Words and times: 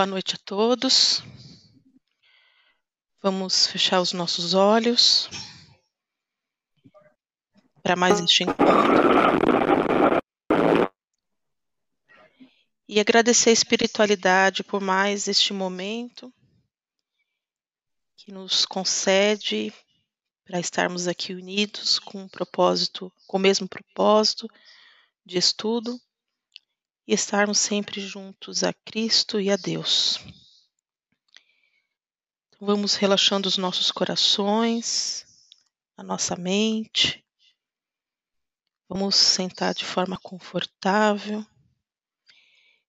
Boa 0.00 0.06
noite 0.06 0.34
a 0.34 0.38
todos. 0.38 1.22
Vamos 3.20 3.66
fechar 3.66 4.00
os 4.00 4.14
nossos 4.14 4.54
olhos 4.54 5.28
para 7.82 7.94
mais 7.96 8.18
este 8.18 8.44
encontro. 8.44 8.64
E 12.88 12.98
agradecer 12.98 13.50
a 13.50 13.52
espiritualidade 13.52 14.64
por 14.64 14.80
mais 14.80 15.28
este 15.28 15.52
momento 15.52 16.32
que 18.16 18.32
nos 18.32 18.64
concede 18.64 19.70
para 20.46 20.58
estarmos 20.58 21.08
aqui 21.08 21.34
unidos 21.34 21.98
com 21.98 22.22
um 22.22 22.28
propósito, 22.28 23.12
com 23.26 23.36
o 23.36 23.40
mesmo 23.40 23.68
propósito 23.68 24.48
de 25.26 25.36
estudo 25.36 26.00
e 27.10 27.14
estarmos 27.14 27.58
sempre 27.58 28.00
juntos 28.00 28.62
a 28.62 28.72
Cristo 28.72 29.40
e 29.40 29.50
a 29.50 29.56
Deus. 29.56 30.20
Então, 32.46 32.68
vamos 32.68 32.94
relaxando 32.94 33.48
os 33.48 33.58
nossos 33.58 33.90
corações, 33.90 35.26
a 35.96 36.04
nossa 36.04 36.36
mente. 36.36 37.26
Vamos 38.88 39.16
sentar 39.16 39.74
de 39.74 39.84
forma 39.84 40.16
confortável 40.22 41.44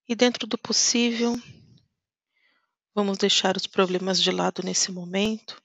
e, 0.08 0.14
dentro 0.14 0.46
do 0.46 0.56
possível, 0.56 1.36
vamos 2.94 3.18
deixar 3.18 3.58
os 3.58 3.66
problemas 3.66 4.22
de 4.22 4.30
lado 4.30 4.62
nesse 4.62 4.92
momento 4.92 5.60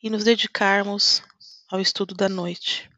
e 0.00 0.08
nos 0.08 0.22
dedicarmos 0.22 1.20
ao 1.68 1.80
estudo 1.80 2.14
da 2.14 2.28
noite. 2.28 2.88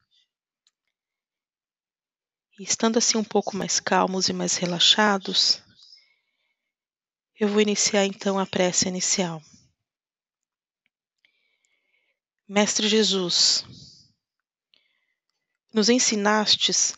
E 2.58 2.64
estando 2.64 2.98
assim 2.98 3.16
um 3.16 3.24
pouco 3.24 3.56
mais 3.56 3.80
calmos 3.80 4.28
e 4.28 4.32
mais 4.32 4.56
relaxados, 4.56 5.62
eu 7.40 7.48
vou 7.48 7.60
iniciar 7.60 8.04
então 8.04 8.38
a 8.38 8.46
prece 8.46 8.88
inicial. 8.88 9.42
Mestre 12.46 12.86
Jesus, 12.86 13.64
nos 15.72 15.88
ensinastes 15.88 16.94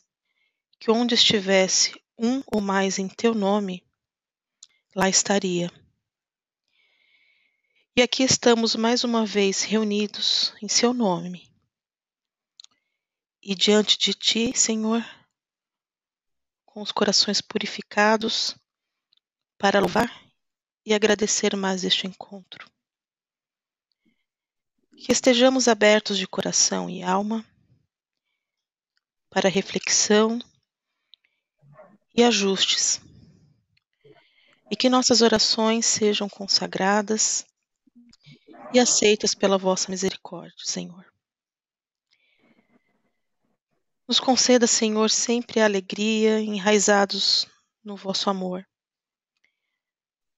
que 0.81 0.91
onde 0.91 1.15
estivesse 1.15 1.95
um 2.19 2.43
ou 2.47 2.61
mais 2.61 2.99
em 2.99 3.09
teu 3.09 3.35
nome, 3.35 3.87
lá 4.95 5.09
estaria. 5.09 5.71
E 7.97 8.03
aqui 8.03 8.25
estamos 8.25 8.75
mais 8.75 9.05
uma 9.05 9.25
vez 9.25 9.63
reunidos 9.63 10.53
em 10.61 10.69
seu 10.69 10.93
nome. 10.93 11.49
E 13.41 13.55
diante 13.55 13.97
de 13.97 14.13
ti, 14.13 14.53
Senhor, 14.57 15.05
com 16.75 16.83
os 16.83 16.91
corações 16.91 17.41
purificados 17.41 18.57
para 19.57 19.79
louvar 19.79 20.11
e 20.85 20.93
agradecer 20.93 21.55
mais 21.55 21.85
este 21.85 22.09
encontro. 22.09 22.69
Que 24.97 25.13
estejamos 25.13 25.69
abertos 25.69 26.19
de 26.19 26.27
coração 26.27 26.91
e 26.91 27.01
alma 27.01 27.47
para 29.31 29.49
reflexão 29.49 30.41
e 32.13 32.25
ajustes, 32.25 33.01
e 34.69 34.75
que 34.75 34.89
nossas 34.89 35.23
orações 35.23 35.87
sejam 35.87 36.29
consagradas 36.29 37.47
e 38.73 38.81
aceitas 38.81 39.33
pela 39.33 39.59
vossa 39.59 39.93
misericórdia, 39.93 40.57
Senhor. 40.59 41.14
Nos 44.07 44.21
conceda, 44.21 44.67
Senhor, 44.67 45.09
sempre 45.09 45.61
a 45.61 45.65
alegria, 45.65 46.39
enraizados 46.39 47.49
no 47.83 47.97
vosso 47.97 48.29
amor. 48.29 48.69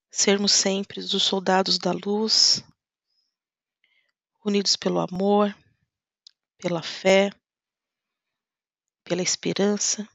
Sermos 0.09 0.53
sempre 0.53 1.01
os 1.01 1.23
soldados 1.25 1.77
da 1.77 1.91
luz, 1.91 2.63
unidos 4.45 4.77
pelo 4.77 5.01
amor, 5.01 5.53
pela 6.59 6.81
fé, 6.81 7.31
pela 9.03 9.21
esperança, 9.21 10.09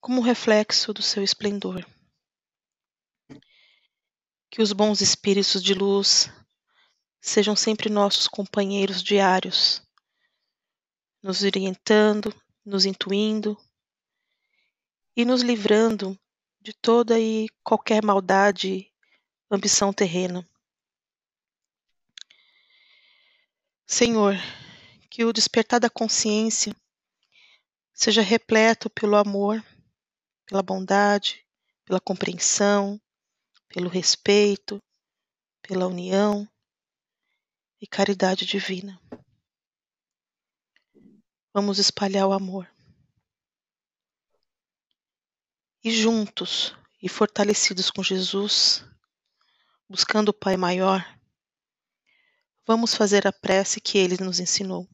como 0.00 0.22
reflexo 0.22 0.94
do 0.94 1.02
seu 1.02 1.22
esplendor. 1.22 1.86
Que 4.50 4.62
os 4.62 4.72
bons 4.72 5.02
espíritos 5.02 5.62
de 5.62 5.74
luz 5.74 6.30
sejam 7.20 7.54
sempre 7.54 7.90
nossos 7.90 8.26
companheiros 8.26 9.02
diários 9.02 9.86
nos 11.22 11.42
orientando, 11.42 12.34
nos 12.64 12.84
intuindo 12.84 13.56
e 15.16 15.24
nos 15.24 15.42
livrando 15.42 16.18
de 16.60 16.72
toda 16.72 17.18
e 17.18 17.48
qualquer 17.62 18.04
maldade, 18.04 18.92
ambição 19.50 19.92
terrena. 19.92 20.46
Senhor, 23.86 24.34
que 25.10 25.24
o 25.24 25.32
despertar 25.32 25.80
da 25.80 25.88
consciência 25.88 26.76
seja 27.92 28.22
repleto 28.22 28.90
pelo 28.90 29.16
amor, 29.16 29.64
pela 30.46 30.62
bondade, 30.62 31.44
pela 31.84 32.00
compreensão, 32.00 33.00
pelo 33.68 33.88
respeito, 33.88 34.80
pela 35.62 35.86
união 35.86 36.48
e 37.80 37.86
caridade 37.86 38.44
divina. 38.44 39.00
Vamos 41.52 41.78
espalhar 41.78 42.26
o 42.26 42.32
amor. 42.32 42.70
E 45.82 45.90
juntos 45.90 46.76
e 47.02 47.08
fortalecidos 47.08 47.90
com 47.90 48.02
Jesus, 48.02 48.84
buscando 49.88 50.28
o 50.30 50.34
Pai 50.34 50.56
maior, 50.56 51.04
vamos 52.66 52.94
fazer 52.94 53.26
a 53.26 53.32
prece 53.32 53.80
que 53.80 53.96
ele 53.96 54.22
nos 54.22 54.40
ensinou. 54.40 54.88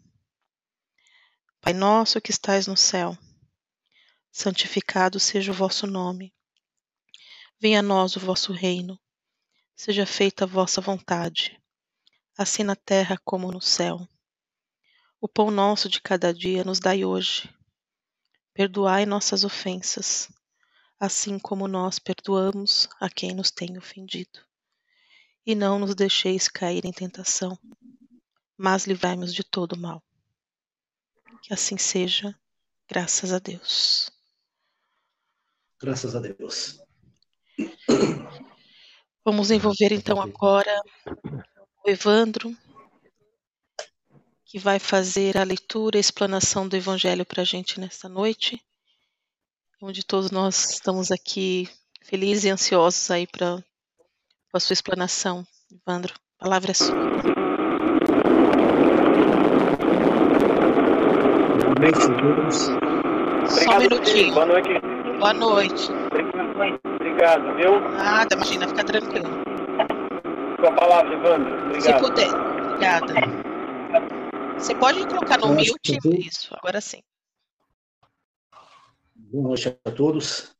Pai 1.60 1.72
nosso 1.72 2.20
que 2.20 2.30
estais 2.30 2.66
no 2.66 2.76
céu, 2.76 3.16
santificado 4.30 5.18
seja 5.18 5.50
o 5.50 5.54
vosso 5.54 5.86
nome. 5.86 6.34
Venha 7.58 7.80
a 7.80 7.82
nós 7.82 8.14
o 8.16 8.20
vosso 8.20 8.52
reino. 8.52 9.00
Seja 9.74 10.06
feita 10.06 10.44
a 10.44 10.46
vossa 10.46 10.80
vontade, 10.80 11.60
assim 12.38 12.62
na 12.62 12.76
terra 12.76 13.18
como 13.24 13.50
no 13.50 13.60
céu. 13.60 14.06
O 15.24 15.28
pão 15.28 15.50
nosso 15.50 15.88
de 15.88 16.02
cada 16.02 16.34
dia 16.34 16.62
nos 16.64 16.78
dai 16.78 17.02
hoje. 17.02 17.50
Perdoai 18.52 19.06
nossas 19.06 19.42
ofensas, 19.42 20.28
assim 21.00 21.38
como 21.38 21.66
nós 21.66 21.98
perdoamos 21.98 22.90
a 23.00 23.08
quem 23.08 23.34
nos 23.34 23.50
tem 23.50 23.78
ofendido. 23.78 24.38
E 25.46 25.54
não 25.54 25.78
nos 25.78 25.94
deixeis 25.94 26.46
cair 26.46 26.84
em 26.84 26.92
tentação, 26.92 27.58
mas 28.54 28.86
livrai-nos 28.86 29.32
de 29.32 29.42
todo 29.42 29.80
mal. 29.80 30.04
Que 31.42 31.54
assim 31.54 31.78
seja, 31.78 32.38
graças 32.86 33.32
a 33.32 33.38
Deus. 33.38 34.10
Graças 35.80 36.14
a 36.14 36.20
Deus. 36.20 36.82
Vamos 39.24 39.50
envolver 39.50 39.90
então 39.90 40.20
agora 40.20 40.82
o 41.82 41.88
Evandro 41.88 42.54
que 44.54 44.58
vai 44.60 44.78
fazer 44.78 45.36
a 45.36 45.42
leitura 45.42 45.96
e 45.96 45.98
a 45.98 46.00
explanação 46.00 46.68
do 46.68 46.76
Evangelho 46.76 47.26
para 47.26 47.42
a 47.42 47.44
gente 47.44 47.80
nesta 47.80 48.08
noite, 48.08 48.62
onde 49.82 50.06
todos 50.06 50.30
nós 50.30 50.74
estamos 50.74 51.10
aqui 51.10 51.68
felizes 52.04 52.44
e 52.44 52.50
ansiosos 52.50 53.10
aí 53.10 53.26
para 53.26 53.58
a 54.52 54.60
sua 54.60 54.74
explanação. 54.74 55.44
Evandro, 55.72 56.14
a 56.38 56.44
palavra 56.44 56.70
é 56.70 56.74
sua. 56.74 56.94
Só 63.48 63.76
um 63.76 63.78
minutinho. 63.80 64.34
Boa 64.34 64.46
noite. 64.46 64.68
Boa 65.18 65.32
noite. 65.34 65.90
Obrigado, 66.94 67.56
viu? 67.56 67.80
Nada, 67.90 68.36
imagina, 68.36 68.68
fica 68.68 68.84
tranquilo. 68.84 69.30
Com 70.60 70.66
a 70.68 70.72
palavra, 70.76 71.12
Evandro. 71.12 71.64
Obrigado. 71.64 72.04
Se 72.04 72.08
puder. 72.08 72.30
Obrigada. 72.32 73.44
Você 74.58 74.74
pode 74.74 75.06
colocar 75.06 75.38
no 75.38 75.48
mute? 75.48 75.98
Isso, 76.18 76.54
agora 76.54 76.80
sim. 76.80 77.02
Boa 79.14 79.48
noite 79.48 79.68
a 79.68 79.90
todos. 79.90 80.54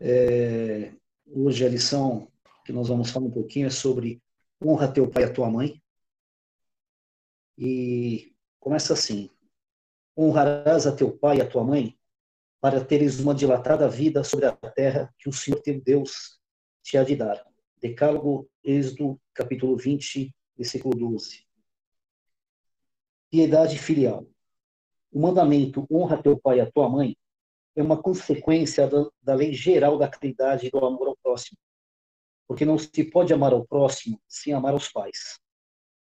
É, 0.00 0.92
hoje 1.26 1.64
a 1.64 1.68
lição 1.68 2.30
que 2.64 2.72
nós 2.72 2.88
vamos 2.88 3.10
falar 3.10 3.26
um 3.26 3.30
pouquinho 3.30 3.66
é 3.66 3.70
sobre 3.70 4.22
honra 4.64 4.92
teu 4.92 5.08
pai 5.08 5.24
e 5.24 5.26
a 5.26 5.32
tua 5.32 5.50
mãe. 5.50 5.82
E 7.58 8.34
começa 8.60 8.94
assim: 8.94 9.28
honrarás 10.16 10.86
a 10.86 10.94
teu 10.94 11.10
pai 11.10 11.38
e 11.38 11.40
a 11.42 11.48
tua 11.48 11.64
mãe 11.64 11.98
para 12.60 12.84
teres 12.84 13.20
uma 13.20 13.34
dilatada 13.34 13.88
vida 13.88 14.24
sobre 14.24 14.46
a 14.46 14.52
terra 14.52 15.14
que 15.18 15.28
o 15.28 15.32
Senhor 15.32 15.60
teu 15.60 15.80
Deus 15.80 16.40
te 16.82 16.96
há 16.96 17.04
de 17.04 17.16
dar. 17.16 17.44
Decálogo, 17.80 18.48
Êxodo, 18.64 19.20
capítulo 19.34 19.76
20, 19.76 20.34
versículo 20.56 20.96
12 20.96 21.45
piedade 23.30 23.78
filial. 23.78 24.26
O 25.12 25.20
mandamento 25.20 25.86
honra 25.90 26.22
teu 26.22 26.38
pai 26.38 26.58
e 26.58 26.60
a 26.60 26.70
tua 26.70 26.88
mãe 26.88 27.16
é 27.74 27.82
uma 27.82 28.00
consequência 28.00 28.86
da, 28.88 29.08
da 29.22 29.34
lei 29.34 29.52
geral 29.52 29.98
da 29.98 30.08
caridade 30.08 30.66
e 30.66 30.70
do 30.70 30.78
amor 30.84 31.08
ao 31.08 31.16
próximo, 31.16 31.58
porque 32.46 32.64
não 32.64 32.78
se 32.78 33.04
pode 33.04 33.32
amar 33.32 33.52
ao 33.52 33.66
próximo 33.66 34.20
sem 34.28 34.52
amar 34.52 34.72
aos 34.72 34.90
pais. 34.90 35.38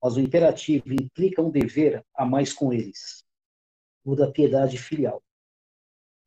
Mas 0.02 0.16
o 0.16 0.20
imperativo 0.20 0.92
implica 0.92 1.42
um 1.42 1.52
dever 1.52 2.04
a 2.16 2.26
mais 2.26 2.52
com 2.52 2.74
eles, 2.74 3.24
o 4.04 4.16
da 4.16 4.32
piedade 4.32 4.78
filial. 4.78 5.24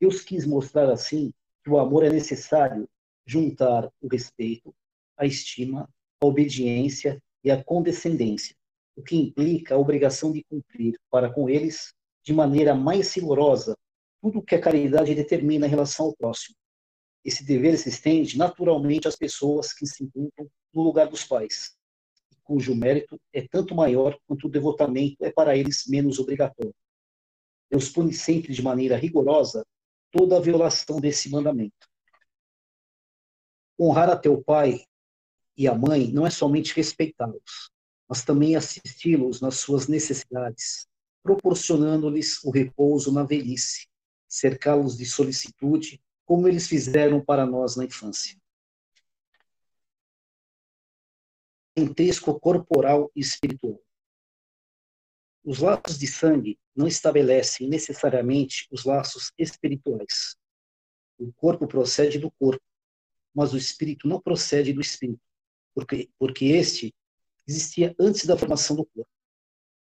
Deus 0.01 0.21
quis 0.21 0.47
mostrar 0.47 0.91
assim 0.91 1.33
que 1.63 1.71
o 1.71 1.79
amor 1.79 2.05
é 2.05 2.11
necessário 2.11 2.89
juntar 3.27 3.91
o 4.01 4.07
respeito, 4.07 4.75
a 5.17 5.25
estima, 5.25 5.89
a 6.21 6.27
obediência 6.27 7.21
e 7.43 7.51
a 7.51 7.63
condescendência, 7.63 8.55
o 8.97 9.03
que 9.03 9.17
implica 9.17 9.75
a 9.75 9.79
obrigação 9.79 10.33
de 10.33 10.45
cumprir 10.45 10.99
para 11.11 11.33
com 11.33 11.49
eles, 11.49 11.93
de 12.23 12.33
maneira 12.33 12.75
mais 12.75 13.13
rigorosa, 13.15 13.77
tudo 14.21 14.39
o 14.39 14.43
que 14.43 14.55
a 14.55 14.61
caridade 14.61 15.15
determina 15.15 15.67
em 15.67 15.71
relação 15.71 16.07
ao 16.07 16.17
próximo. 16.17 16.57
Esse 17.25 17.45
dever 17.45 17.77
se 17.79 17.89
estende 17.89 18.39
naturalmente 18.39 19.09
às 19.09 19.17
pessoas 19.17 19.73
que 19.73 19.87
se 19.87 20.05
encontram 20.05 20.49
no 20.73 20.83
lugar 20.83 21.09
dos 21.09 21.25
pais, 21.25 21.75
cujo 22.43 22.75
mérito 22.75 23.19
é 23.33 23.47
tanto 23.49 23.75
maior 23.75 24.19
quanto 24.27 24.47
o 24.47 24.51
devotamento 24.51 25.25
é 25.25 25.33
para 25.33 25.57
eles 25.57 25.85
menos 25.87 26.19
obrigatório. 26.19 26.75
Deus 27.71 27.89
pune 27.89 28.13
sempre 28.13 28.53
de 28.53 28.63
maneira 28.63 28.97
rigorosa 28.97 29.67
toda 30.13 30.37
a 30.37 30.41
violação 30.41 31.01
desse 31.01 31.31
mandamento. 31.31 31.89
Honrar 33.81 34.09
a 34.11 34.17
teu 34.17 34.43
pai 34.43 34.85
e 35.57 35.67
a 35.67 35.75
mãe 35.75 36.13
não 36.13 36.27
é 36.27 36.31
somente 36.31 36.75
respeitá-los, 36.75 37.71
mas 38.15 38.23
também 38.23 38.55
assisti-los 38.55 39.41
nas 39.41 39.57
suas 39.57 39.89
necessidades, 39.89 40.87
proporcionando-lhes 41.21 42.45
o 42.45 42.51
repouso 42.53 43.11
na 43.11 43.25
velhice, 43.25 43.89
cercá-los 44.29 44.97
de 44.97 45.05
solicitude, 45.05 46.01
como 46.25 46.47
eles 46.47 46.69
fizeram 46.69 47.21
para 47.21 47.45
nós 47.45 47.75
na 47.75 47.85
infância. 47.85 48.41
Parentesco 51.75 52.39
corporal 52.39 53.11
e 53.17 53.21
espiritual. 53.21 53.83
Os 55.43 55.59
laços 55.59 55.99
de 55.99 56.07
sangue 56.07 56.57
não 56.73 56.87
estabelecem 56.87 57.69
necessariamente 57.69 58.69
os 58.71 58.85
laços 58.85 59.33
espirituais. 59.37 60.37
O 61.19 61.33
corpo 61.33 61.67
procede 61.67 62.21
do 62.21 62.31
corpo, 62.31 62.63
mas 63.35 63.53
o 63.53 63.59
espírito 63.59 64.07
não 64.07 64.21
procede 64.21 64.73
do 64.73 64.81
espírito, 64.81 65.21
porque, 65.75 66.09
porque 66.17 66.45
este 66.45 66.95
existia 67.47 67.95
antes 67.99 68.27
da 68.27 68.37
formação 68.37 68.77
do 68.77 68.85
corpo. 68.85 69.11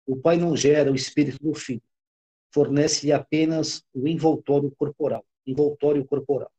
O 0.05 0.17
pai 0.17 0.37
não 0.37 0.55
gera 0.55 0.91
o 0.91 0.95
espírito 0.95 1.41
do 1.41 1.53
filho, 1.53 1.81
fornece-lhe 2.53 3.11
apenas 3.11 3.83
o 3.93 4.07
envoltório 4.07 4.71
corporal, 4.71 5.25
envoltório 5.45 6.05
corporal, 6.05 6.51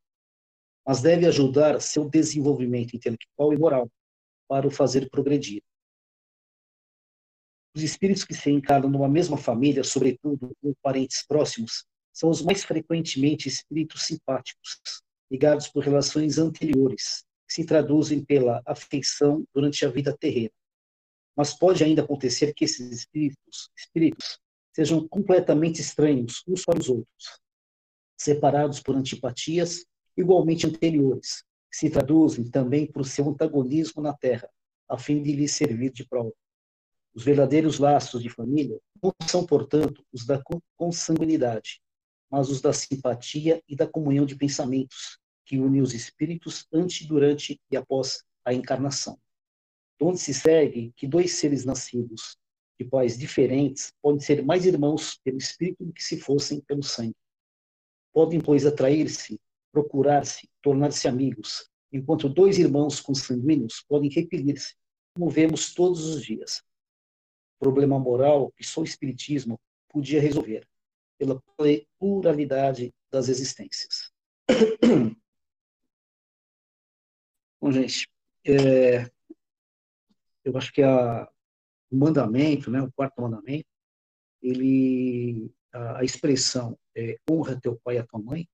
mas 0.86 1.02
deve 1.02 1.26
ajudar 1.26 1.80
seu 1.80 2.08
desenvolvimento 2.08 2.94
intelectual 2.94 3.52
e 3.52 3.58
moral 3.58 3.90
para 4.48 4.66
o 4.66 4.70
fazer 4.70 5.08
progredir. 5.10 5.62
Os 7.76 7.82
espíritos 7.82 8.24
que 8.24 8.34
se 8.34 8.50
encarnam 8.50 8.88
numa 8.88 9.08
mesma 9.08 9.36
família, 9.36 9.82
sobretudo 9.82 10.54
com 10.62 10.72
parentes 10.80 11.26
próximos, 11.26 11.84
são 12.12 12.30
os 12.30 12.40
mais 12.40 12.64
frequentemente 12.64 13.48
espíritos 13.48 14.02
simpáticos, 14.06 14.80
ligados 15.30 15.66
por 15.68 15.82
relações 15.82 16.38
anteriores, 16.38 17.24
que 17.48 17.54
se 17.54 17.66
traduzem 17.66 18.24
pela 18.24 18.62
afeição 18.64 19.44
durante 19.52 19.84
a 19.84 19.90
vida 19.90 20.16
terrena. 20.16 20.52
Mas 21.36 21.52
pode 21.52 21.82
ainda 21.82 22.02
acontecer 22.02 22.54
que 22.54 22.64
esses 22.64 22.90
espíritos, 22.90 23.70
espíritos 23.76 24.38
sejam 24.74 25.06
completamente 25.08 25.80
estranhos 25.80 26.42
uns 26.46 26.64
para 26.64 26.78
os 26.78 26.88
outros, 26.88 27.40
separados 28.16 28.80
por 28.80 28.96
antipatias 28.96 29.84
igualmente 30.16 30.66
anteriores, 30.66 31.44
que 31.70 31.76
se 31.76 31.90
traduzem 31.90 32.48
também 32.48 32.86
por 32.86 33.04
seu 33.04 33.28
antagonismo 33.28 34.02
na 34.02 34.14
Terra, 34.14 34.48
a 34.88 34.96
fim 34.96 35.22
de 35.22 35.32
lhe 35.32 35.48
servir 35.48 35.92
de 35.92 36.06
prova. 36.06 36.32
Os 37.14 37.24
verdadeiros 37.24 37.78
laços 37.78 38.22
de 38.22 38.28
família 38.28 38.78
não 39.02 39.12
são, 39.28 39.46
portanto, 39.46 40.04
os 40.12 40.26
da 40.26 40.42
consanguinidade, 40.76 41.80
mas 42.30 42.48
os 42.48 42.60
da 42.60 42.72
simpatia 42.72 43.62
e 43.68 43.76
da 43.76 43.86
comunhão 43.86 44.26
de 44.26 44.34
pensamentos, 44.34 45.18
que 45.44 45.58
unem 45.58 45.80
os 45.80 45.94
espíritos 45.94 46.66
antes, 46.72 47.06
durante 47.06 47.60
e 47.70 47.76
após 47.76 48.24
a 48.44 48.52
encarnação. 48.52 49.18
Onde 50.00 50.18
se 50.18 50.34
segue 50.34 50.92
que 50.96 51.06
dois 51.06 51.32
seres 51.34 51.64
nascidos 51.64 52.36
de 52.78 52.84
pais 52.84 53.16
diferentes 53.16 53.92
podem 54.02 54.20
ser 54.20 54.44
mais 54.44 54.66
irmãos 54.66 55.18
pelo 55.22 55.38
espírito 55.38 55.84
do 55.84 55.92
que 55.92 56.02
se 56.02 56.20
fossem 56.20 56.60
pelo 56.60 56.82
sangue. 56.82 57.16
Podem, 58.12 58.40
pois, 58.40 58.66
atrair-se, 58.66 59.40
procurar-se, 59.72 60.48
tornar-se 60.60 61.08
amigos, 61.08 61.68
enquanto 61.92 62.28
dois 62.28 62.58
irmãos 62.58 63.00
consanguíneos 63.00 63.84
podem 63.88 64.10
repelir-se, 64.10 64.74
como 65.14 65.30
vemos 65.30 65.72
todos 65.72 66.04
os 66.04 66.22
dias. 66.22 66.62
Problema 67.58 67.98
moral 67.98 68.52
que 68.56 68.64
só 68.64 68.80
o 68.80 68.84
Espiritismo 68.84 69.60
podia 69.88 70.20
resolver, 70.20 70.66
pela 71.16 71.40
pluralidade 71.98 72.92
das 73.10 73.28
existências. 73.28 74.12
Bom, 77.60 77.72
gente, 77.72 78.08
é, 78.44 79.10
eu 80.44 80.56
acho 80.56 80.72
que 80.72 80.82
a, 80.82 81.28
o 81.90 81.96
mandamento, 81.96 82.70
né, 82.70 82.82
o 82.82 82.92
quarto 82.92 83.20
mandamento, 83.20 83.66
ele, 84.42 85.50
a, 85.72 86.00
a 86.00 86.04
expressão 86.04 86.78
é, 86.96 87.18
honra 87.28 87.60
teu 87.60 87.78
pai 87.82 87.96
e 87.96 87.98
a 87.98 88.06
tua 88.06 88.20
mãe, 88.20 88.48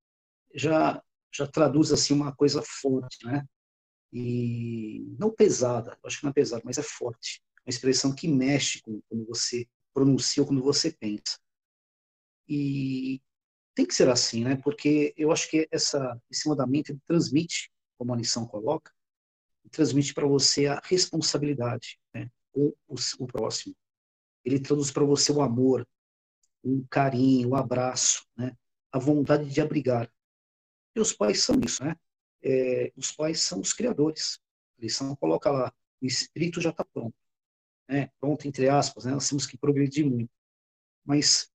já, 0.54 1.02
já 1.32 1.46
traduz 1.46 1.92
assim 1.92 2.14
uma 2.14 2.34
coisa 2.34 2.62
forte, 2.62 3.25
né? 3.25 3.44
E 4.12 5.04
não 5.19 5.31
pesada, 5.31 5.96
acho 6.04 6.19
que 6.19 6.25
não 6.25 6.31
é 6.31 6.34
pesada, 6.34 6.62
mas 6.64 6.78
é 6.78 6.82
forte. 6.82 7.40
Uma 7.64 7.70
expressão 7.70 8.14
que 8.14 8.26
mexe 8.26 8.81
com 8.82 9.00
como 9.08 9.25
você 9.26 9.66
pronuncia 9.94 10.44
quando 10.44 10.62
você 10.62 10.90
pensa. 10.90 11.38
E 12.49 13.20
tem 13.75 13.87
que 13.87 13.94
ser 13.94 14.09
assim, 14.09 14.44
né? 14.44 14.56
Porque 14.56 15.14
eu 15.16 15.30
acho 15.30 15.49
que 15.49 15.68
essa, 15.70 16.20
esse 16.30 16.49
mandamento 16.49 16.99
transmite, 17.06 17.70
como 17.97 18.12
a 18.12 18.16
lição 18.16 18.47
coloca, 18.47 18.92
transmite 19.69 20.14
para 20.14 20.26
você 20.26 20.67
a 20.67 20.81
responsabilidade 20.85 21.99
né, 22.14 22.31
com 22.52 22.73
o, 22.88 22.95
o 23.19 23.26
próximo. 23.26 23.75
Ele 24.45 24.59
traduz 24.59 24.90
para 24.90 25.05
você 25.05 25.33
o 25.33 25.43
amor, 25.43 25.87
o 26.62 26.85
carinho, 26.88 27.50
o 27.50 27.57
abraço, 27.57 28.26
né, 28.37 28.57
a 28.93 28.99
vontade 28.99 29.49
de 29.49 29.61
abrigar. 29.61 30.11
E 30.95 31.00
os 31.00 31.12
pais 31.12 31.43
são 31.43 31.61
isso, 31.64 31.85
né? 31.85 31.95
É, 32.43 32.93
os 32.97 33.12
pais 33.12 33.40
são 33.40 33.61
os 33.61 33.73
criadores. 33.73 34.40
A 34.79 34.83
lição 34.83 35.14
coloca 35.14 35.50
lá, 35.50 35.73
o 36.00 36.07
espírito 36.07 36.61
já 36.61 36.71
está 36.71 36.85
pronto. 36.85 37.14
Né? 37.88 38.11
Pronto, 38.19 38.49
entre 38.49 38.69
aspas, 38.69 39.05
né? 39.05 39.12
nós 39.12 39.29
temos 39.29 39.47
que 39.47 39.59
progredir 39.59 40.05
muito. 40.07 40.33
Mas 41.05 41.50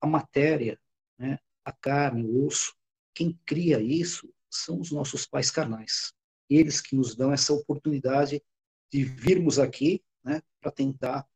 a 0.00 0.06
matéria, 0.06 0.80
né? 1.18 1.38
a 1.64 1.72
carne, 1.72 2.24
o 2.24 2.46
osso, 2.46 2.74
quem 3.14 3.38
cria 3.46 3.80
isso 3.80 4.32
são 4.50 4.80
os 4.80 4.90
nossos 4.90 5.26
pais 5.26 5.50
carnais 5.50 6.12
eles 6.48 6.80
que 6.80 6.96
nos 6.96 7.14
dão 7.14 7.32
essa 7.32 7.52
oportunidade 7.52 8.42
de 8.90 9.04
virmos 9.04 9.58
aqui 9.58 10.02
né, 10.22 10.42
para 10.60 10.70
tentar, 10.70 11.26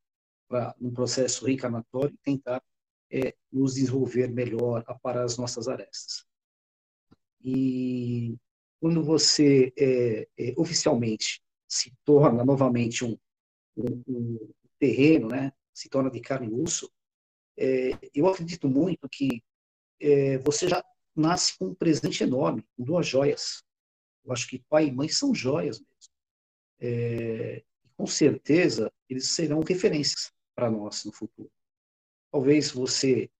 pra, 0.49 0.75
num 0.81 0.93
processo 0.93 1.47
reencarnatório, 1.47 2.17
tentar 2.23 2.62
é, 3.11 3.35
nos 3.50 3.75
desenvolver 3.75 4.29
melhor, 4.29 4.85
aparar 4.87 5.25
as 5.25 5.37
nossas 5.37 5.69
arestas. 5.69 6.27
E 7.43 8.37
quando 8.81 9.03
você 9.03 9.73
é, 9.77 10.29
é, 10.37 10.55
oficialmente 10.57 11.43
se 11.67 11.93
torna 12.05 12.45
novamente 12.45 13.05
um, 13.05 13.17
um, 13.77 14.03
um, 14.07 14.53
terreno, 14.79 15.29
né, 15.29 15.53
se 15.75 15.88
torna 15.88 16.11
de 16.11 16.21
carne 16.21 16.49
e 16.49 16.53
osso, 16.53 16.91
é, 17.57 17.91
eu 18.15 18.29
acredito 18.29 18.69
muito 18.69 19.09
que 19.09 19.43
é, 20.00 20.38
você 20.38 20.69
já 20.69 20.85
nasce 21.15 21.59
com 21.59 21.67
um 21.67 21.75
presente 21.75 22.23
enorme, 22.23 22.65
com 22.77 22.85
duas 22.85 23.07
joias. 23.07 23.65
Eu 24.28 24.32
acho 24.35 24.47
que 24.47 24.62
pai 24.68 24.88
e 24.88 24.92
mãe 24.92 25.08
são 25.08 25.35
joias 25.35 25.80
mesmo. 25.80 26.12
É, 26.80 27.64
com 27.97 28.06
certeza, 28.06 28.92
eles 29.08 29.30
serão 29.30 29.61
referências 29.61 30.30
para 30.54 30.70
nós 30.70 31.02
no 31.04 31.12
futuro. 31.12 31.50
Talvez 32.30 32.70
você 32.70 33.30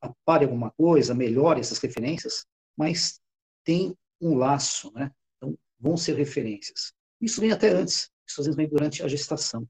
apare 0.00 0.46
alguma 0.46 0.70
coisa, 0.70 1.14
melhore 1.14 1.60
essas 1.60 1.78
referências, 1.78 2.46
mas 2.74 3.20
tem 3.64 3.94
um 4.18 4.34
laço, 4.34 4.90
né? 4.94 5.14
Então, 5.36 5.58
vão 5.78 5.96
ser 5.96 6.16
referências. 6.16 6.94
Isso 7.20 7.38
vem 7.38 7.52
até 7.52 7.68
antes, 7.68 8.10
isso 8.26 8.40
às 8.40 8.46
vezes 8.46 8.56
vem 8.56 8.66
durante 8.66 9.02
a 9.02 9.08
gestação. 9.08 9.68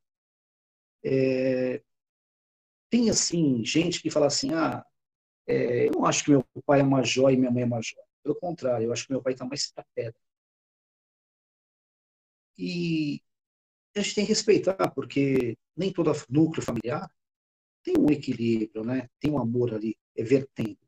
É, 1.04 1.82
tem, 2.88 3.10
assim, 3.10 3.64
gente 3.64 4.00
que 4.00 4.10
fala 4.10 4.26
assim, 4.26 4.54
ah, 4.54 4.86
é, 5.48 5.88
eu 5.88 5.92
não 5.92 6.04
acho 6.04 6.24
que 6.24 6.30
meu 6.30 6.46
pai 6.64 6.80
é 6.80 6.84
uma 6.84 7.02
joia 7.02 7.34
e 7.34 7.36
minha 7.36 7.50
mãe 7.50 7.64
é 7.64 7.66
uma 7.66 7.82
joia. 7.82 8.06
Pelo 8.22 8.36
contrário, 8.36 8.86
eu 8.86 8.92
acho 8.92 9.06
que 9.06 9.12
meu 9.12 9.22
pai 9.22 9.32
está 9.32 9.44
mais 9.44 9.72
para 9.72 9.84
pedra. 9.94 10.20
E 12.60 13.22
a 13.96 14.02
gente 14.02 14.14
tem 14.14 14.24
que 14.26 14.32
respeitar, 14.32 14.90
porque 14.90 15.56
nem 15.74 15.90
todo 15.90 16.12
núcleo 16.28 16.62
familiar 16.62 17.10
tem 17.82 17.94
um 17.98 18.10
equilíbrio, 18.10 18.84
né? 18.84 19.08
tem 19.18 19.30
um 19.30 19.38
amor 19.38 19.72
ali, 19.72 19.96
é 20.14 20.22
vertendo. 20.22 20.78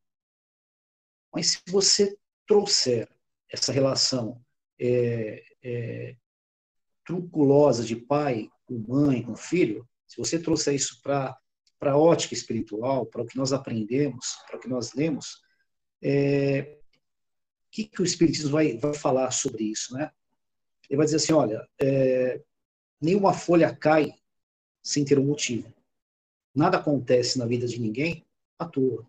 Mas 1.33 1.53
se 1.53 1.63
você 1.67 2.15
trouxer 2.47 3.09
essa 3.51 3.73
relação 3.73 4.45
é, 4.79 5.43
é, 5.63 6.17
truculosa 7.07 7.83
de 7.83 7.97
pai 7.97 8.51
com 8.67 8.85
mãe, 8.87 9.23
com 9.23 9.35
filho, 9.35 9.89
se 10.07 10.19
você 10.19 10.39
trouxer 10.39 10.75
isso 10.75 11.01
para 11.03 11.35
a 11.81 11.97
ótica 11.97 12.35
espiritual, 12.35 13.07
para 13.07 13.23
o 13.23 13.27
que 13.27 13.39
nós 13.39 13.55
aprendemos, 13.55 14.37
para 14.47 14.59
o 14.59 14.61
que 14.61 14.69
nós 14.69 14.93
lemos, 14.93 15.41
é, 16.03 16.79
o 17.67 17.71
que, 17.71 17.85
que 17.85 18.03
o 18.03 18.05
Espiritismo 18.05 18.51
vai, 18.51 18.77
vai 18.77 18.93
falar 18.93 19.31
sobre 19.31 19.65
isso? 19.65 19.95
Né? 19.95 20.11
Ele 20.89 20.97
vai 20.97 21.07
dizer 21.07 21.17
assim, 21.17 21.33
olha, 21.33 21.67
é, 21.81 22.43
nenhuma 23.01 23.33
folha 23.33 23.75
cai 23.75 24.15
sem 24.83 25.05
ter 25.05 25.19
um 25.19 25.25
motivo. 25.25 25.73
Nada 26.55 26.79
acontece 26.79 27.39
na 27.39 27.47
vida 27.47 27.67
de 27.67 27.81
ninguém 27.81 28.27
à 28.59 28.67
toa. 28.67 29.07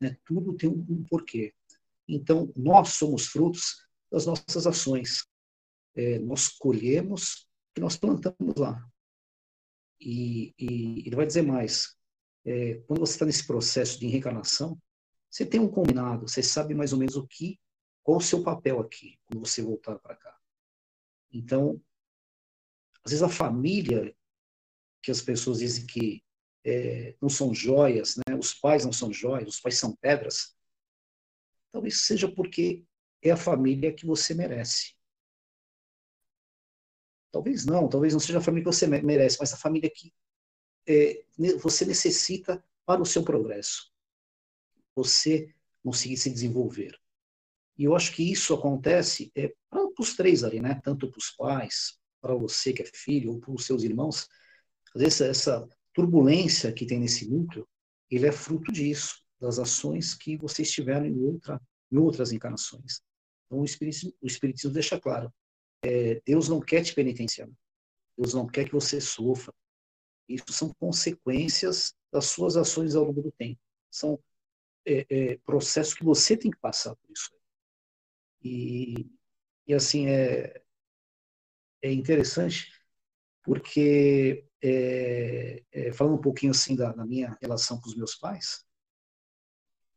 Né? 0.00 0.16
Tudo 0.24 0.56
tem 0.56 0.68
um, 0.68 1.04
porquê. 1.04 1.52
Então, 2.08 2.52
nós 2.56 2.90
somos 2.94 3.26
frutos 3.26 3.86
das 4.10 4.26
nossas 4.26 4.66
ações. 4.66 5.26
É, 5.94 6.18
nós 6.18 6.48
colhemos 6.48 7.42
o 7.42 7.74
que 7.74 7.80
nós 7.80 7.96
plantamos 7.96 8.56
lá. 8.56 8.82
E, 10.00 10.54
e 10.58 11.06
ele 11.06 11.16
vai 11.16 11.26
dizer 11.26 11.42
mais. 11.42 11.94
É, 12.44 12.76
quando 12.86 13.00
você 13.00 13.12
está 13.12 13.26
nesse 13.26 13.46
processo 13.46 14.00
de 14.00 14.06
reencarnação, 14.06 14.80
você 15.30 15.44
tem 15.44 15.60
um 15.60 15.68
combinado, 15.68 16.26
você 16.26 16.42
sabe 16.42 16.74
mais 16.74 16.92
ou 16.92 16.98
menos 16.98 17.14
o 17.14 17.26
que, 17.26 17.60
qual 18.02 18.18
o 18.18 18.22
seu 18.22 18.42
papel 18.42 18.80
aqui, 18.80 19.18
quando 19.26 19.46
você 19.46 19.62
voltar 19.62 19.98
para 19.98 20.16
cá. 20.16 20.39
Então, 21.32 21.80
às 23.04 23.12
vezes 23.12 23.22
a 23.22 23.28
família, 23.28 24.14
que 25.02 25.10
as 25.10 25.22
pessoas 25.22 25.58
dizem 25.58 25.86
que 25.86 26.22
é, 26.64 27.16
não 27.20 27.28
são 27.28 27.54
joias, 27.54 28.16
né? 28.16 28.36
os 28.38 28.52
pais 28.52 28.84
não 28.84 28.92
são 28.92 29.12
joias, 29.12 29.48
os 29.48 29.60
pais 29.60 29.78
são 29.78 29.96
pedras, 29.96 30.54
talvez 31.72 32.06
seja 32.06 32.30
porque 32.30 32.84
é 33.22 33.30
a 33.30 33.36
família 33.36 33.94
que 33.94 34.04
você 34.04 34.34
merece. 34.34 34.94
Talvez 37.32 37.64
não, 37.64 37.88
talvez 37.88 38.12
não 38.12 38.20
seja 38.20 38.38
a 38.38 38.42
família 38.42 38.64
que 38.64 38.76
você 38.76 38.86
merece, 38.86 39.38
mas 39.38 39.52
a 39.52 39.56
família 39.56 39.90
que 39.90 40.12
é, 40.86 41.24
você 41.60 41.84
necessita 41.84 42.62
para 42.84 43.00
o 43.00 43.06
seu 43.06 43.22
progresso. 43.22 43.92
Você 44.96 45.54
conseguir 45.82 46.16
se 46.16 46.30
desenvolver. 46.30 46.99
E 47.80 47.84
eu 47.84 47.96
acho 47.96 48.12
que 48.12 48.30
isso 48.30 48.52
acontece 48.52 49.32
é, 49.34 49.54
para 49.70 49.88
os 49.98 50.14
três 50.14 50.44
ali, 50.44 50.60
né? 50.60 50.78
Tanto 50.84 51.10
para 51.10 51.16
os 51.16 51.30
pais, 51.30 51.98
para 52.20 52.34
você 52.34 52.74
que 52.74 52.82
é 52.82 52.84
filho, 52.84 53.32
ou 53.32 53.40
para 53.40 53.52
os 53.52 53.64
seus 53.64 53.82
irmãos. 53.82 54.28
Às 54.94 55.00
vezes 55.00 55.20
essa 55.22 55.66
turbulência 55.94 56.74
que 56.74 56.84
tem 56.84 57.00
nesse 57.00 57.26
núcleo, 57.26 57.66
ele 58.10 58.26
é 58.26 58.32
fruto 58.32 58.70
disso, 58.70 59.24
das 59.40 59.58
ações 59.58 60.12
que 60.12 60.36
vocês 60.36 60.70
tiveram 60.70 61.06
em, 61.06 61.18
outra, 61.24 61.58
em 61.90 61.96
outras 61.96 62.32
encarnações. 62.32 63.00
Então 63.46 63.60
o 63.60 63.64
Espiritismo, 63.64 64.12
o 64.20 64.26
Espiritismo 64.26 64.74
deixa 64.74 65.00
claro, 65.00 65.32
é, 65.82 66.20
Deus 66.26 66.50
não 66.50 66.60
quer 66.60 66.82
te 66.82 66.94
penitenciar. 66.94 67.48
Deus 68.14 68.34
não 68.34 68.46
quer 68.46 68.66
que 68.66 68.74
você 68.74 69.00
sofra. 69.00 69.54
Isso 70.28 70.52
são 70.52 70.70
consequências 70.74 71.94
das 72.12 72.26
suas 72.26 72.58
ações 72.58 72.94
ao 72.94 73.04
longo 73.04 73.22
do 73.22 73.32
tempo. 73.32 73.58
São 73.90 74.22
é, 74.84 75.06
é, 75.08 75.38
processos 75.46 75.94
que 75.94 76.04
você 76.04 76.36
tem 76.36 76.50
que 76.50 76.58
passar 76.58 76.94
por 76.94 77.10
isso. 77.10 77.39
E, 78.42 79.10
e 79.66 79.74
assim, 79.74 80.06
é, 80.06 80.62
é 81.82 81.92
interessante 81.92 82.72
porque, 83.42 84.46
é, 84.62 85.62
é, 85.72 85.92
falando 85.92 86.14
um 86.14 86.20
pouquinho 86.20 86.52
assim 86.52 86.76
da, 86.76 86.92
da, 86.92 87.04
minha 87.04 87.36
relação 87.40 87.80
com 87.80 87.88
os 87.88 87.96
meus 87.96 88.14
pais, 88.14 88.64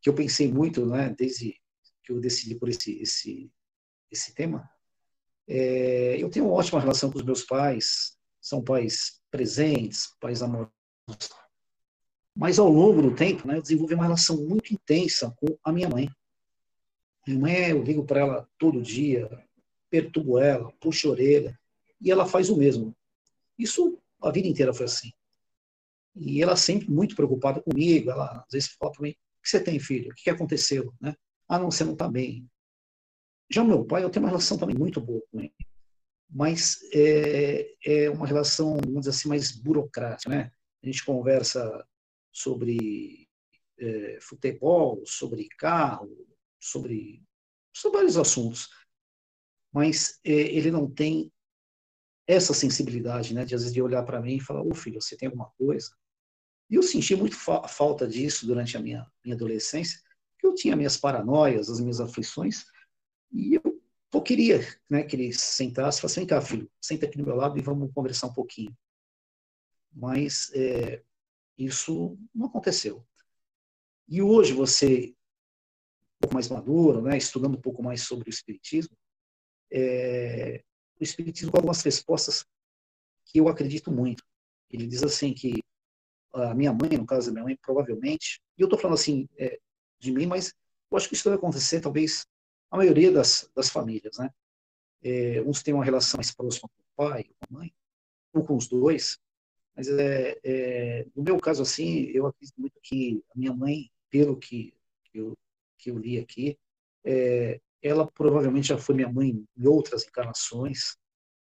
que 0.01 0.09
eu 0.09 0.15
pensei 0.15 0.51
muito, 0.51 0.85
né, 0.85 1.13
desde 1.17 1.59
que 2.03 2.11
eu 2.11 2.19
decidi 2.19 2.55
por 2.55 2.69
esse, 2.69 2.99
esse, 2.99 3.51
esse 4.11 4.33
tema, 4.33 4.69
é, 5.47 6.21
eu 6.21 6.29
tenho 6.29 6.45
uma 6.45 6.55
ótima 6.55 6.79
relação 6.79 7.11
com 7.11 7.17
os 7.17 7.25
meus 7.25 7.43
pais, 7.43 8.17
são 8.41 8.63
pais 8.63 9.21
presentes, 9.29 10.07
pais 10.19 10.41
amorosos. 10.41 10.71
Mas 12.35 12.57
ao 12.57 12.69
longo 12.69 13.01
do 13.01 13.15
tempo, 13.15 13.47
né, 13.47 13.57
eu 13.57 13.61
desenvolvi 13.61 13.93
uma 13.93 14.03
relação 14.03 14.37
muito 14.37 14.73
intensa 14.73 15.31
com 15.37 15.57
a 15.63 15.71
minha 15.71 15.89
mãe. 15.89 16.09
Minha 17.25 17.39
mãe, 17.39 17.69
eu 17.69 17.83
ligo 17.83 18.05
para 18.05 18.19
ela 18.19 18.49
todo 18.57 18.81
dia, 18.81 19.29
perturbo 19.89 20.39
ela, 20.39 20.71
puxo 20.79 21.07
a 21.07 21.11
orelha, 21.11 21.59
e 22.01 22.11
ela 22.11 22.25
faz 22.25 22.49
o 22.49 22.57
mesmo. 22.57 22.95
Isso 23.57 23.97
a 24.21 24.31
vida 24.31 24.47
inteira 24.47 24.73
foi 24.73 24.85
assim. 24.85 25.11
E 26.15 26.41
ela 26.41 26.55
sempre 26.55 26.89
muito 26.89 27.15
preocupada 27.15 27.61
comigo, 27.61 28.11
ela 28.11 28.43
às 28.45 28.51
vezes 28.51 28.69
fala 28.69 28.91
para 28.91 29.01
mim, 29.01 29.11
o 29.11 29.41
que 29.41 29.49
você 29.49 29.59
tem, 29.59 29.79
filho? 29.79 30.11
O 30.11 30.15
que 30.15 30.29
aconteceu? 30.29 30.93
Né? 31.01 31.15
Ah, 31.47 31.59
não, 31.59 31.71
você 31.71 31.83
não 31.83 31.93
está 31.93 32.07
bem. 32.07 32.49
Já 33.49 33.61
o 33.61 33.67
meu 33.67 33.83
pai, 33.83 34.03
eu 34.03 34.09
tenho 34.09 34.25
uma 34.25 34.29
relação 34.29 34.57
também 34.57 34.75
muito 34.75 35.01
boa 35.01 35.21
com 35.31 35.39
ele. 35.39 35.53
Mas 36.29 36.79
é, 36.93 37.75
é 37.85 38.09
uma 38.09 38.25
relação, 38.25 38.77
vamos 38.77 39.01
dizer 39.01 39.11
assim, 39.11 39.29
mais 39.29 39.51
burocrática, 39.51 40.29
né? 40.29 40.51
A 40.81 40.85
gente 40.85 41.05
conversa 41.05 41.85
sobre 42.31 43.27
é, 43.77 44.17
futebol, 44.19 45.03
sobre 45.05 45.47
carro, 45.57 46.25
sobre, 46.63 47.23
sobre 47.73 47.97
vários 47.97 48.17
assuntos. 48.17 48.69
Mas 49.71 50.19
é, 50.23 50.31
ele 50.31 50.71
não 50.71 50.89
tem 50.89 51.31
essa 52.27 52.53
sensibilidade, 52.53 53.33
né? 53.33 53.43
De 53.43 53.53
às 53.53 53.61
vezes 53.61 53.73
de 53.73 53.81
olhar 53.81 54.03
para 54.03 54.21
mim 54.21 54.37
e 54.37 54.41
falar, 54.41 54.61
ô 54.61 54.69
oh, 54.71 54.75
filho, 54.75 55.01
você 55.01 55.17
tem 55.17 55.27
alguma 55.27 55.49
coisa? 55.57 55.93
E 56.69 56.75
eu 56.75 56.83
senti 56.83 57.15
muito 57.15 57.35
fa 57.35 57.67
falta 57.67 58.07
disso 58.07 58.47
durante 58.47 58.77
a 58.77 58.79
minha, 58.79 59.05
minha 59.23 59.35
adolescência, 59.35 59.99
que 60.39 60.47
eu 60.47 60.55
tinha 60.55 60.75
minhas 60.75 60.97
paranoias, 60.97 61.69
as 61.69 61.79
minhas 61.79 61.99
aflições, 61.99 62.65
e 63.31 63.55
eu, 63.55 63.81
eu 64.13 64.21
queria 64.21 64.59
né, 64.89 65.03
que 65.03 65.15
ele 65.15 65.33
sentasse 65.33 65.97
e 65.97 66.01
falasse, 66.01 66.19
vem 66.19 66.27
cá, 66.27 66.39
filho, 66.41 66.71
senta 66.81 67.05
aqui 67.05 67.17
do 67.17 67.25
meu 67.25 67.35
lado 67.35 67.57
e 67.57 67.61
vamos 67.61 67.91
conversar 67.93 68.27
um 68.27 68.33
pouquinho. 68.33 68.75
Mas 69.91 70.51
é, 70.53 71.03
isso 71.57 72.17
não 72.33 72.47
aconteceu. 72.47 73.05
E 74.07 74.21
hoje 74.21 74.53
você, 74.53 75.15
pouco 76.23 76.33
mais 76.33 76.49
maduro, 76.49 77.01
né, 77.01 77.17
estudando 77.17 77.57
um 77.57 77.61
pouco 77.61 77.83
mais 77.83 78.01
sobre 78.01 78.29
o 78.29 78.31
Espiritismo, 78.31 78.95
é, 79.71 80.63
o 80.99 81.03
Espiritismo 81.03 81.51
com 81.51 81.57
algumas 81.57 81.81
respostas 81.81 82.45
que 83.25 83.39
eu 83.39 83.47
acredito 83.49 83.91
muito. 83.91 84.23
Ele 84.69 84.87
diz 84.87 85.03
assim 85.03 85.33
que 85.33 85.61
a 86.33 86.53
minha 86.53 86.73
mãe, 86.73 86.97
no 86.97 87.05
caso 87.05 87.27
da 87.27 87.33
minha 87.33 87.43
mãe, 87.43 87.57
provavelmente, 87.61 88.41
e 88.57 88.61
eu 88.61 88.65
estou 88.65 88.79
falando 88.79 88.95
assim 88.95 89.27
é, 89.37 89.59
de 89.99 90.11
mim, 90.11 90.25
mas 90.25 90.53
eu 90.89 90.97
acho 90.97 91.07
que 91.07 91.15
isso 91.15 91.29
vai 91.29 91.37
acontecer 91.37 91.81
talvez 91.81 92.25
a 92.71 92.77
maioria 92.77 93.11
das, 93.11 93.49
das 93.55 93.69
famílias, 93.69 94.17
né? 94.17 94.29
É, 95.03 95.41
uns 95.41 95.61
têm 95.61 95.73
uma 95.73 95.83
relação 95.83 96.17
mais 96.17 96.33
próxima 96.33 96.69
com 96.69 97.03
o 97.03 97.07
pai, 97.09 97.25
com 97.25 97.55
a 97.55 97.59
mãe, 97.59 97.73
ou 98.33 98.43
com 98.43 98.55
os 98.55 98.67
dois, 98.67 99.19
mas 99.75 99.87
é, 99.89 100.39
é, 100.43 101.05
no 101.15 101.23
meu 101.23 101.37
caso, 101.39 101.61
assim, 101.61 102.05
eu 102.13 102.25
acredito 102.25 102.59
muito 102.59 102.79
que 102.81 103.23
a 103.35 103.37
minha 103.37 103.53
mãe, 103.53 103.91
pelo 104.09 104.37
que 104.37 104.73
eu, 105.13 105.37
que 105.83 105.91
eu 105.91 105.97
li 105.97 106.17
aqui, 106.17 106.57
é, 107.05 107.59
ela 107.81 108.09
provavelmente 108.09 108.69
já 108.69 108.77
foi 108.77 108.95
minha 108.95 109.11
mãe 109.11 109.45
em 109.57 109.67
outras 109.67 110.05
encarnações, 110.05 110.97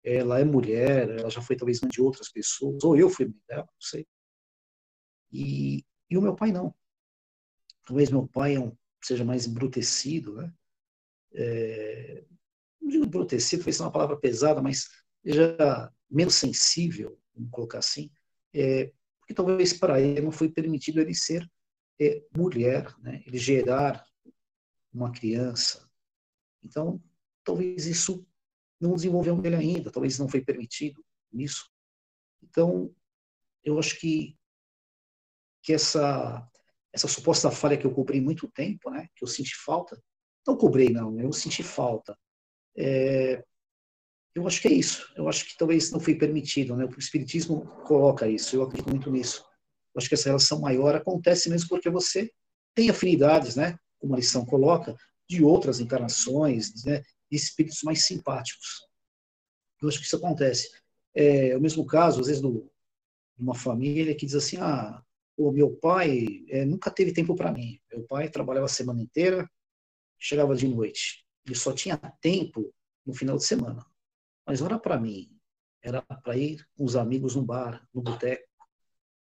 ela 0.04 0.40
é 0.40 0.44
mulher, 0.44 1.10
ela 1.10 1.30
já 1.30 1.42
foi 1.42 1.56
talvez 1.56 1.80
mãe 1.82 1.90
de 1.90 2.02
outras 2.02 2.30
pessoas, 2.30 2.84
ou 2.84 2.98
eu 2.98 3.10
fui 3.10 3.26
mãe 3.26 3.42
dela, 3.48 3.64
não 3.64 3.82
sei. 3.82 4.06
E, 5.32 5.86
e 6.10 6.18
o 6.18 6.22
meu 6.22 6.36
pai 6.36 6.52
não. 6.52 6.74
Talvez 7.86 8.10
meu 8.10 8.28
pai 8.28 8.56
é 8.56 8.60
um, 8.60 8.76
seja 9.02 9.24
mais 9.24 9.48
embrutecido, 9.48 10.36
né? 10.36 10.54
é, 11.34 12.24
não 12.82 12.90
digo 12.90 13.06
embrutecido, 13.06 13.64
foi 13.64 13.74
uma 13.80 13.92
palavra 13.92 14.18
pesada, 14.18 14.62
mas 14.62 14.90
já 15.24 15.92
menos 16.10 16.36
sensível, 16.36 17.18
vamos 17.34 17.52
colocar 17.52 17.80
assim, 17.80 18.10
é, 18.54 18.92
porque 19.20 19.34
talvez 19.34 19.74
para 19.74 20.00
ele 20.00 20.22
não 20.22 20.32
foi 20.32 20.50
permitido 20.50 21.00
ele 21.00 21.14
ser 21.14 21.50
é, 22.00 22.24
mulher, 22.36 22.94
né? 23.00 23.22
ele 23.26 23.38
gerar 23.38 24.06
uma 24.98 25.12
criança. 25.12 25.90
Então, 26.64 27.02
talvez 27.44 27.86
isso 27.86 28.26
não 28.80 28.94
desenvolveu 28.94 29.36
nele 29.38 29.56
ainda, 29.56 29.92
talvez 29.92 30.20
não 30.20 30.28
foi 30.28 30.42
permitido 30.42 31.04
nisso. 31.32 31.72
Então, 32.44 32.94
eu 33.64 33.80
acho 33.80 34.00
que, 34.00 34.38
que 35.64 35.74
essa, 35.74 36.48
essa 36.94 37.08
suposta 37.08 37.50
falha 37.52 37.78
que 37.78 37.86
eu 37.86 37.94
cobri 37.94 38.22
muito 38.22 38.48
tempo, 38.48 38.90
né, 38.90 39.08
que 39.16 39.24
eu 39.24 39.28
senti 39.28 39.56
falta, 39.56 40.02
não 40.46 40.56
cobrei, 40.56 40.90
não, 40.90 41.20
eu 41.20 41.34
senti 41.34 41.64
falta. 41.64 42.18
É, 42.76 43.44
eu 44.38 44.46
acho 44.46 44.62
que 44.62 44.68
é 44.68 44.74
isso. 44.74 45.12
Eu 45.16 45.28
acho 45.28 45.46
que 45.46 45.58
talvez 45.58 45.92
não 45.92 46.00
foi 46.00 46.16
permitido, 46.16 46.76
né? 46.76 46.86
O 46.86 47.00
Espiritismo 47.00 47.66
coloca 47.84 48.30
isso, 48.30 48.56
eu 48.56 48.62
acredito 48.62 48.90
muito 48.90 49.12
nisso. 49.12 49.44
Eu 49.94 50.00
acho 50.00 50.08
que 50.08 50.14
essa 50.14 50.30
relação 50.30 50.62
maior 50.62 50.96
acontece 50.96 51.50
mesmo 51.50 51.68
porque 51.68 51.90
você 51.90 52.32
tem 52.76 52.90
afinidades, 52.90 53.56
né? 53.56 53.78
Como 54.00 54.14
a 54.14 54.18
lição 54.18 54.46
coloca, 54.46 54.96
de 55.30 55.44
outras 55.44 55.80
encarnações, 55.80 56.84
né? 56.84 57.02
De 57.30 57.38
espíritos 57.38 57.84
mais 57.84 58.06
simpáticos. 58.06 58.88
Eu 59.82 59.90
acho 59.90 60.00
que 60.00 60.06
isso 60.06 60.16
acontece. 60.16 60.72
É 61.14 61.56
o 61.58 61.62
mesmo 61.62 61.86
caso, 61.86 62.22
às 62.22 62.28
vezes, 62.28 62.42
de 62.42 62.64
uma 63.38 63.56
família 63.56 64.16
que 64.16 64.26
diz 64.26 64.36
assim: 64.36 64.58
ah, 64.58 65.04
o 65.36 65.52
meu 65.52 65.76
pai 65.76 66.46
é, 66.50 66.66
nunca 66.66 66.90
teve 66.90 67.14
tempo 67.14 67.36
para 67.36 67.52
mim. 67.52 67.80
Meu 67.92 68.04
pai 68.04 68.30
trabalhava 68.30 68.66
a 68.66 68.70
semana 68.70 69.02
inteira, 69.02 69.50
chegava 70.18 70.56
de 70.56 70.68
noite. 70.68 71.26
Ele 71.46 71.56
só 71.56 71.72
tinha 71.72 71.98
tempo 72.22 72.74
no 73.06 73.14
final 73.14 73.38
de 73.38 73.46
semana. 73.46 73.86
Mas 74.46 74.62
olha 74.62 74.80
para 74.80 75.00
mim, 75.00 75.38
era 75.82 76.02
para 76.02 76.38
ir 76.38 76.66
com 76.76 76.84
os 76.84 76.96
amigos 76.96 77.36
no 77.36 77.44
bar, 77.44 77.88
no 77.94 78.02
boteco. 78.02 78.48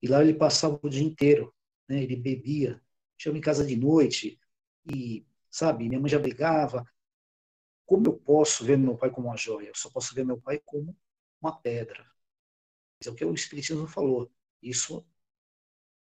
E 0.02 0.08
lá 0.08 0.22
ele 0.22 0.34
passava 0.34 0.78
o 0.82 0.90
dia 0.90 1.04
inteiro, 1.04 1.54
né? 1.88 2.04
Ele 2.04 2.16
bebia, 2.16 2.82
chegava 3.18 3.38
em 3.38 3.42
casa 3.42 3.66
de 3.66 3.76
noite 3.76 4.40
e, 4.86 5.26
sabe, 5.50 5.88
minha 5.88 6.00
mãe 6.00 6.10
já 6.10 6.20
brigava. 6.20 6.86
Como 7.86 8.08
eu 8.08 8.18
posso 8.18 8.64
ver 8.66 8.78
meu 8.78 8.98
pai 8.98 9.10
como 9.10 9.28
uma 9.28 9.38
joia? 9.38 9.68
Eu 9.68 9.76
só 9.76 9.90
posso 9.90 10.16
ver 10.16 10.26
meu 10.26 10.40
pai 10.40 10.60
como 10.66 10.96
uma 11.42 11.60
pedra. 11.60 12.10
É 13.06 13.10
o 13.10 13.16
que 13.16 13.26
o 13.26 13.34
Espiritismo 13.34 13.88
falou. 13.88 14.32
Isso 14.62 15.06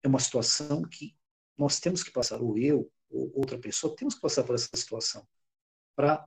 é 0.02 0.09
uma 0.09 0.18
situação 0.18 0.83
que 0.83 1.14
nós 1.56 1.78
temos 1.78 2.02
que 2.02 2.11
passar, 2.11 2.40
ou 2.40 2.59
eu, 2.59 2.90
ou 3.11 3.33
outra 3.35 3.59
pessoa, 3.59 3.95
temos 3.95 4.14
que 4.14 4.21
passar 4.21 4.45
por 4.45 4.54
essa 4.54 4.68
situação 4.75 5.26
para 5.95 6.26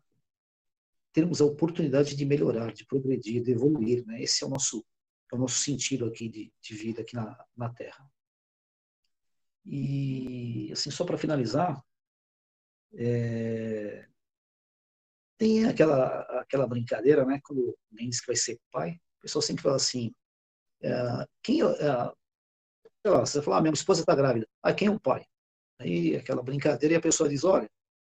termos 1.11 1.41
a 1.41 1.45
oportunidade 1.45 2.15
de 2.15 2.25
melhorar, 2.25 2.73
de 2.73 2.85
progredir, 2.85 3.43
de 3.43 3.51
evoluir. 3.51 4.05
Né? 4.05 4.21
Esse 4.21 4.43
é 4.43 4.47
o 4.47 4.49
nosso, 4.49 4.85
é 5.31 5.35
o 5.35 5.39
nosso 5.39 5.59
sentido 5.59 6.05
aqui 6.05 6.29
de, 6.29 6.53
de 6.61 6.75
vida 6.75 7.01
aqui 7.01 7.15
na, 7.15 7.45
na 7.55 7.69
Terra. 7.69 8.09
E, 9.65 10.71
assim, 10.71 10.89
só 10.89 11.05
para 11.05 11.17
finalizar, 11.17 11.83
é, 12.93 14.07
tem 15.37 15.65
aquela, 15.65 16.21
aquela 16.41 16.67
brincadeira, 16.67 17.25
né? 17.25 17.39
Quando 17.43 17.77
alguém 17.91 18.09
diz 18.09 18.19
que 18.19 18.27
vai 18.27 18.35
ser 18.35 18.59
pai, 18.71 18.91
o 19.19 19.21
pessoal 19.21 19.41
sempre 19.41 19.63
fala 19.63 19.77
assim, 19.77 20.13
é, 20.81 20.91
quem, 21.43 21.61
é, 21.61 22.13
lá, 23.05 23.19
você 23.19 23.41
fala, 23.41 23.57
ah, 23.57 23.61
minha 23.61 23.73
esposa 23.73 24.01
está 24.01 24.15
grávida. 24.15 24.47
Ah, 24.61 24.73
quem 24.73 24.87
é 24.87 24.91
o 24.91 24.99
pai? 24.99 25.25
Aí 25.79 26.15
aquela 26.15 26.43
brincadeira 26.43 26.95
e 26.95 26.97
a 26.97 27.01
pessoa 27.01 27.29
diz, 27.29 27.43
olha, 27.43 27.69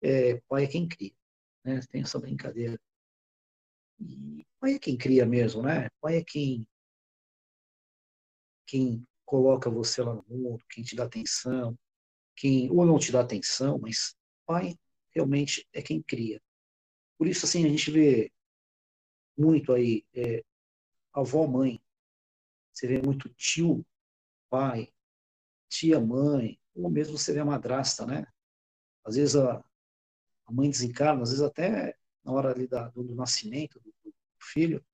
é, 0.02 0.40
pai 0.48 0.64
é 0.64 0.66
quem 0.66 0.88
cria. 0.88 1.12
Né? 1.64 1.80
Tem 1.90 2.02
essa 2.02 2.18
brincadeira. 2.18 2.78
E 3.98 4.44
pai 4.58 4.74
é 4.74 4.78
quem 4.78 4.96
cria 4.96 5.26
mesmo, 5.26 5.62
né? 5.62 5.90
Pai 6.00 6.16
é 6.16 6.24
quem, 6.24 6.66
quem 8.66 9.06
coloca 9.26 9.68
você 9.68 10.02
lá 10.02 10.14
no 10.14 10.24
mundo, 10.28 10.64
quem 10.70 10.82
te 10.82 10.96
dá 10.96 11.04
atenção, 11.04 11.78
quem 12.34 12.70
ou 12.70 12.86
não 12.86 12.98
te 12.98 13.12
dá 13.12 13.20
atenção, 13.20 13.78
mas 13.78 14.14
pai 14.50 14.76
realmente 15.14 15.64
é 15.72 15.80
quem 15.80 16.02
cria. 16.02 16.42
Por 17.16 17.28
isso, 17.28 17.46
assim, 17.46 17.64
a 17.64 17.68
gente 17.68 17.88
vê 17.88 18.32
muito 19.38 19.72
aí 19.72 20.04
é, 20.12 20.44
avó, 21.12 21.46
mãe. 21.46 21.80
Você 22.72 22.88
vê 22.88 23.00
muito 23.00 23.28
tio, 23.28 23.86
pai, 24.48 24.92
tia, 25.68 26.00
mãe, 26.00 26.58
ou 26.74 26.90
mesmo 26.90 27.16
você 27.16 27.32
vê 27.32 27.38
a 27.38 27.44
madrasta, 27.44 28.04
né? 28.04 28.26
Às 29.04 29.14
vezes 29.14 29.36
a, 29.36 29.64
a 30.46 30.52
mãe 30.52 30.68
desencarna, 30.68 31.22
às 31.22 31.30
vezes 31.30 31.44
até 31.44 31.96
na 32.24 32.32
hora 32.32 32.50
ali 32.50 32.66
da, 32.66 32.88
do, 32.88 33.04
do 33.04 33.14
nascimento 33.14 33.78
do, 33.78 33.94
do, 34.04 34.12
filho, 34.40 34.84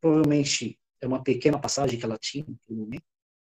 provavelmente 0.00 0.80
é 1.00 1.06
uma 1.06 1.22
pequena 1.22 1.60
passagem 1.60 1.98
que 1.98 2.04
ela 2.04 2.18
tinha 2.18 2.44
naquele 2.48 2.80
momento, 2.80 3.06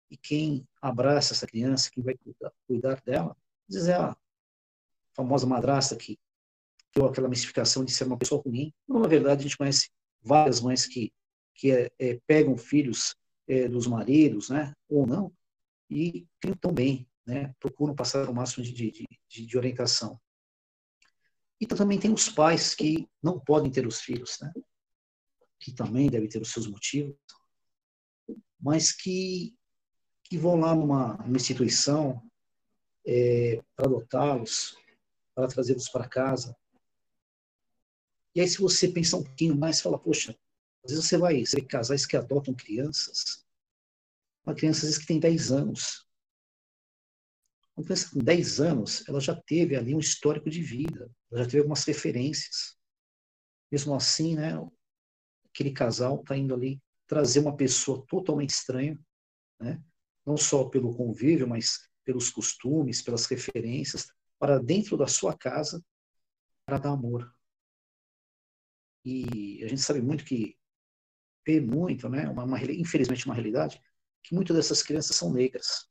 e 0.08 0.16
quem 0.16 0.68
abraça 0.80 1.32
essa 1.32 1.46
criança, 1.46 1.90
quem 1.90 2.02
vai 2.02 2.16
cuidar, 2.16 2.52
cuidar 2.66 3.00
dela, 3.02 3.36
às 3.68 3.74
vezes 3.74 3.88
é 3.88 3.94
a 3.94 4.16
famosa 5.14 5.46
madrasta 5.46 5.96
que 5.96 6.18
deu 6.94 7.06
aquela 7.06 7.28
mistificação 7.28 7.84
de 7.84 7.92
ser 7.92 8.04
uma 8.04 8.18
pessoa 8.18 8.42
ruim. 8.42 8.72
Na 8.88 9.06
verdade, 9.06 9.40
a 9.40 9.42
gente 9.42 9.56
conhece 9.56 9.90
várias 10.22 10.60
mães 10.60 10.86
que, 10.86 11.12
que 11.54 11.70
é, 11.70 11.90
é, 11.98 12.20
pegam 12.26 12.56
filhos 12.56 13.14
é, 13.48 13.68
dos 13.68 13.86
maridos, 13.86 14.50
né, 14.50 14.74
ou 14.88 15.06
não, 15.06 15.32
e 15.88 16.26
criam 16.40 16.56
tão 16.56 16.72
bem, 16.72 17.08
né, 17.26 17.54
procuram 17.58 17.94
passar 17.94 18.28
o 18.28 18.34
máximo 18.34 18.64
de, 18.64 18.72
de, 18.72 19.06
de, 19.28 19.46
de 19.46 19.58
orientação. 19.58 20.20
E 21.60 21.66
também 21.66 21.98
tem 21.98 22.12
os 22.12 22.28
pais 22.28 22.74
que 22.74 23.08
não 23.22 23.38
podem 23.38 23.70
ter 23.70 23.86
os 23.86 24.00
filhos, 24.00 24.38
né, 24.40 24.52
que 25.58 25.72
também 25.72 26.08
devem 26.08 26.28
ter 26.28 26.40
os 26.40 26.52
seus 26.52 26.66
motivos, 26.66 27.16
mas 28.58 28.92
que, 28.92 29.54
que 30.24 30.38
vão 30.38 30.56
lá 30.56 30.74
numa, 30.74 31.16
numa 31.18 31.36
instituição 31.36 32.22
é, 33.06 33.62
para 33.74 33.86
adotá-los, 33.86 34.76
para 35.34 35.48
trazê-los 35.48 35.88
para 35.88 36.08
casa. 36.08 36.56
E 38.34 38.40
aí, 38.40 38.48
se 38.48 38.58
você 38.58 38.88
pensar 38.88 39.18
um 39.18 39.24
pouquinho 39.24 39.56
mais, 39.56 39.80
fala, 39.80 39.98
poxa, 39.98 40.36
às 40.84 40.92
vezes 40.92 41.06
você 41.06 41.18
vai, 41.18 41.42
vê 41.42 41.62
casais 41.62 42.06
que 42.06 42.16
adotam 42.16 42.54
crianças, 42.54 43.44
uma 44.44 44.54
criança 44.54 44.80
às 44.80 44.84
vezes 44.84 44.98
que 44.98 45.06
tem 45.06 45.20
10 45.20 45.52
anos. 45.52 46.06
Uma 47.76 47.84
criança 47.84 48.10
com 48.10 48.18
10 48.18 48.60
anos, 48.60 49.08
ela 49.08 49.20
já 49.20 49.34
teve 49.34 49.76
ali 49.76 49.94
um 49.94 50.00
histórico 50.00 50.48
de 50.48 50.62
vida, 50.62 51.10
ela 51.30 51.42
já 51.42 51.46
teve 51.46 51.58
algumas 51.58 51.84
referências. 51.84 52.76
Mesmo 53.70 53.94
assim, 53.94 54.34
né, 54.36 54.54
aquele 55.46 55.72
casal 55.72 56.20
está 56.20 56.36
indo 56.36 56.54
ali 56.54 56.80
trazer 57.06 57.40
uma 57.40 57.56
pessoa 57.56 58.04
totalmente 58.06 58.50
estranha, 58.50 58.98
né, 59.60 59.82
não 60.24 60.36
só 60.36 60.64
pelo 60.64 60.94
convívio, 60.94 61.48
mas 61.48 61.88
pelos 62.04 62.30
costumes, 62.30 63.02
pelas 63.02 63.26
referências, 63.26 64.08
para 64.40 64.58
dentro 64.58 64.96
da 64.96 65.06
sua 65.06 65.36
casa 65.36 65.84
para 66.64 66.78
dar 66.78 66.90
amor. 66.90 67.32
E 69.04 69.62
a 69.62 69.68
gente 69.68 69.82
sabe 69.82 70.00
muito 70.00 70.24
que 70.24 70.58
vê 71.46 71.60
muito, 71.60 72.08
né, 72.08 72.28
uma, 72.28 72.44
uma, 72.44 72.58
infelizmente 72.72 73.26
uma 73.26 73.34
realidade, 73.34 73.80
que 74.22 74.34
muitas 74.34 74.56
dessas 74.56 74.82
crianças 74.82 75.16
são 75.16 75.32
negras. 75.32 75.88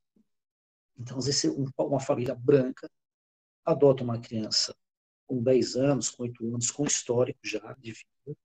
Então, 0.97 1.17
às 1.17 1.25
vezes, 1.25 1.45
uma 1.77 1.99
família 1.99 2.35
branca 2.35 2.89
adota 3.63 4.03
uma 4.03 4.19
criança 4.19 4.75
com 5.27 5.41
10 5.41 5.75
anos, 5.75 6.09
com 6.09 6.23
8 6.23 6.45
anos, 6.47 6.71
com 6.71 6.85
histórico 6.85 7.39
já 7.43 7.73
de 7.73 7.93
vida, 7.93 8.37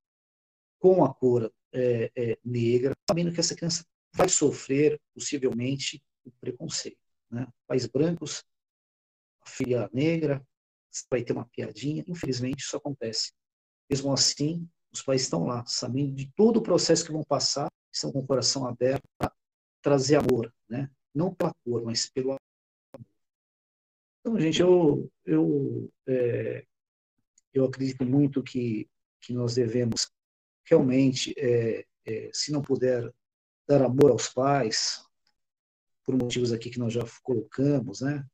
com 0.79 1.05
a 1.05 1.13
cor 1.13 1.53
é, 1.73 2.13
é, 2.15 2.39
negra, 2.45 2.95
sabendo 3.09 3.33
que 3.33 3.41
essa 3.41 3.57
criança 3.57 3.85
vai 4.13 4.29
sofrer, 4.29 5.01
possivelmente, 5.15 6.03
o 6.25 6.31
preconceito. 6.31 7.01
Né? 7.31 7.47
Pais 7.67 7.87
brancos, 7.87 8.45
filha 9.47 9.89
negra, 9.93 10.45
vai 11.11 11.23
ter 11.23 11.33
uma 11.33 11.47
piadinha. 11.47 12.05
Infelizmente, 12.07 12.61
isso 12.61 12.77
acontece. 12.77 13.33
Mesmo 13.91 14.13
assim, 14.13 14.69
os 14.93 15.03
pais 15.03 15.23
estão 15.23 15.45
lá, 15.45 15.65
sabendo 15.67 16.15
de 16.15 16.31
todo 16.37 16.59
o 16.59 16.63
processo 16.63 17.05
que 17.05 17.13
vão 17.13 17.25
passar, 17.25 17.69
estão 17.93 18.13
com 18.13 18.21
o 18.21 18.27
coração 18.27 18.67
aberto 18.67 19.03
para 19.19 19.33
trazer 19.83 20.17
amor, 20.17 20.53
né? 20.69 20.91
Não 21.15 21.35
pela 21.35 21.53
cor, 21.65 21.85
mas 21.85 22.09
pelo 22.11 22.31
amor. 22.31 22.41
Então, 24.21 24.41
gente, 24.41 24.61
eu, 24.61 25.11
eu, 25.25 25.93
é, 26.07 26.65
eu 27.53 27.65
acredito 27.65 28.05
muito 28.05 28.43
que, 28.43 28.89
que 29.21 29.33
nós 29.35 29.55
devemos 29.55 30.11
realmente, 30.65 31.35
é, 31.37 31.85
é, 32.07 32.31
se 32.33 32.51
não 32.51 32.63
puder 32.63 33.13
dar 33.69 33.83
amor 33.83 34.11
aos 34.11 34.29
pais, 34.29 35.05
por 36.05 36.17
motivos 36.17 36.53
aqui 36.53 36.71
que 36.71 36.79
nós 36.79 36.93
já 36.93 37.03
colocamos, 37.23 38.01
né? 38.01 38.25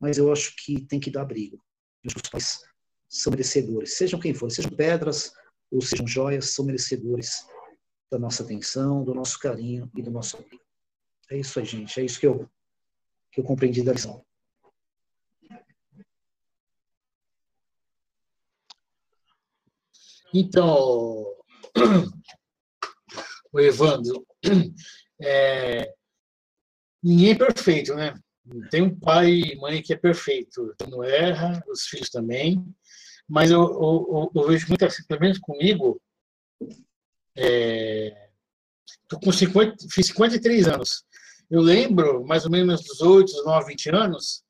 Mas 0.00 0.18
eu 0.18 0.32
acho 0.32 0.54
que 0.56 0.84
tem 0.86 1.00
que 1.00 1.10
dar 1.10 1.22
abrigo. 1.22 1.62
Os 2.04 2.14
pais 2.30 2.60
são 3.08 3.30
merecedores, 3.30 3.96
sejam 3.96 4.20
quem 4.20 4.34
for, 4.34 4.50
sejam 4.50 4.70
pedras, 4.70 5.32
ou 5.70 5.80
sejam 5.80 6.06
joias, 6.06 6.50
são 6.50 6.64
merecedores 6.64 7.46
da 8.10 8.18
nossa 8.18 8.42
atenção, 8.42 9.04
do 9.04 9.14
nosso 9.14 9.38
carinho 9.38 9.90
e 9.94 10.02
do 10.02 10.10
nosso 10.10 10.36
abrigo. 10.36 10.62
É 11.30 11.38
isso 11.38 11.58
aí, 11.58 11.64
gente. 11.64 11.98
É 11.98 12.04
isso 12.04 12.20
que 12.20 12.26
eu, 12.26 12.48
que 13.32 13.40
eu 13.40 13.44
compreendi 13.44 13.82
da 13.82 13.92
lição. 13.92 14.24
Então, 20.32 21.32
o 23.52 23.60
Evandro, 23.60 24.26
é, 25.20 25.94
ninguém 27.02 27.30
é 27.30 27.38
perfeito, 27.38 27.94
né? 27.94 28.14
Tem 28.70 28.82
um 28.82 28.94
pai 28.94 29.30
e 29.30 29.56
mãe 29.56 29.82
que 29.82 29.92
é 29.92 29.96
perfeito, 29.96 30.74
não 30.88 31.02
erra, 31.02 31.62
os 31.68 31.86
filhos 31.86 32.10
também, 32.10 32.62
mas 33.26 33.50
eu, 33.50 33.60
eu, 33.62 34.30
eu 34.34 34.46
vejo 34.48 34.68
muito 34.68 34.84
assim, 34.84 35.02
pelo 35.06 35.20
menos 35.20 35.38
comigo, 35.38 36.00
é, 37.36 38.28
tô 39.08 39.18
com 39.18 39.32
50, 39.32 39.88
fiz 39.90 40.08
53 40.08 40.68
anos. 40.68 41.04
Eu 41.50 41.60
lembro, 41.60 42.24
mais 42.24 42.44
ou 42.44 42.50
menos 42.50 42.82
dos 42.82 43.00
8, 43.00 43.44
9, 43.44 43.68
20 43.68 43.90
anos, 43.90 44.44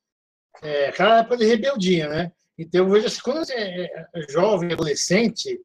é, 0.62 0.88
aquela 0.88 1.20
época 1.20 1.36
de 1.36 1.46
rebeldia, 1.46 2.08
né? 2.08 2.32
Então 2.58 2.84
eu 2.84 2.90
vejo 2.90 3.06
assim, 3.06 3.20
quando 3.22 3.44
você 3.44 3.54
é, 3.54 4.06
é 4.14 4.28
jovem, 4.28 4.72
adolescente, 4.72 5.60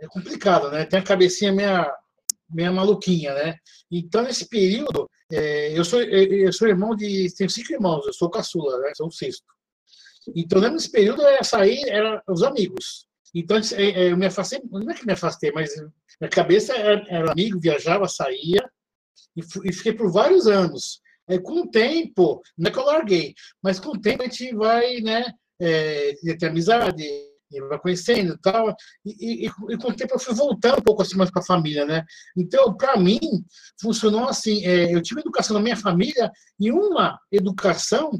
é 0.00 0.06
complicado, 0.06 0.70
né? 0.70 0.84
Tem 0.84 0.98
a 0.98 1.04
cabecinha 1.04 1.52
meia, 1.52 1.92
meia 2.50 2.72
maluquinha, 2.72 3.34
né? 3.34 3.56
Então, 3.90 4.22
nesse 4.22 4.48
período, 4.48 5.08
é, 5.32 5.78
eu, 5.78 5.84
sou, 5.84 6.00
eu 6.02 6.52
sou 6.52 6.68
irmão 6.68 6.94
de. 6.94 7.32
Tenho 7.34 7.48
cinco 7.48 7.72
irmãos, 7.72 8.06
eu 8.06 8.12
sou 8.12 8.28
caçula, 8.28 8.78
né? 8.78 8.92
Sou 8.94 9.06
o 9.06 9.12
sexto. 9.12 9.46
Então, 10.36 10.60
nesse 10.60 10.90
período, 10.90 11.22
eu 11.22 11.32
ia 11.32 11.42
sair, 11.42 11.88
eram 11.88 12.20
os 12.28 12.42
amigos. 12.42 13.06
Então, 13.34 13.56
é, 13.56 13.82
é, 13.82 14.12
eu 14.12 14.16
me 14.16 14.26
afastei, 14.26 14.60
não 14.70 14.90
é 14.90 14.94
que 14.94 15.06
me 15.06 15.14
afastei, 15.14 15.50
mas 15.52 15.74
minha 16.20 16.30
cabeça 16.30 16.74
era, 16.74 17.04
era 17.08 17.32
amigo, 17.32 17.58
viajava, 17.58 18.06
saía, 18.06 18.70
e, 19.34 19.40
e, 19.40 19.72
fiquei 19.72 19.94
por 19.94 20.12
vários 20.12 20.46
anos. 20.46 21.00
Aí, 21.28 21.40
com 21.40 21.62
o 21.62 21.70
tempo, 21.70 22.42
não 22.58 22.68
é 22.68 22.72
que 22.72 22.78
eu 22.78 22.84
larguei, 22.84 23.34
mas 23.62 23.80
com 23.80 23.90
o 23.90 24.00
tempo 24.00 24.22
a 24.22 24.26
gente 24.26 24.54
vai, 24.54 25.00
né, 25.00 25.32
é, 25.58 26.12
ter 26.38 26.46
amizade, 26.46 27.02
e 27.52 27.60
vai 27.60 27.78
conhecendo 27.78 28.38
tal, 28.38 28.74
e, 29.04 29.44
e, 29.44 29.46
e 29.46 29.76
com 29.78 29.90
o 29.90 29.94
tempo 29.94 30.14
eu 30.14 30.18
fui 30.18 30.34
voltando 30.34 30.78
um 30.78 30.82
pouco 30.82 31.02
assim 31.02 31.16
mais 31.16 31.30
para 31.30 31.42
a 31.42 31.44
família, 31.44 31.84
né? 31.84 32.04
Então, 32.36 32.74
para 32.76 32.96
mim, 32.96 33.20
funcionou 33.80 34.28
assim, 34.28 34.64
é, 34.64 34.94
eu 34.94 35.02
tive 35.02 35.20
educação 35.20 35.54
na 35.54 35.62
minha 35.62 35.76
família 35.76 36.30
e 36.58 36.70
uma 36.70 37.18
educação, 37.30 38.10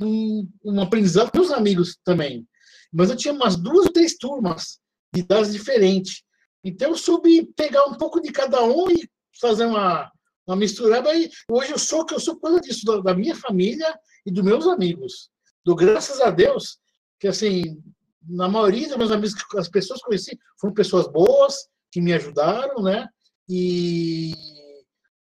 um, 0.00 0.48
um 0.64 0.80
aprendizado 0.80 1.30
com 1.30 1.40
os 1.40 1.50
amigos 1.50 1.96
também. 2.04 2.46
Mas 2.92 3.10
eu 3.10 3.16
tinha 3.16 3.32
umas 3.32 3.56
duas 3.56 3.86
ou 3.86 3.92
três 3.92 4.16
turmas 4.16 4.78
de 5.12 5.20
idades 5.20 5.52
diferentes. 5.52 6.22
Então, 6.64 6.90
eu 6.90 6.96
soube 6.96 7.46
pegar 7.56 7.84
um 7.86 7.94
pouco 7.94 8.20
de 8.20 8.30
cada 8.30 8.62
um 8.62 8.90
e 8.90 9.08
fazer 9.40 9.66
uma, 9.66 10.10
uma 10.46 10.56
misturada. 10.56 11.14
E 11.14 11.30
hoje 11.50 11.72
eu 11.72 11.78
sou 11.78 12.04
que 12.04 12.14
eu 12.14 12.20
sou 12.20 12.38
causa 12.38 12.60
disso, 12.60 12.84
da, 12.84 13.00
da 13.00 13.14
minha 13.14 13.34
família 13.34 13.98
e 14.26 14.30
dos 14.30 14.44
meus 14.44 14.66
amigos. 14.66 15.30
Do 15.64 15.74
graças 15.74 16.20
a 16.20 16.30
Deus, 16.30 16.78
que 17.18 17.28
assim, 17.28 17.80
na 18.28 18.48
maioria 18.48 18.88
dos 18.88 18.96
meus 18.96 19.10
amigos, 19.10 19.34
as 19.56 19.68
pessoas 19.68 20.00
que 20.00 20.06
conheci 20.06 20.38
foram 20.60 20.74
pessoas 20.74 21.06
boas, 21.08 21.68
que 21.90 22.00
me 22.00 22.12
ajudaram, 22.12 22.82
né? 22.82 23.08
E, 23.48 24.32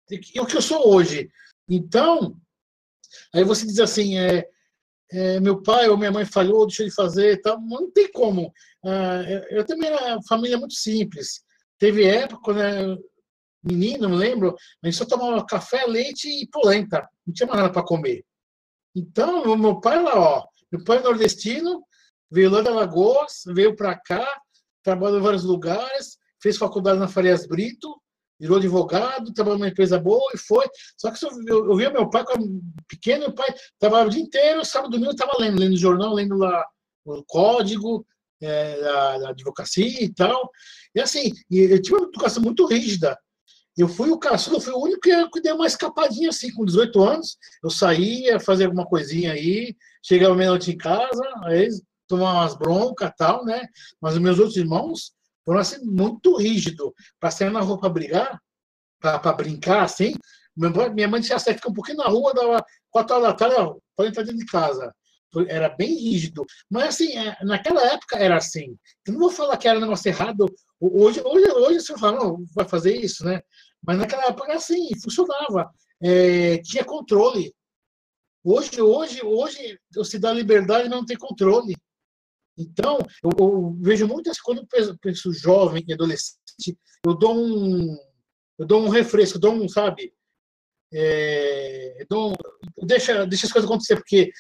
e 0.10 0.40
o 0.40 0.46
que 0.46 0.58
eu 0.58 0.62
sou 0.62 0.94
hoje. 0.94 1.30
Então, 1.70 2.36
aí 3.34 3.44
você 3.44 3.66
diz 3.66 3.80
assim, 3.80 4.18
é, 4.18 4.48
é, 5.12 5.40
meu 5.40 5.62
pai 5.62 5.88
ou 5.88 5.98
minha 5.98 6.12
mãe 6.12 6.26
falhou, 6.26 6.66
deixou 6.66 6.86
de 6.86 6.94
fazer, 6.94 7.42
tal, 7.42 7.60
não 7.62 7.92
tem 7.92 8.12
como. 8.12 8.52
Ah, 8.84 9.24
eu, 9.28 9.58
eu 9.58 9.66
também 9.66 9.90
era 9.90 10.22
família 10.28 10.58
muito 10.58 10.74
simples. 10.74 11.44
Teve 11.78 12.06
época, 12.06 12.52
eu 12.52 12.98
menino, 13.64 14.10
me 14.10 14.16
lembro, 14.16 14.56
a 14.84 14.88
gente 14.88 14.98
só 14.98 15.06
tomava 15.06 15.46
café, 15.46 15.86
leite 15.86 16.28
e 16.30 16.48
polenta. 16.48 17.08
Não 17.26 17.34
tinha 17.34 17.48
mais 17.48 17.60
nada 17.62 17.74
para 17.74 17.84
comer. 17.84 18.24
Então, 18.96 19.56
meu 19.58 19.80
pai 19.82 20.02
lá, 20.02 20.18
ó, 20.18 20.48
meu 20.72 20.84
pai 20.84 21.00
é 21.00 21.02
nordestino, 21.02 21.84
veio 22.32 22.50
lá 22.50 22.62
da 22.62 22.72
Lagoas, 22.72 23.44
veio 23.48 23.76
para 23.76 23.96
cá, 23.98 24.28
trabalhou 24.84 25.20
em 25.20 25.24
vários 25.24 25.44
lugares, 25.44 26.18
fez 26.42 26.58
faculdade 26.58 27.00
na 27.00 27.08
Farias 27.08 27.48
Brito, 27.48 28.00
virou 28.40 28.58
advogado, 28.58 29.34
trabalhou 29.34 29.60
numa 29.60 29.70
empresa 29.70 29.98
boa 29.98 30.32
e 30.34 30.38
foi. 30.38 30.66
Só 30.98 31.12
que 31.12 31.26
eu, 31.26 31.70
eu 31.70 31.76
via 31.76 31.90
meu 31.90 32.10
pai, 32.10 32.24
quando 32.26 32.62
pequeno, 32.88 33.22
meu 33.22 33.34
pai 33.34 33.48
trabalhava 33.80 34.10
o 34.10 34.12
dia 34.12 34.22
inteiro, 34.22 34.66
sábado 34.66 34.92
domingo 34.92 35.12
estava 35.12 35.38
lendo, 35.40 35.60
lendo 35.60 35.78
jornal, 35.78 36.14
lendo 36.14 36.38
lá 36.38 36.66
o 37.06 37.24
código 37.24 38.06
é, 38.42 38.80
da, 38.80 39.18
da, 39.20 39.30
advocacia 39.30 40.04
e 40.04 40.14
tal. 40.14 40.50
E 40.94 41.00
assim, 41.00 41.32
eu 41.52 41.82
tive 41.82 41.98
uma 41.98 42.08
educação 42.08 42.44
muito 42.44 42.66
rígida. 42.66 43.18
Eu 43.78 43.90
fui 43.90 44.10
o 44.10 44.18
caçula, 44.18 44.62
fui 44.62 44.74
o 44.74 44.82
único 44.82 45.02
que, 45.02 45.30
que 45.30 45.42
deu 45.42 45.56
uma 45.56 45.68
escapadinha 45.68 46.30
assim, 46.30 46.52
com 46.54 46.64
18 46.64 47.04
anos. 47.04 47.38
Eu 47.64 47.70
saía, 47.70 48.40
fazia 48.40 48.66
alguma 48.66 48.86
coisinha 48.86 49.34
aí, 49.34 49.76
chegava 50.02 50.36
meia-noite 50.36 50.72
em 50.72 50.78
casa, 50.78 51.24
aí 51.44 51.68
tomar 52.08 52.34
umas 52.34 52.56
broncas 52.56 53.12
tal, 53.18 53.46
né? 53.46 53.68
Mas 54.02 54.14
os 54.16 54.20
meus 54.20 54.40
outros 54.40 54.58
irmãos 54.58 55.14
foram 55.44 55.60
assim, 55.60 55.84
muito 55.84 56.38
rígidos. 56.38 56.92
Para 57.20 57.32
sair 57.32 57.52
na 57.52 57.62
rua 57.62 57.80
para 57.80 57.90
brigar, 57.90 58.40
para 59.00 59.34
brincar 59.34 59.84
assim, 59.84 60.16
minha 60.56 61.08
mãe 61.08 61.22
tinha 61.22 61.38
saído, 61.38 61.60
fica 61.60 61.70
um 61.70 61.74
pouquinho 61.74 61.98
na 61.98 62.08
rua, 62.08 62.34
dava 62.34 62.66
quatro 62.90 63.16
horas 63.16 63.28
da 63.30 63.34
tarde, 63.34 63.80
pode 63.96 64.10
entrar 64.10 64.24
dentro 64.24 64.40
de 64.40 64.46
casa. 64.46 64.94
Era 65.50 65.68
bem 65.68 65.94
rígido. 65.94 66.46
Mas 66.70 66.96
assim, 66.96 67.18
é, 67.18 67.38
naquela 67.44 67.82
época 67.94 68.18
era 68.18 68.38
assim. 68.38 68.78
Eu 69.06 69.14
não 69.14 69.20
vou 69.20 69.30
falar 69.30 69.58
que 69.58 69.68
era 69.68 69.78
um 69.78 69.82
negócio 69.82 70.08
errado. 70.08 70.46
Hoje, 70.80 71.22
hoje, 71.26 71.52
hoje 71.52 71.82
você 71.82 71.98
fala, 71.98 72.24
não, 72.24 72.46
vai 72.56 72.66
fazer 72.66 72.96
isso, 72.96 73.26
né? 73.26 73.42
Mas 73.86 73.98
naquela 73.98 74.28
época 74.28 74.50
era 74.50 74.58
assim, 74.58 74.90
funcionava. 75.04 75.70
É, 76.02 76.60
tinha 76.60 76.86
controle. 76.86 77.54
Hoje, 78.44 78.82
hoje, 78.82 79.22
hoje, 79.26 79.80
você 79.94 80.18
dá 80.18 80.32
liberdade, 80.32 80.88
mas 80.88 80.98
não 80.98 81.06
tem 81.06 81.18
controle. 81.18 81.76
Então, 82.58 82.98
eu, 83.24 83.32
eu 83.38 83.78
vejo 83.82 84.08
muitas 84.08 84.40
quando 84.40 84.60
eu 84.60 84.98
penso, 84.98 85.34
jovem 85.34 85.84
e 85.88 85.94
adolescente, 85.94 86.78
eu 87.06 87.14
dou 87.14 87.36
um 87.36 87.98
eu 88.58 88.66
dou 88.66 88.82
um 88.82 88.90
refresco, 88.90 89.38
eu 89.38 89.42
dou 89.42 89.54
um, 89.54 89.68
sabe? 89.68 90.14
É, 90.94 92.06
dou 92.10 92.34
deixa, 92.84 93.26
deixa 93.26 93.48
as 93.48 93.52
coisas 93.52 93.70
acontecer, 93.70 93.98
porque 93.98 94.32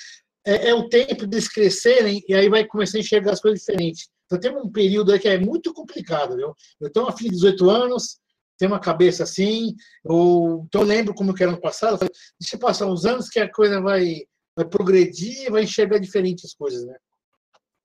é, 0.45 0.69
é, 0.69 0.73
o 0.73 0.87
tempo 0.87 1.27
deles 1.27 1.49
crescerem 1.49 2.23
e 2.27 2.33
aí 2.33 2.47
vai 2.49 2.65
começar 2.65 2.97
a 2.97 3.01
enxergar 3.01 3.33
as 3.33 3.41
coisas 3.41 3.59
diferentes. 3.59 4.07
Então, 4.25 4.39
tem 4.39 4.55
um 4.55 4.71
período 4.71 5.11
aí 5.11 5.19
que 5.19 5.27
é 5.27 5.37
muito 5.37 5.73
complicado, 5.73 6.35
viu? 6.35 6.53
Eu 6.79 6.91
tenho 6.91 7.05
uma 7.05 7.15
filha 7.15 7.29
de 7.29 7.35
18 7.35 7.69
anos, 7.69 8.19
tenho 8.57 8.71
uma 8.71 8.79
cabeça 8.79 9.23
assim, 9.23 9.75
eu, 10.03 10.63
então 10.67 10.81
eu 10.81 10.87
lembro 10.87 11.13
como 11.13 11.31
eu 11.31 11.35
era 11.39 11.51
no 11.51 11.59
passado, 11.59 11.97
falei, 11.97 12.13
deixa 12.39 12.57
passar 12.57 12.87
uns 12.87 13.05
anos 13.05 13.27
que 13.27 13.39
a 13.39 13.51
coisa 13.51 13.81
vai, 13.81 14.21
vai 14.55 14.65
progredir, 14.65 15.51
vai 15.51 15.63
enxergar 15.63 15.99
diferentes 15.99 16.53
coisas, 16.55 16.85
né? 16.85 16.95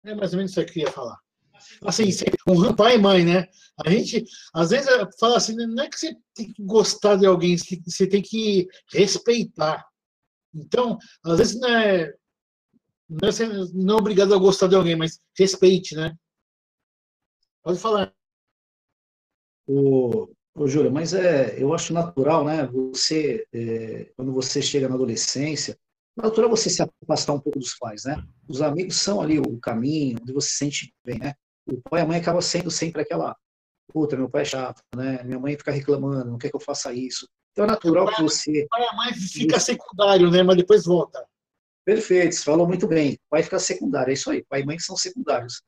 É 0.05 0.15
mais 0.15 0.33
ou 0.33 0.39
menos 0.39 0.53
isso 0.53 0.61
que 0.61 0.71
eu 0.71 0.73
queria 0.73 0.93
falar. 0.93 1.19
Assim, 1.85 2.09
um 2.49 2.75
pai 2.75 2.97
e 2.97 2.99
mãe, 2.99 3.25
né? 3.25 3.47
A 3.85 3.91
gente, 3.91 4.25
às 4.55 4.71
vezes, 4.71 4.89
fala 5.19 5.37
assim, 5.37 5.55
não 5.55 5.83
é 5.83 5.89
que 5.89 5.99
você 5.99 6.17
tem 6.35 6.53
que 6.53 6.63
gostar 6.63 7.17
de 7.17 7.27
alguém, 7.27 7.57
você 7.57 8.07
tem 8.07 8.23
que 8.23 8.67
respeitar. 8.93 9.87
Então, 10.55 10.99
às 11.25 11.39
vezes 11.39 11.61
não 11.61 11.69
é, 11.69 12.15
não 13.09 13.29
é, 13.29 13.73
não 13.75 13.97
é 13.97 13.99
obrigado 13.99 14.35
a 14.35 14.39
gostar 14.39 14.69
de 14.69 14.75
alguém, 14.75 14.97
mas 14.97 15.21
respeite, 15.39 15.95
né? 15.95 16.17
Pode 17.63 17.79
falar. 17.79 18.13
O, 19.67 20.29
o 20.55 20.67
Júlio, 20.67 20.91
mas 20.91 21.15
é, 21.15 21.63
eu 21.63 21.73
acho 21.73 21.93
natural, 21.93 22.45
né? 22.45 22.67
Você, 22.67 23.47
é, 23.53 24.13
quando 24.17 24.33
você 24.33 24.61
chega 24.61 24.89
na 24.89 24.95
adolescência, 24.95 25.79
natural 26.21 26.51
você 26.51 26.71
se 26.71 26.83
afastar 26.83 27.33
um 27.33 27.41
pouco 27.41 27.59
dos 27.59 27.77
pais, 27.77 28.05
né? 28.05 28.23
Os 28.49 28.63
amigos 28.63 28.97
são 28.97 29.21
ali 29.21 29.39
o 29.39 29.59
caminho 29.59 30.19
onde 30.21 30.33
você 30.33 30.49
se 30.49 30.57
sente 30.57 30.95
bem, 31.05 31.19
né? 31.19 31.35
O 31.67 31.81
pai 31.83 32.01
e 32.01 32.05
a 32.05 32.07
mãe 32.07 32.19
acabam 32.19 32.41
sendo 32.41 32.71
sempre 32.71 33.03
aquela, 33.03 33.37
puta, 33.93 34.17
meu 34.17 34.29
pai 34.29 34.43
é 34.43 34.45
chato, 34.45 34.83
né? 34.95 35.23
Minha 35.23 35.39
mãe 35.39 35.57
fica 35.57 35.71
reclamando, 35.71 36.31
não 36.31 36.39
quer 36.39 36.51
que 36.51 36.57
eu 36.57 36.61
faça 36.61 36.93
isso. 36.93 37.29
Então 37.53 37.65
é 37.65 37.69
natural 37.69 38.07
pai, 38.07 38.15
que 38.17 38.23
você... 38.23 38.65
O 38.65 38.69
pai 38.69 38.83
e 38.83 38.85
a 38.85 38.97
mãe 38.97 39.15
fica 39.15 39.61
secundário, 39.61 40.31
né? 40.31 40.43
Mas 40.43 40.57
depois 40.57 40.85
volta. 40.85 41.25
Perfeito, 41.85 42.35
você 42.35 42.45
falou 42.45 42.67
muito 42.67 42.87
bem. 42.87 43.15
O 43.15 43.31
pai 43.31 43.43
fica 43.43 43.59
secundário, 43.59 44.11
é 44.11 44.15
isso 44.15 44.31
aí. 44.31 44.45
Pai 44.45 44.61
e 44.63 44.67
mãe 44.67 44.79
são 44.79 44.97
secundários. 44.97 45.63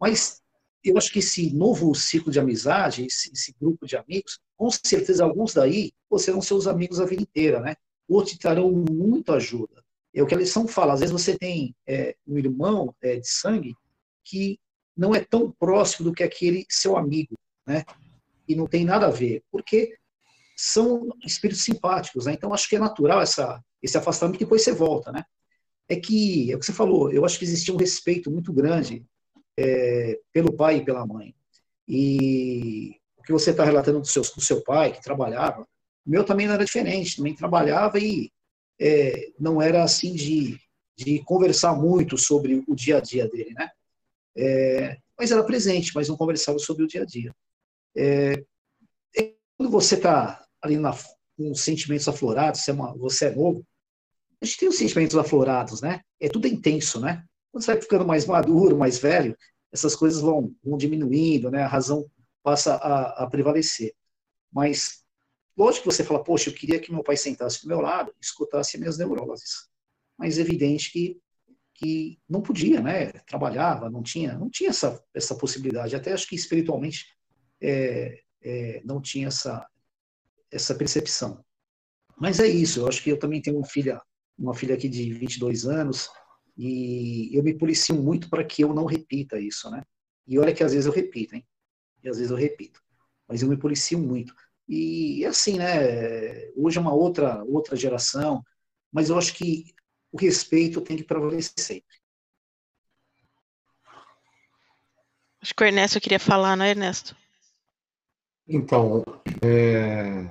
Mas 0.00 0.42
eu 0.82 0.98
acho 0.98 1.10
que 1.12 1.20
esse 1.20 1.54
novo 1.54 1.94
ciclo 1.94 2.30
de 2.30 2.38
amizade, 2.38 3.06
esse, 3.06 3.30
esse 3.32 3.54
grupo 3.58 3.86
de 3.86 3.96
amigos, 3.96 4.38
com 4.56 4.70
certeza 4.70 5.24
alguns 5.24 5.54
daí, 5.54 5.92
serão 6.18 6.40
seus 6.40 6.66
amigos 6.66 7.00
a 7.00 7.06
vida 7.06 7.22
inteira, 7.22 7.60
né? 7.60 7.74
Ou 8.08 8.24
te 8.24 8.38
trarão 8.38 8.70
muito 8.70 9.32
ajuda. 9.32 9.83
É 10.14 10.22
o 10.22 10.26
que 10.26 10.34
a 10.34 10.38
lição 10.38 10.68
fala. 10.68 10.92
Às 10.94 11.00
vezes 11.00 11.12
você 11.12 11.36
tem 11.36 11.74
é, 11.86 12.14
um 12.26 12.38
irmão 12.38 12.94
é, 13.02 13.16
de 13.16 13.28
sangue 13.28 13.74
que 14.22 14.58
não 14.96 15.14
é 15.14 15.20
tão 15.20 15.50
próximo 15.50 16.08
do 16.08 16.14
que 16.14 16.22
aquele 16.22 16.64
seu 16.68 16.96
amigo, 16.96 17.34
né? 17.66 17.84
E 18.46 18.54
não 18.54 18.66
tem 18.66 18.84
nada 18.84 19.06
a 19.06 19.10
ver, 19.10 19.42
porque 19.50 19.96
são 20.56 21.08
espíritos 21.24 21.64
simpáticos, 21.64 22.26
né? 22.26 22.32
Então 22.32 22.54
acho 22.54 22.68
que 22.68 22.76
é 22.76 22.78
natural 22.78 23.20
essa, 23.20 23.60
esse 23.82 23.98
afastamento 23.98 24.36
e 24.36 24.40
depois 24.40 24.62
você 24.62 24.72
volta, 24.72 25.10
né? 25.10 25.24
É 25.88 25.96
que, 25.96 26.50
é 26.52 26.56
o 26.56 26.58
que 26.58 26.66
você 26.66 26.72
falou, 26.72 27.10
eu 27.10 27.24
acho 27.24 27.38
que 27.38 27.44
existia 27.44 27.74
um 27.74 27.78
respeito 27.78 28.30
muito 28.30 28.52
grande 28.52 29.04
é, 29.58 30.18
pelo 30.32 30.52
pai 30.52 30.76
e 30.76 30.84
pela 30.84 31.04
mãe. 31.04 31.34
E 31.88 32.96
o 33.16 33.22
que 33.22 33.32
você 33.32 33.50
está 33.50 33.64
relatando 33.64 34.00
do 34.00 34.06
seu, 34.06 34.22
do 34.22 34.40
seu 34.40 34.62
pai, 34.62 34.92
que 34.92 35.02
trabalhava, 35.02 35.66
o 36.06 36.10
meu 36.10 36.24
também 36.24 36.46
não 36.46 36.54
era 36.54 36.64
diferente, 36.64 37.16
também 37.16 37.34
trabalhava 37.34 37.98
e 37.98 38.30
é, 38.80 39.32
não 39.38 39.60
era 39.60 39.82
assim 39.82 40.14
de, 40.14 40.58
de 40.96 41.22
conversar 41.24 41.74
muito 41.74 42.18
sobre 42.18 42.62
o 42.66 42.74
dia 42.74 42.98
a 42.98 43.00
dia 43.00 43.28
dele, 43.28 43.52
né? 43.54 43.70
É, 44.36 44.98
mas 45.18 45.30
era 45.30 45.44
presente, 45.44 45.92
mas 45.94 46.08
não 46.08 46.16
conversava 46.16 46.58
sobre 46.58 46.84
o 46.84 46.88
dia 46.88 47.02
a 47.02 47.06
dia. 47.06 47.34
É, 47.96 48.44
quando 49.56 49.70
você 49.70 49.94
está 49.94 50.44
ali 50.60 50.76
na, 50.76 50.96
com 51.36 51.54
sentimentos 51.54 52.08
aflorados, 52.08 52.60
você 52.60 52.70
é, 52.70 52.74
uma, 52.74 52.96
você 52.96 53.26
é 53.26 53.34
novo, 53.34 53.64
a 54.40 54.44
gente 54.44 54.58
tem 54.58 54.68
os 54.68 54.76
sentimentos 54.76 55.16
aflorados, 55.16 55.80
né? 55.80 56.00
É 56.20 56.28
tudo 56.28 56.46
intenso, 56.46 57.00
né? 57.00 57.24
Quando 57.50 57.64
você 57.64 57.72
vai 57.72 57.80
ficando 57.80 58.04
mais 58.04 58.26
maduro, 58.26 58.76
mais 58.76 58.98
velho, 58.98 59.36
essas 59.72 59.94
coisas 59.94 60.20
vão, 60.20 60.54
vão 60.62 60.76
diminuindo, 60.76 61.50
né? 61.50 61.62
A 61.62 61.68
razão 61.68 62.04
passa 62.42 62.74
a, 62.74 63.24
a 63.24 63.26
prevalecer. 63.30 63.94
Mas 64.52 65.03
Lógico 65.56 65.88
que 65.88 65.94
você 65.94 66.04
fala, 66.04 66.22
poxa, 66.22 66.50
eu 66.50 66.54
queria 66.54 66.80
que 66.80 66.92
meu 66.92 67.02
pai 67.02 67.16
sentasse 67.16 67.62
do 67.62 67.68
meu 67.68 67.80
lado 67.80 68.12
escutasse 68.20 68.78
minhas 68.78 68.98
neuroses. 68.98 69.68
Mas 70.18 70.38
é 70.38 70.40
evidente 70.40 70.90
que, 70.90 71.20
que 71.74 72.18
não 72.28 72.42
podia, 72.42 72.80
né? 72.80 73.12
Trabalhava, 73.26 73.88
não 73.88 74.02
tinha, 74.02 74.36
não 74.36 74.50
tinha 74.50 74.70
essa, 74.70 75.02
essa 75.14 75.34
possibilidade. 75.36 75.94
Até 75.94 76.12
acho 76.12 76.28
que 76.28 76.34
espiritualmente 76.34 77.06
é, 77.60 78.20
é, 78.42 78.82
não 78.84 79.00
tinha 79.00 79.28
essa, 79.28 79.66
essa 80.50 80.74
percepção. 80.74 81.44
Mas 82.16 82.38
é 82.40 82.46
isso, 82.46 82.80
eu 82.80 82.88
acho 82.88 83.02
que 83.02 83.10
eu 83.10 83.18
também 83.18 83.42
tenho 83.42 83.56
uma 83.56 83.66
filha, 83.66 84.00
uma 84.38 84.54
filha 84.54 84.74
aqui 84.74 84.88
de 84.88 85.12
22 85.12 85.66
anos, 85.66 86.08
e 86.56 87.36
eu 87.36 87.42
me 87.42 87.54
policio 87.54 87.94
muito 87.94 88.28
para 88.30 88.44
que 88.44 88.62
eu 88.62 88.72
não 88.72 88.84
repita 88.84 89.40
isso, 89.40 89.68
né? 89.70 89.82
E 90.26 90.38
olha 90.38 90.54
que 90.54 90.62
às 90.62 90.72
vezes 90.72 90.86
eu 90.86 90.92
repito, 90.92 91.34
hein? 91.34 91.44
E 92.02 92.08
às 92.08 92.16
vezes 92.16 92.30
eu 92.30 92.36
repito. 92.36 92.80
Mas 93.26 93.42
eu 93.42 93.48
me 93.48 93.56
policio 93.56 93.98
muito. 93.98 94.34
E 94.68 95.24
assim, 95.26 95.58
né? 95.58 96.50
Hoje 96.56 96.78
é 96.78 96.80
uma 96.80 96.94
outra, 96.94 97.42
outra 97.44 97.76
geração, 97.76 98.42
mas 98.92 99.10
eu 99.10 99.18
acho 99.18 99.34
que 99.34 99.74
o 100.10 100.18
respeito 100.18 100.80
tem 100.80 100.96
que 100.96 101.04
prevalecer 101.04 101.52
sempre. 101.58 101.96
Acho 105.42 105.54
que 105.54 105.62
o 105.62 105.66
Ernesto 105.66 106.00
queria 106.00 106.18
falar, 106.18 106.56
não 106.56 106.64
é, 106.64 106.70
Ernesto? 106.70 107.14
Então, 108.48 109.04
é, 109.42 110.30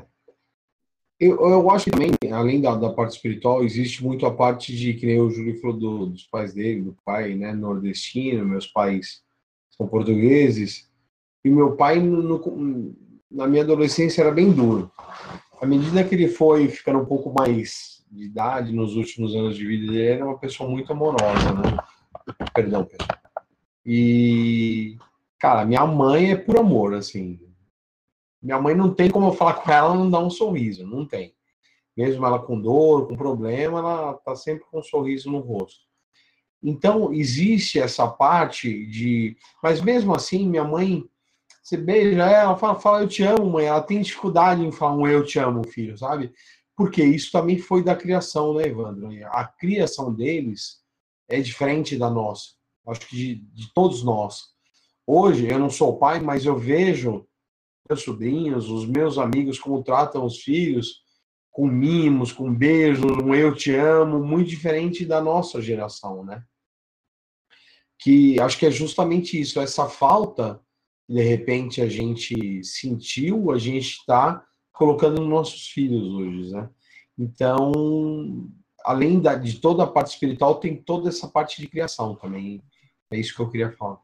eu, 1.19 1.37
eu 1.39 1.71
acho 1.71 1.85
que 1.85 1.91
também, 1.91 2.11
além 2.31 2.59
da, 2.59 2.75
da 2.75 2.91
parte 2.91 3.15
espiritual, 3.15 3.63
existe 3.63 4.03
muito 4.03 4.25
a 4.25 4.33
parte 4.33 4.75
de, 4.75 4.93
que 4.93 5.05
nem 5.05 5.21
o 5.21 5.29
Júlio 5.29 5.59
falou 5.61 5.77
do, 5.77 6.05
dos 6.07 6.23
pais 6.23 6.53
dele, 6.53 6.81
do 6.81 6.97
pai 7.05 7.35
né, 7.35 7.53
nordestino, 7.53 8.45
meus 8.45 8.67
pais 8.67 9.21
são 9.69 9.87
portugueses, 9.87 10.89
e 11.45 11.49
meu 11.49 11.75
pai, 11.75 11.99
no, 11.99 12.39
na 13.33 13.47
minha 13.47 13.63
adolescência, 13.63 14.21
era 14.21 14.31
bem 14.31 14.51
duro. 14.51 14.91
À 15.59 15.65
medida 15.65 16.03
que 16.03 16.13
ele 16.13 16.27
foi 16.27 16.67
ficando 16.67 16.99
um 16.99 17.05
pouco 17.05 17.33
mais 17.33 18.05
de 18.11 18.25
idade, 18.25 18.71
nos 18.71 18.95
últimos 18.95 19.35
anos 19.35 19.57
de 19.57 19.65
vida, 19.65 19.91
ele 19.91 20.05
era 20.05 20.23
uma 20.23 20.37
pessoa 20.37 20.69
muito 20.69 20.93
amorosa, 20.93 21.51
né? 21.53 21.77
Perdão, 22.53 22.85
pessoal. 22.85 23.17
E, 23.85 24.97
cara, 25.39 25.65
minha 25.65 25.85
mãe 25.85 26.31
é 26.31 26.35
por 26.35 26.57
amor, 26.57 26.93
assim. 26.93 27.39
Minha 28.41 28.61
mãe 28.61 28.75
não 28.75 28.93
tem 28.93 29.09
como 29.09 29.27
eu 29.27 29.33
falar 29.33 29.55
com 29.55 29.71
ela, 29.71 29.95
não 29.95 30.09
dá 30.09 30.19
um 30.19 30.29
sorriso, 30.29 30.85
não 30.85 31.05
tem. 31.05 31.33
Mesmo 31.97 32.25
ela 32.25 32.39
com 32.39 32.59
dor, 32.59 33.07
com 33.07 33.15
problema, 33.15 33.79
ela 33.79 34.13
tá 34.13 34.35
sempre 34.35 34.65
com 34.69 34.79
um 34.79 34.83
sorriso 34.83 35.31
no 35.31 35.39
rosto. 35.39 35.81
Então, 36.61 37.13
existe 37.13 37.79
essa 37.79 38.07
parte 38.07 38.85
de. 38.85 39.35
Mas 39.61 39.81
mesmo 39.81 40.15
assim, 40.15 40.47
minha 40.47 40.63
mãe, 40.63 41.03
você 41.63 41.77
beija 41.77 42.25
ela, 42.25 42.57
fala, 42.57 42.79
fala 42.79 43.01
eu 43.01 43.07
te 43.07 43.23
amo, 43.23 43.49
mãe. 43.49 43.65
Ela 43.65 43.81
tem 43.81 44.01
dificuldade 44.01 44.61
em 44.61 44.71
falar 44.71 44.95
um 44.95 45.07
eu 45.07 45.23
te 45.23 45.39
amo, 45.39 45.65
filho, 45.65 45.97
sabe? 45.97 46.33
Porque 46.75 47.01
isso 47.01 47.31
também 47.31 47.57
foi 47.57 47.81
da 47.81 47.95
criação, 47.95 48.53
né, 48.53 48.67
Evandro? 48.67 49.09
A 49.27 49.45
criação 49.45 50.13
deles 50.13 50.81
é 51.29 51.39
diferente 51.39 51.97
da 51.97 52.09
nossa. 52.09 52.49
Acho 52.85 53.07
que 53.07 53.15
de, 53.15 53.35
de 53.35 53.73
todos 53.73 54.03
nós. 54.03 54.53
Hoje, 55.07 55.49
eu 55.49 55.57
não 55.57 55.69
sou 55.69 55.97
pai, 55.97 56.19
mas 56.19 56.45
eu 56.45 56.57
vejo 56.57 57.25
meus 57.87 58.01
sobrinhos, 58.01 58.69
os 58.69 58.85
meus 58.85 59.17
amigos, 59.17 59.57
como 59.57 59.83
tratam 59.83 60.25
os 60.25 60.41
filhos, 60.41 61.01
com 61.49 61.67
mimos, 61.67 62.31
com 62.31 62.53
beijos, 62.53 63.05
um 63.05 63.33
eu 63.33 63.55
te 63.55 63.73
amo, 63.73 64.23
muito 64.23 64.49
diferente 64.49 65.05
da 65.05 65.21
nossa 65.21 65.61
geração, 65.61 66.25
né? 66.25 66.43
Que 67.99 68.39
acho 68.41 68.57
que 68.57 68.65
é 68.65 68.71
justamente 68.71 69.39
isso, 69.39 69.61
essa 69.61 69.87
falta, 69.87 70.62
de 71.07 71.21
repente 71.21 71.81
a 71.81 71.87
gente 71.87 72.63
sentiu, 72.63 73.51
a 73.51 73.57
gente 73.57 73.97
está 73.97 74.45
colocando 74.71 75.21
nos 75.21 75.29
nossos 75.29 75.67
filhos 75.67 76.07
hoje, 76.07 76.51
né? 76.51 76.69
Então, 77.17 78.49
além 78.83 79.19
da, 79.19 79.35
de 79.35 79.59
toda 79.59 79.83
a 79.83 79.87
parte 79.87 80.13
espiritual, 80.13 80.55
tem 80.55 80.75
toda 80.75 81.09
essa 81.09 81.27
parte 81.27 81.61
de 81.61 81.67
criação 81.67 82.15
também. 82.15 82.63
É 83.11 83.17
isso 83.17 83.35
que 83.35 83.41
eu 83.41 83.49
queria 83.49 83.71
falar. 83.71 83.99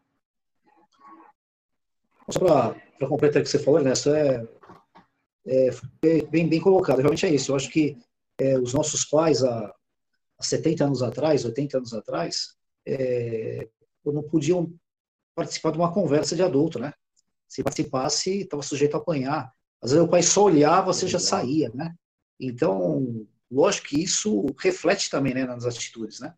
Só 2.30 2.40
para 2.40 3.08
completar 3.08 3.42
o 3.42 3.44
que 3.44 3.50
você 3.50 3.58
falou, 3.58 3.80
Ernesto, 3.80 4.12
é, 4.12 4.48
é, 5.48 5.70
bem, 6.30 6.48
bem 6.48 6.62
colocado. 6.62 7.00
Realmente 7.00 7.26
é 7.26 7.34
isso. 7.34 7.52
Eu 7.52 7.56
acho 7.56 7.70
que 7.70 7.98
é, 8.38 8.58
os 8.60 8.74
nossos 8.74 9.04
pais, 9.04 9.44
há, 9.44 9.74
há 10.38 10.44
70 10.44 10.86
anos 10.86 11.02
atrás, 11.02 11.44
80 11.44 11.78
anos 11.78 11.94
atrás, 11.94 12.56
é, 12.86 13.68
não 14.06 14.24
podiam 14.24 14.72
participar 15.36 15.72
de 15.72 15.78
uma 15.78 15.94
conversa 15.94 16.36
de 16.36 16.44
adulto, 16.44 16.80
né? 16.80 16.94
Se 17.48 17.64
participasse, 17.64 18.42
estava 18.42 18.62
sujeito 18.62 18.96
a 18.96 19.00
apanhar. 19.00 19.52
Às 19.82 19.92
vezes 19.92 20.06
o 20.06 20.10
pai 20.10 20.22
só 20.22 20.44
olhava, 20.44 20.94
você 20.94 21.08
já 21.08 21.20
saía, 21.20 21.72
né? 21.74 21.94
Então, 22.40 23.26
lógico 23.50 23.88
que 23.88 24.02
isso 24.02 24.46
reflete 24.60 25.10
também 25.10 25.34
né, 25.34 25.46
nas 25.46 25.66
atitudes, 25.66 26.20
né? 26.20 26.34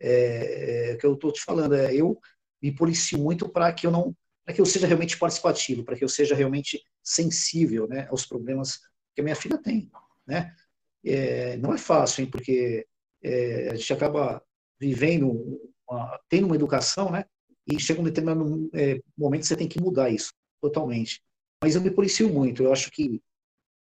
É, 0.00 0.92
é, 0.92 0.96
que 0.96 1.04
eu 1.04 1.14
estou 1.14 1.32
te 1.32 1.42
falando, 1.42 1.74
é, 1.74 1.94
eu 1.94 2.18
me 2.62 2.72
policio 2.72 3.18
muito 3.18 3.48
para 3.48 3.72
que 3.72 3.86
eu 3.86 3.90
não 3.90 4.14
para 4.44 4.54
que 4.54 4.62
eu 4.62 4.66
seja 4.66 4.86
realmente 4.86 5.18
participativo, 5.18 5.84
para 5.84 5.94
que 5.94 6.02
eu 6.02 6.08
seja 6.08 6.34
realmente 6.34 6.82
sensível 7.02 7.86
né, 7.86 8.08
aos 8.10 8.24
problemas 8.24 8.80
que 9.14 9.20
a 9.20 9.22
minha 9.22 9.36
filha 9.36 9.58
tem. 9.58 9.90
Né? 10.26 10.56
É, 11.04 11.58
não 11.58 11.74
é 11.74 11.76
fácil, 11.76 12.24
hein, 12.24 12.30
porque 12.30 12.86
é, 13.22 13.68
a 13.70 13.74
gente 13.74 13.92
acaba 13.92 14.42
vivendo, 14.80 15.60
uma, 15.86 16.18
tendo 16.30 16.46
uma 16.46 16.54
educação, 16.54 17.12
né, 17.12 17.26
e 17.70 17.78
chega 17.78 18.00
um 18.00 18.04
determinado 18.04 18.70
é, 18.72 19.00
momento 19.16 19.42
que 19.42 19.48
você 19.48 19.56
tem 19.56 19.68
que 19.68 19.80
mudar 19.80 20.10
isso 20.10 20.32
totalmente. 20.60 21.22
Mas 21.62 21.74
eu 21.74 21.80
me 21.80 21.90
policio 21.90 22.32
muito, 22.32 22.62
eu 22.62 22.72
acho 22.72 22.90
que 22.90 23.22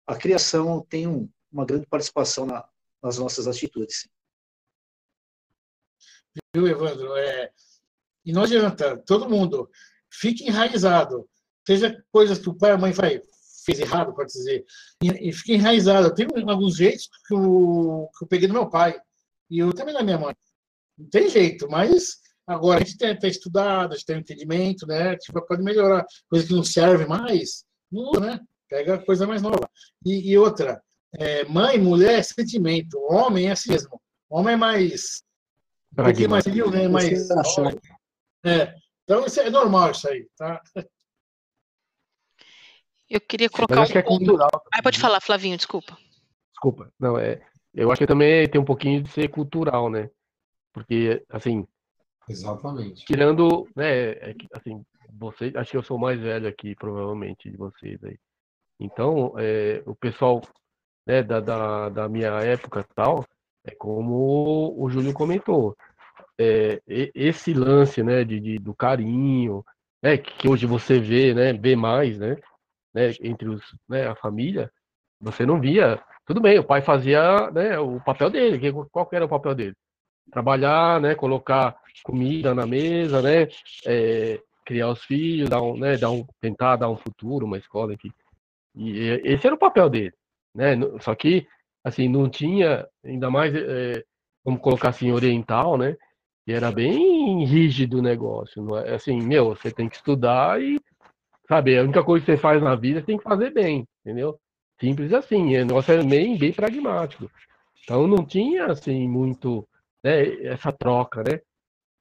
a 0.06 0.16
criação 0.16 0.86
tem 0.90 1.08
um, 1.08 1.30
uma 1.52 1.66
grande 1.66 1.86
participação 1.88 2.46
na, 2.46 2.68
nas 3.02 3.18
nossas 3.18 3.48
atitudes. 3.48 4.08
Viu, 6.56 6.68
Evandro? 6.68 7.16
É, 7.16 7.52
e 8.26 8.34
não 8.34 8.44
adianta, 8.44 8.98
todo 9.06 9.30
mundo 9.30 9.70
fique 10.12 10.46
enraizado. 10.48 11.28
Seja 11.66 12.04
coisas 12.12 12.40
que 12.40 12.50
o 12.50 12.54
pai 12.54 12.72
e 12.72 12.74
a 12.74 12.78
mãe 12.78 12.94
faz, 12.94 13.22
fez 13.66 13.80
errado, 13.80 14.14
pode 14.14 14.32
dizer, 14.32 14.66
e, 15.04 15.30
e 15.30 15.34
fique 15.34 15.54
enraizado. 15.54 16.14
Tenho 16.14 16.30
alguns 16.50 16.76
jeitos 16.78 17.10
que 17.28 17.34
eu, 17.34 18.10
que 18.18 18.24
eu 18.24 18.28
peguei 18.28 18.48
do 18.48 18.54
meu 18.54 18.70
pai, 18.70 19.00
e 19.50 19.60
eu 19.60 19.74
também 19.74 19.94
da 19.94 20.04
minha 20.04 20.18
mãe. 20.18 20.36
Não 20.98 21.10
tem 21.10 21.30
jeito, 21.30 21.70
mas 21.70 22.18
agora 22.48 22.82
a 22.82 22.84
gente 22.84 22.98
tem, 22.98 23.16
tem 23.18 23.30
estudado, 23.30 23.92
a 23.92 23.96
gente 23.96 24.06
tem 24.06 24.20
entendimento, 24.20 24.88
né? 24.88 25.18
Tipo, 25.18 25.46
pode 25.46 25.62
melhorar. 25.62 26.06
Coisa 26.30 26.48
que 26.48 26.54
não 26.54 26.64
serve 26.64 27.06
mais, 27.06 27.66
muda, 27.92 28.20
né? 28.20 28.40
Pega 28.70 28.98
coisa 29.00 29.28
mais 29.28 29.42
nova. 29.42 29.70
E, 30.06 30.32
e 30.32 30.38
outra, 30.38 30.82
é, 31.18 31.44
mãe, 31.46 31.78
mulher, 31.78 32.24
sentimento. 32.24 32.98
Homem 33.10 33.48
é 33.48 33.52
assim 33.52 33.72
mesmo. 33.72 34.02
Homem 34.30 34.54
é 34.54 34.58
mais. 34.58 35.24
Pouquinho 35.96 36.30
mais 36.30 36.44
frio, 36.44 36.70
né? 36.70 36.88
Mais. 36.88 37.30
É, 38.46 38.76
então, 39.04 39.26
isso 39.26 39.40
é 39.40 39.50
normal 39.50 39.92
isso 39.92 40.08
aí, 40.08 40.28
tá? 40.38 40.62
Eu 43.10 43.22
queria 43.22 43.50
colocar 43.50 43.82
acho 43.82 43.90
um 43.90 43.94
que 43.94 43.98
é 43.98 44.04
cultural. 44.04 44.50
Ah, 44.74 44.84
pode 44.84 45.00
falar, 45.00 45.22
Flavinho, 45.22 45.56
desculpa. 45.56 45.98
Desculpa. 46.52 46.92
Não, 47.00 47.18
é, 47.18 47.42
eu 47.74 47.90
acho 47.90 48.00
que 48.00 48.08
também 48.08 48.50
tem 48.50 48.60
um 48.60 48.66
pouquinho 48.66 49.02
de 49.02 49.10
ser 49.10 49.30
cultural, 49.30 49.90
né? 49.90 50.10
Porque, 50.74 51.24
assim. 51.30 51.66
Exatamente. 52.30 53.06
Tirando, 53.06 53.68
né, 53.76 54.12
é, 54.12 54.36
assim, 54.54 54.84
vocês, 55.14 55.56
acho 55.56 55.72
que 55.72 55.78
eu 55.78 55.84
sou 55.84 55.98
mais 55.98 56.20
velho 56.20 56.48
aqui, 56.48 56.76
provavelmente, 56.76 57.50
de 57.50 57.58
vocês 57.58 58.04
aí. 58.04 58.18
Então, 58.80 59.34
é, 59.38 59.82
o 59.86 59.96
pessoal 59.96 60.42
né, 61.06 61.24
da, 61.24 61.40
da, 61.40 61.90
da 61.90 62.10
minha 62.10 62.32
época 62.40 62.86
tal, 62.96 63.26
é 63.66 63.74
como 63.76 64.76
o 64.78 64.90
Júlio 64.90 65.14
comentou 65.14 65.76
é, 66.38 66.82
esse 66.88 67.54
lance, 67.54 68.04
né, 68.04 68.24
de, 68.24 68.40
de, 68.40 68.60
do 68.60 68.76
carinho, 68.76 69.64
né, 70.02 70.18
que 70.18 70.48
hoje 70.48 70.66
você 70.66 71.00
vê, 71.00 71.34
né, 71.34 71.54
vê 71.54 71.76
mais, 71.76 72.18
né, 72.18 72.38
né, 72.94 73.12
entre 73.22 73.50
os, 73.50 73.64
né, 73.88 74.08
a 74.08 74.16
família, 74.16 74.72
você 75.20 75.46
não 75.46 75.60
via. 75.60 76.02
Tudo 76.26 76.42
bem, 76.42 76.60
o 76.60 76.64
pai 76.64 76.82
fazia, 76.82 77.50
né, 77.52 77.80
o 77.80 78.00
papel 78.02 78.30
dele. 78.30 78.72
Qual 78.92 79.10
era 79.12 79.26
o 79.26 79.30
papel 79.30 79.56
dele? 79.56 79.76
Trabalhar, 80.32 81.00
né, 81.02 81.16
colocar 81.16 81.76
comida 82.04 82.54
na 82.54 82.66
mesa, 82.66 83.22
né, 83.22 83.48
é, 83.86 84.40
criar 84.66 84.90
os 84.90 85.04
filhos, 85.04 85.50
dar 85.50 85.62
um, 85.62 85.78
né, 85.78 85.98
dar 85.98 86.12
um, 86.12 86.26
tentar 86.42 86.76
dar 86.76 86.90
um 86.90 86.98
futuro, 86.98 87.46
uma 87.46 87.58
escola, 87.58 87.94
enfim. 87.94 88.12
E 88.76 89.22
esse 89.24 89.48
era 89.48 89.56
o 89.56 89.60
papel 89.60 89.90
dele, 89.90 90.14
né? 90.54 90.76
Só 91.02 91.16
que 91.16 91.48
assim 91.84 92.08
não 92.08 92.30
tinha, 92.30 92.88
ainda 93.04 93.30
mais, 93.32 93.56
é, 93.56 94.04
vamos 94.46 94.62
colocar 94.62 94.90
assim 94.90 95.12
oriental, 95.12 95.78
né? 95.78 95.98
E 96.46 96.54
era 96.54 96.72
bem 96.72 97.44
rígido 97.46 98.00
o 98.00 98.02
negócio. 98.02 98.62
Não 98.62 98.78
é? 98.78 98.94
Assim, 98.94 99.20
meu, 99.22 99.56
você 99.56 99.72
tem 99.72 99.90
que 99.90 99.96
estudar 99.96 100.62
e, 100.62 100.80
sabe, 101.48 101.78
a 101.78 101.84
única 101.84 102.04
coisa 102.04 102.26
que 102.26 102.32
você 102.32 102.38
faz 102.38 102.62
na 102.62 102.76
vida, 102.76 103.00
você 103.00 103.06
tem 103.06 103.18
que 103.18 103.24
fazer 103.24 103.52
bem, 103.52 103.86
entendeu? 104.02 104.40
Simples 104.80 105.12
assim. 105.12 105.58
O 105.58 105.66
negócio 105.66 105.94
é 105.94 106.04
bem, 106.04 106.38
bem 106.38 106.54
pragmático. 106.54 107.30
Então 107.84 108.08
não 108.08 108.24
tinha, 108.26 108.68
assim, 108.68 109.08
muito 109.08 109.68
né, 110.08 110.48
essa 110.48 110.72
troca, 110.72 111.22
né? 111.22 111.42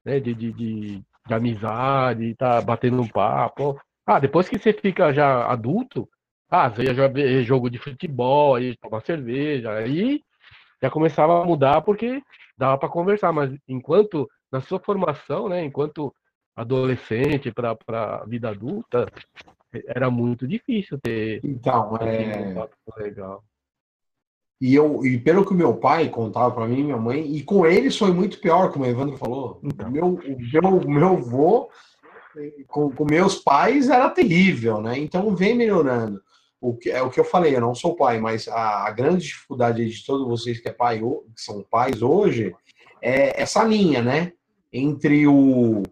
né 0.05 0.21
de, 0.21 0.33
de, 0.33 0.53
de, 0.53 1.03
de 1.27 1.35
amizade, 1.35 2.35
tá 2.37 2.61
batendo 2.61 3.03
um 3.03 3.09
papo. 3.09 3.81
Ah, 4.07 4.21
depois 4.21 4.49
que 4.49 4.59
você 4.59 4.73
fica 4.73 5.13
já 5.13 5.47
adulto, 5.47 6.09
ah, 6.49 6.71
você 6.71 6.85
ia 6.85 6.95
jogar 6.95 7.43
jogo 7.43 7.69
de 7.69 7.79
futebol, 7.79 8.55
aí 8.55 8.77
tomar 8.77 9.01
cerveja, 9.01 9.73
aí 9.73 10.21
já 10.81 10.89
começava 10.89 11.43
a 11.43 11.45
mudar 11.45 11.83
porque 11.83 12.23
dava 12.57 12.79
para 12.79 12.89
conversar, 12.89 13.33
mas 13.33 13.53
enquanto 13.67 14.29
na 14.53 14.61
sua 14.61 14.79
formação, 14.79 15.49
né, 15.49 15.65
enquanto 15.65 16.15
adolescente 16.55 17.53
para 17.53 17.77
a 17.91 18.25
vida 18.25 18.51
adulta, 18.51 19.07
era 19.89 20.11
muito 20.11 20.47
difícil 20.47 20.99
ter. 21.03 21.41
Então, 21.45 21.97
é. 21.97 22.55
Um 22.55 23.03
legal. 23.03 23.43
E, 24.61 24.75
eu, 24.75 25.05
e 25.05 25.19
pelo 25.19 25.45
que 25.45 25.53
o 25.53 25.57
meu 25.57 25.75
pai 25.75 26.09
contava 26.09 26.51
para 26.51 26.67
mim, 26.67 26.85
minha 26.85 26.97
mãe, 26.97 27.27
e 27.27 27.43
com 27.43 27.67
eles 27.67 27.97
foi 27.97 28.11
muito 28.11 28.41
pior, 28.41 28.73
como 28.73 28.85
o 28.85 28.89
Evandro 28.89 29.17
falou. 29.17 29.61
Então. 29.63 29.91
Meu, 29.91 30.07
o 30.07 30.21
meu, 30.21 30.89
meu 30.89 31.09
avô, 31.09 31.69
com, 32.67 32.91
com 32.91 33.05
meus 33.05 33.37
pais, 33.37 33.91
era 33.91 34.09
terrível, 34.09 34.81
né? 34.81 34.99
Então 34.99 35.35
vem 35.37 35.55
melhorando. 35.55 36.23
O 36.59 36.75
que, 36.75 36.91
é 36.91 37.03
o 37.03 37.11
que 37.11 37.21
eu 37.21 37.25
falei, 37.25 37.55
eu 37.55 37.61
não 37.61 37.75
sou 37.75 37.95
pai, 37.95 38.19
mas 38.19 38.49
a, 38.49 38.87
a 38.87 38.91
grande 38.91 39.27
dificuldade 39.27 39.87
de 39.87 40.05
todos 40.05 40.27
vocês 40.27 40.59
que, 40.59 40.69
é 40.69 40.73
pai, 40.73 40.99
que 40.99 41.43
são 41.43 41.63
pais 41.71 42.01
hoje 42.01 42.55
é 43.03 43.41
essa 43.43 43.63
linha, 43.63 44.03
né? 44.03 44.33
entre 44.77 45.27
o, 45.27 45.83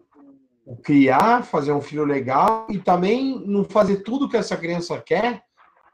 criar, 0.83 1.43
fazer 1.43 1.71
um 1.71 1.81
filho 1.81 2.05
legal 2.05 2.67
e 2.69 2.77
também 2.77 3.41
não 3.45 3.63
fazer 3.63 3.97
tudo 3.97 4.29
que 4.29 4.37
essa 4.37 4.55
criança 4.55 5.01
quer, 5.01 5.43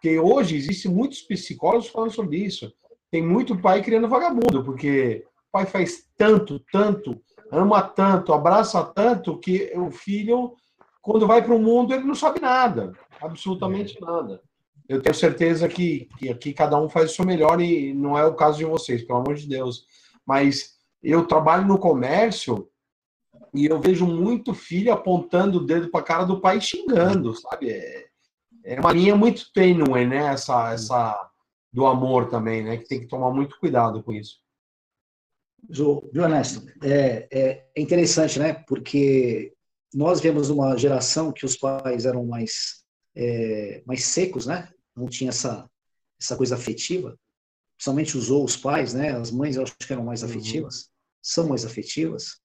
porque 0.01 0.17
hoje 0.17 0.57
existem 0.57 0.91
muitos 0.91 1.21
psicólogos 1.21 1.87
falando 1.87 2.11
sobre 2.11 2.37
isso. 2.37 2.73
Tem 3.11 3.21
muito 3.21 3.55
pai 3.55 3.83
criando 3.83 4.07
vagabundo, 4.07 4.63
porque 4.63 5.23
o 5.47 5.51
pai 5.51 5.67
faz 5.67 6.07
tanto, 6.17 6.59
tanto, 6.71 7.21
ama 7.51 7.83
tanto, 7.83 8.33
abraça 8.33 8.83
tanto, 8.83 9.37
que 9.37 9.71
o 9.75 9.91
filho, 9.91 10.55
quando 11.03 11.27
vai 11.27 11.43
para 11.43 11.53
o 11.53 11.61
mundo, 11.61 11.93
ele 11.93 12.03
não 12.03 12.15
sabe 12.15 12.39
nada, 12.39 12.93
absolutamente 13.21 13.95
é. 13.95 14.01
nada. 14.03 14.41
Eu 14.89 15.03
tenho 15.03 15.13
certeza 15.13 15.69
que, 15.69 16.09
que 16.17 16.29
aqui 16.29 16.51
cada 16.51 16.81
um 16.81 16.89
faz 16.89 17.11
o 17.11 17.15
seu 17.15 17.23
melhor 17.23 17.61
e 17.61 17.93
não 17.93 18.17
é 18.17 18.25
o 18.25 18.33
caso 18.33 18.57
de 18.57 18.65
vocês, 18.65 19.03
pelo 19.03 19.19
amor 19.19 19.35
de 19.35 19.47
Deus. 19.47 19.85
Mas 20.25 20.77
eu 21.03 21.27
trabalho 21.27 21.67
no 21.67 21.77
comércio 21.77 22.67
e 23.53 23.67
eu 23.67 23.79
vejo 23.79 24.07
muito 24.07 24.55
filho 24.55 24.91
apontando 24.91 25.59
o 25.59 25.65
dedo 25.65 25.91
para 25.91 25.99
a 25.99 26.05
cara 26.05 26.23
do 26.23 26.41
pai 26.41 26.59
xingando, 26.59 27.35
sabe? 27.35 27.69
É, 27.69 28.10
é 28.63 28.79
uma 28.79 28.91
linha 28.91 29.15
muito 29.15 29.51
tênue, 29.53 30.07
né? 30.07 30.33
Essa, 30.33 30.73
essa 30.73 31.31
do 31.71 31.85
amor 31.85 32.29
também, 32.29 32.63
né? 32.63 32.77
Que 32.77 32.87
tem 32.87 32.99
que 32.99 33.07
tomar 33.07 33.31
muito 33.31 33.57
cuidado 33.59 34.03
com 34.03 34.11
isso. 34.11 34.39
Viu, 35.69 36.09
Ernesto? 36.13 36.65
É, 36.83 37.27
é, 37.31 37.67
é 37.75 37.81
interessante, 37.81 38.39
né? 38.39 38.53
Porque 38.67 39.53
nós 39.93 40.19
vemos 40.19 40.49
uma 40.49 40.77
geração 40.77 41.31
que 41.31 41.45
os 41.45 41.55
pais 41.55 42.05
eram 42.05 42.25
mais, 42.25 42.83
é, 43.15 43.83
mais 43.85 44.05
secos, 44.05 44.45
né? 44.45 44.69
Não 44.95 45.07
tinha 45.07 45.29
essa, 45.29 45.69
essa 46.19 46.35
coisa 46.35 46.55
afetiva. 46.55 47.17
Principalmente 47.75 48.17
usou 48.17 48.43
os 48.43 48.57
pais, 48.57 48.93
né? 48.93 49.11
As 49.11 49.31
mães 49.31 49.55
eu 49.55 49.63
acho 49.63 49.75
que 49.77 49.91
eram 49.91 50.03
mais 50.03 50.23
uhum. 50.23 50.29
afetivas, 50.29 50.75
uhum. 50.75 50.89
são 51.21 51.47
mais 51.47 51.65
afetivas. 51.65 52.39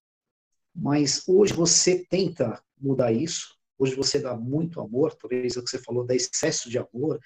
Mas 0.75 1.27
hoje 1.27 1.53
você 1.53 2.05
tenta 2.09 2.63
mudar 2.79 3.13
isso. 3.13 3.56
Hoje 3.79 3.95
você 3.95 4.19
dá 4.19 4.35
muito 4.35 4.81
amor, 4.81 5.15
talvez 5.15 5.57
é 5.57 5.61
o 5.61 5.65
que 5.65 5.71
você 5.71 5.79
falou, 5.79 6.05
dá 6.05 6.15
excesso 6.15 6.71
de 6.71 6.79
amor. 6.79 7.21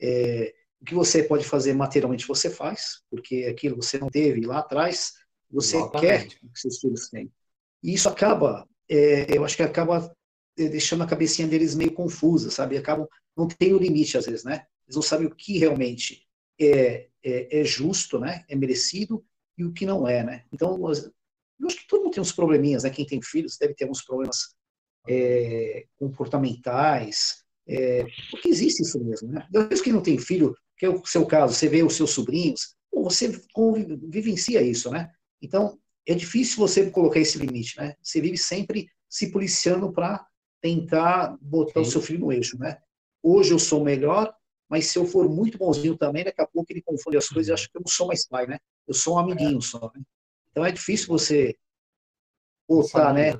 É, 0.00 0.54
o 0.80 0.84
que 0.84 0.94
você 0.94 1.22
pode 1.22 1.44
fazer 1.44 1.72
materialmente 1.74 2.26
você 2.26 2.50
faz, 2.50 3.02
porque 3.10 3.44
aquilo 3.44 3.76
você 3.76 3.98
não 3.98 4.08
teve 4.08 4.46
lá 4.46 4.58
atrás, 4.58 5.14
você 5.50 5.76
Exatamente. 5.76 6.38
quer 6.38 6.50
que 6.52 6.60
seus 6.60 6.78
filhos 6.78 7.08
tenham. 7.08 7.30
E 7.82 7.94
isso 7.94 8.08
acaba, 8.08 8.68
é, 8.88 9.36
eu 9.36 9.44
acho 9.44 9.56
que 9.56 9.62
acaba 9.62 10.14
é, 10.58 10.68
deixando 10.68 11.02
a 11.02 11.06
cabecinha 11.06 11.48
deles 11.48 11.74
meio 11.74 11.92
confusa, 11.92 12.50
sabe? 12.50 12.76
Acabam, 12.76 13.06
não 13.36 13.46
tem 13.46 13.72
o 13.72 13.78
limite 13.78 14.16
às 14.16 14.26
vezes, 14.26 14.44
né? 14.44 14.66
Eles 14.86 14.96
não 14.96 15.02
sabem 15.02 15.26
o 15.26 15.34
que 15.34 15.58
realmente 15.58 16.26
é, 16.60 17.08
é, 17.22 17.60
é 17.60 17.64
justo, 17.64 18.18
né? 18.18 18.44
É 18.48 18.56
merecido 18.56 19.24
e 19.58 19.64
o 19.64 19.72
que 19.72 19.86
não 19.86 20.06
é, 20.06 20.22
né? 20.22 20.44
Então, 20.52 20.76
eu 20.78 21.66
acho 21.66 21.78
que 21.78 21.86
todo 21.88 22.04
mundo 22.04 22.12
tem 22.12 22.20
uns 22.20 22.32
probleminhas, 22.32 22.84
né? 22.84 22.90
Quem 22.90 23.06
tem 23.06 23.20
filhos 23.22 23.56
deve 23.56 23.74
ter 23.74 23.88
uns 23.88 24.02
problemas 24.02 24.55
é, 25.08 25.86
comportamentais, 25.98 27.44
é, 27.68 28.06
porque 28.30 28.48
existe 28.48 28.82
isso 28.82 29.02
mesmo, 29.02 29.28
né? 29.28 29.46
Depois 29.50 29.80
que 29.80 29.92
não 29.92 30.02
tem 30.02 30.18
filho, 30.18 30.56
que 30.76 30.86
é 30.86 30.88
o 30.88 31.04
seu 31.04 31.26
caso, 31.26 31.54
você 31.54 31.68
vê 31.68 31.82
os 31.82 31.94
seus 31.94 32.10
sobrinhos, 32.10 32.76
você 32.92 33.28
vivencia 34.08 34.62
isso, 34.62 34.90
né? 34.90 35.10
Então, 35.42 35.78
é 36.06 36.14
difícil 36.14 36.58
você 36.58 36.90
colocar 36.90 37.18
esse 37.18 37.38
limite, 37.38 37.76
né? 37.76 37.94
Você 38.02 38.20
vive 38.20 38.38
sempre 38.38 38.88
se 39.08 39.30
policiando 39.30 39.92
para 39.92 40.24
tentar 40.60 41.36
botar 41.40 41.82
Sim. 41.82 41.88
o 41.88 41.90
seu 41.92 42.00
filho 42.00 42.20
no 42.20 42.32
eixo, 42.32 42.58
né? 42.58 42.78
Hoje 43.22 43.52
eu 43.52 43.58
sou 43.58 43.82
melhor, 43.82 44.32
mas 44.68 44.86
se 44.86 44.98
eu 44.98 45.04
for 45.04 45.28
muito 45.28 45.58
bonzinho 45.58 45.96
também, 45.96 46.24
daqui 46.24 46.40
a 46.40 46.46
pouco 46.46 46.72
ele 46.72 46.82
confunde 46.82 47.16
as 47.16 47.28
coisas 47.28 47.48
e 47.48 47.52
acha 47.52 47.68
que 47.68 47.76
eu 47.76 47.82
não 47.82 47.92
sou 47.92 48.06
mais 48.06 48.26
pai, 48.26 48.46
né? 48.46 48.58
Eu 48.86 48.94
sou 48.94 49.16
um 49.16 49.18
amiguinho 49.18 49.60
só, 49.60 49.90
né? 49.94 50.02
Então 50.50 50.64
é 50.64 50.72
difícil 50.72 51.08
você 51.08 51.56
voltar, 52.68 53.12
né? 53.12 53.38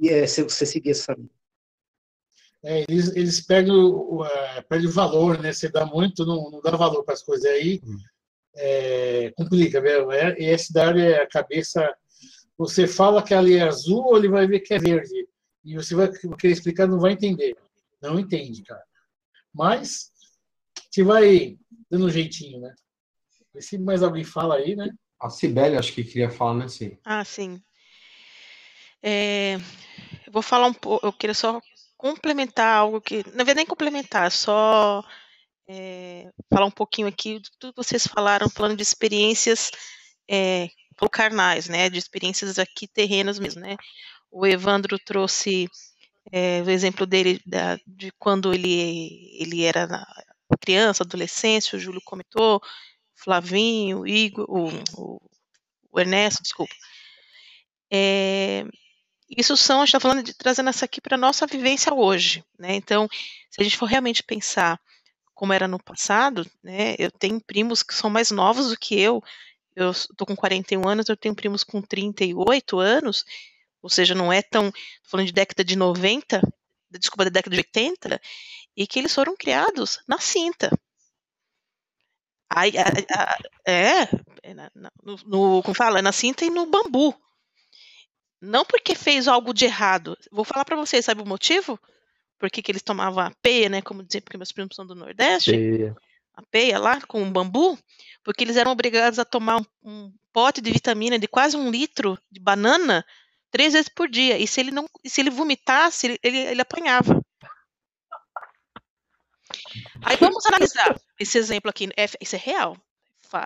E 0.00 0.08
é, 0.08 0.26
você 0.26 0.66
seguir 0.66 0.90
essa 0.90 1.14
linha. 1.14 1.30
É, 2.62 2.84
eles, 2.88 3.14
eles 3.14 3.40
perdem 3.40 3.72
o, 3.72 4.22
uh, 4.22 4.62
perdem 4.68 4.88
o 4.88 4.92
valor, 4.92 5.40
né? 5.40 5.52
Você 5.52 5.68
dá 5.68 5.86
muito, 5.86 6.26
não, 6.26 6.50
não 6.50 6.60
dá 6.60 6.72
valor 6.72 7.04
para 7.04 7.14
as 7.14 7.22
coisas. 7.22 7.44
Aí 7.46 7.80
hum. 7.84 7.96
é, 8.56 9.32
complica, 9.36 9.80
velho. 9.80 10.10
É, 10.10 10.36
e 10.38 10.46
esse 10.46 10.72
dar 10.72 10.96
é 10.98 11.22
a 11.22 11.28
cabeça. 11.28 11.94
Você 12.58 12.86
fala 12.86 13.22
que 13.22 13.34
ali 13.34 13.54
é 13.54 13.62
azul, 13.62 14.04
ou 14.04 14.16
ele 14.16 14.28
vai 14.28 14.46
ver 14.46 14.60
que 14.60 14.74
é 14.74 14.78
verde. 14.78 15.28
E 15.64 15.74
você 15.74 15.94
vai 15.94 16.10
querer 16.10 16.52
explicar, 16.52 16.86
não 16.86 16.98
vai 16.98 17.12
entender. 17.12 17.56
Não 18.02 18.18
entende, 18.18 18.62
cara. 18.62 18.82
Mas 19.52 20.10
você 20.90 21.02
vai 21.02 21.58
dando 21.90 22.06
um 22.06 22.10
jeitinho, 22.10 22.60
né? 22.60 22.74
E 23.54 23.62
se 23.62 23.78
mais 23.78 24.02
alguém 24.02 24.24
fala 24.24 24.56
aí, 24.56 24.74
né? 24.74 24.90
A 25.20 25.30
Cibele, 25.30 25.76
acho 25.76 25.92
que 25.92 26.04
queria 26.04 26.30
falar, 26.30 26.54
né, 26.54 26.68
sim. 26.68 26.98
Ah, 27.04 27.24
sim. 27.24 27.62
É, 29.02 29.56
eu 30.26 30.32
vou 30.32 30.42
falar 30.42 30.66
um 30.66 30.74
pouco, 30.74 31.06
eu 31.06 31.12
queria 31.12 31.34
só 31.34 31.60
complementar 31.96 32.76
algo 32.78 33.00
que, 33.00 33.18
na 33.28 33.44
verdade, 33.44 33.56
nem 33.56 33.66
complementar, 33.66 34.30
só 34.30 35.02
é, 35.68 36.30
falar 36.52 36.66
um 36.66 36.70
pouquinho 36.70 37.08
aqui 37.08 37.40
que 37.40 37.50
tudo 37.58 37.74
vocês 37.76 38.06
falaram, 38.06 38.48
falando 38.48 38.76
de 38.76 38.82
experiências 38.82 39.70
é, 40.30 40.68
carnais, 41.10 41.68
né, 41.68 41.88
de 41.90 41.98
experiências 41.98 42.58
aqui 42.58 42.86
terrenas 42.86 43.38
mesmo, 43.38 43.60
né. 43.60 43.76
O 44.30 44.46
Evandro 44.46 44.98
trouxe 44.98 45.68
é, 46.32 46.62
o 46.62 46.70
exemplo 46.70 47.06
dele 47.06 47.40
da, 47.46 47.78
de 47.86 48.12
quando 48.18 48.52
ele, 48.52 49.36
ele 49.40 49.64
era 49.64 49.86
criança, 50.60 51.04
adolescência, 51.04 51.76
o 51.76 51.80
Júlio 51.80 52.00
comentou, 52.04 52.60
Flavinho, 53.14 54.00
o 54.00 54.06
Igor, 54.06 54.46
o, 54.48 54.68
o, 54.96 55.20
o 55.92 56.00
Ernesto, 56.00 56.42
desculpa. 56.42 56.74
É, 57.90 58.64
isso 59.28 59.56
são, 59.56 59.82
está 59.82 59.98
falando 59.98 60.22
de 60.22 60.34
trazendo 60.34 60.68
essa 60.68 60.84
aqui 60.84 61.00
para 61.00 61.16
a 61.16 61.18
nossa 61.18 61.46
vivência 61.46 61.92
hoje, 61.92 62.44
né? 62.58 62.74
Então, 62.74 63.08
se 63.50 63.60
a 63.60 63.64
gente 63.64 63.76
for 63.76 63.86
realmente 63.86 64.22
pensar 64.22 64.80
como 65.34 65.52
era 65.52 65.68
no 65.68 65.82
passado, 65.82 66.50
né? 66.62 66.94
Eu 66.98 67.10
tenho 67.10 67.40
primos 67.40 67.82
que 67.82 67.94
são 67.94 68.08
mais 68.08 68.30
novos 68.30 68.70
do 68.70 68.78
que 68.78 68.98
eu. 68.98 69.22
Eu 69.74 69.90
estou 69.90 70.26
com 70.26 70.34
41 70.34 70.88
anos, 70.88 71.08
eu 71.08 71.16
tenho 71.16 71.34
primos 71.34 71.62
com 71.62 71.82
38 71.82 72.78
anos, 72.78 73.24
ou 73.82 73.90
seja, 73.90 74.14
não 74.14 74.32
é 74.32 74.42
tão. 74.42 74.72
falando 75.02 75.26
de 75.26 75.32
década 75.32 75.62
de 75.64 75.76
90, 75.76 76.40
desculpa, 76.90 77.24
da 77.24 77.30
década 77.30 77.54
de 77.54 77.60
80, 77.60 78.20
e 78.76 78.86
que 78.86 78.98
eles 78.98 79.14
foram 79.14 79.36
criados 79.36 80.00
na 80.08 80.18
cinta. 80.18 80.70
Aí, 82.48 82.72
a, 82.78 82.84
a, 82.84 83.38
é, 83.70 84.02
é 84.42 84.54
no, 85.02 85.16
no, 85.26 85.62
como 85.62 85.74
fala, 85.74 86.00
na 86.00 86.12
cinta 86.12 86.44
e 86.44 86.50
no 86.50 86.66
bambu. 86.66 87.14
Não 88.40 88.64
porque 88.64 88.94
fez 88.94 89.28
algo 89.28 89.52
de 89.54 89.64
errado. 89.64 90.16
Vou 90.30 90.44
falar 90.44 90.64
para 90.64 90.76
vocês, 90.76 91.04
sabe 91.04 91.22
o 91.22 91.26
motivo? 91.26 91.78
Por 92.38 92.50
que, 92.50 92.62
que 92.62 92.70
eles 92.70 92.82
tomavam 92.82 93.24
a 93.24 93.32
peia, 93.42 93.68
né? 93.68 93.80
Como 93.80 94.02
dizer, 94.02 94.20
porque 94.20 94.36
meus 94.36 94.52
primos 94.52 94.76
são 94.76 94.86
do 94.86 94.94
Nordeste. 94.94 95.52
Peia. 95.52 95.96
A 96.34 96.42
peia 96.42 96.78
lá, 96.78 97.00
com 97.00 97.22
o 97.22 97.30
bambu. 97.30 97.78
Porque 98.22 98.44
eles 98.44 98.56
eram 98.56 98.72
obrigados 98.72 99.18
a 99.18 99.24
tomar 99.24 99.58
um, 99.58 99.64
um 99.82 100.12
pote 100.32 100.60
de 100.60 100.70
vitamina 100.70 101.18
de 101.18 101.26
quase 101.26 101.56
um 101.56 101.70
litro 101.70 102.18
de 102.30 102.38
banana 102.38 103.04
três 103.50 103.72
vezes 103.72 103.88
por 103.88 104.08
dia. 104.08 104.36
E 104.36 104.46
se 104.46 104.60
ele 104.60 104.70
não, 104.70 104.86
se 105.04 105.20
ele 105.20 105.30
vomitasse, 105.30 106.06
ele, 106.06 106.18
ele, 106.22 106.38
ele 106.38 106.60
apanhava. 106.60 107.24
Aí 110.02 110.16
vamos 110.16 110.44
analisar 110.46 110.94
esse 111.18 111.38
exemplo 111.38 111.70
aqui. 111.70 111.88
É, 111.96 112.04
isso 112.20 112.36
é 112.36 112.38
real. 112.38 112.76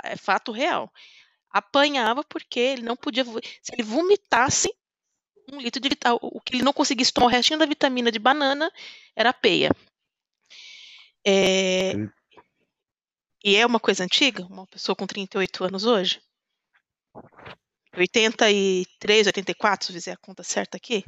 É 0.02 0.16
fato 0.16 0.50
real. 0.50 0.92
Apanhava 1.50 2.24
porque 2.24 2.58
ele 2.58 2.82
não 2.82 2.96
podia. 2.96 3.24
Se 3.24 3.72
ele 3.72 3.82
vomitasse, 3.82 4.68
um 5.52 5.60
litro 5.60 5.80
de 5.80 5.88
vitamina. 5.88 6.18
O 6.22 6.40
que 6.40 6.56
ele 6.56 6.62
não 6.62 6.72
conseguisse 6.72 7.12
tomar 7.12 7.26
o 7.26 7.30
restinho 7.30 7.58
da 7.58 7.66
vitamina 7.66 8.10
de 8.10 8.18
banana 8.18 8.70
era 9.14 9.32
peia. 9.32 9.70
É, 11.26 11.92
e 13.44 13.56
é 13.56 13.64
uma 13.64 13.80
coisa 13.80 14.04
antiga, 14.04 14.44
uma 14.46 14.66
pessoa 14.66 14.94
com 14.94 15.06
38 15.06 15.64
anos 15.64 15.84
hoje. 15.84 16.20
83, 17.96 19.26
84, 19.26 19.86
se 19.86 19.92
fizer 19.92 20.12
a 20.12 20.16
conta 20.16 20.42
certa 20.42 20.76
aqui. 20.76 21.04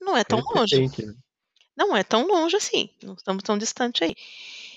Não 0.00 0.16
é 0.16 0.24
tão 0.24 0.40
longe. 0.40 0.80
Né? 0.80 1.14
Não 1.76 1.96
é 1.96 2.02
tão 2.04 2.26
longe 2.26 2.56
assim. 2.56 2.90
Não 3.02 3.14
estamos 3.14 3.42
tão 3.42 3.56
distante 3.56 4.04
aí. 4.04 4.14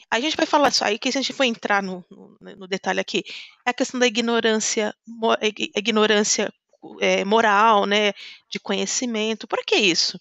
A 0.09 0.19
gente 0.21 0.38
vai 0.38 0.45
falar 0.45 0.69
isso 0.69 0.85
aí, 0.85 0.97
que 0.97 1.09
a 1.09 1.11
gente 1.11 1.33
for 1.33 1.43
entrar 1.43 1.83
no, 1.83 2.05
no, 2.09 2.38
no 2.55 2.67
detalhe 2.67 2.99
aqui, 2.99 3.23
é 3.65 3.71
a 3.71 3.73
questão 3.73 3.99
da 3.99 4.07
ignorância, 4.07 4.95
ignorância 5.75 6.53
é, 6.99 7.25
moral, 7.25 7.86
né, 7.86 8.13
de 8.49 8.59
conhecimento. 8.59 9.47
Por 9.47 9.59
que 9.65 9.75
isso? 9.75 10.19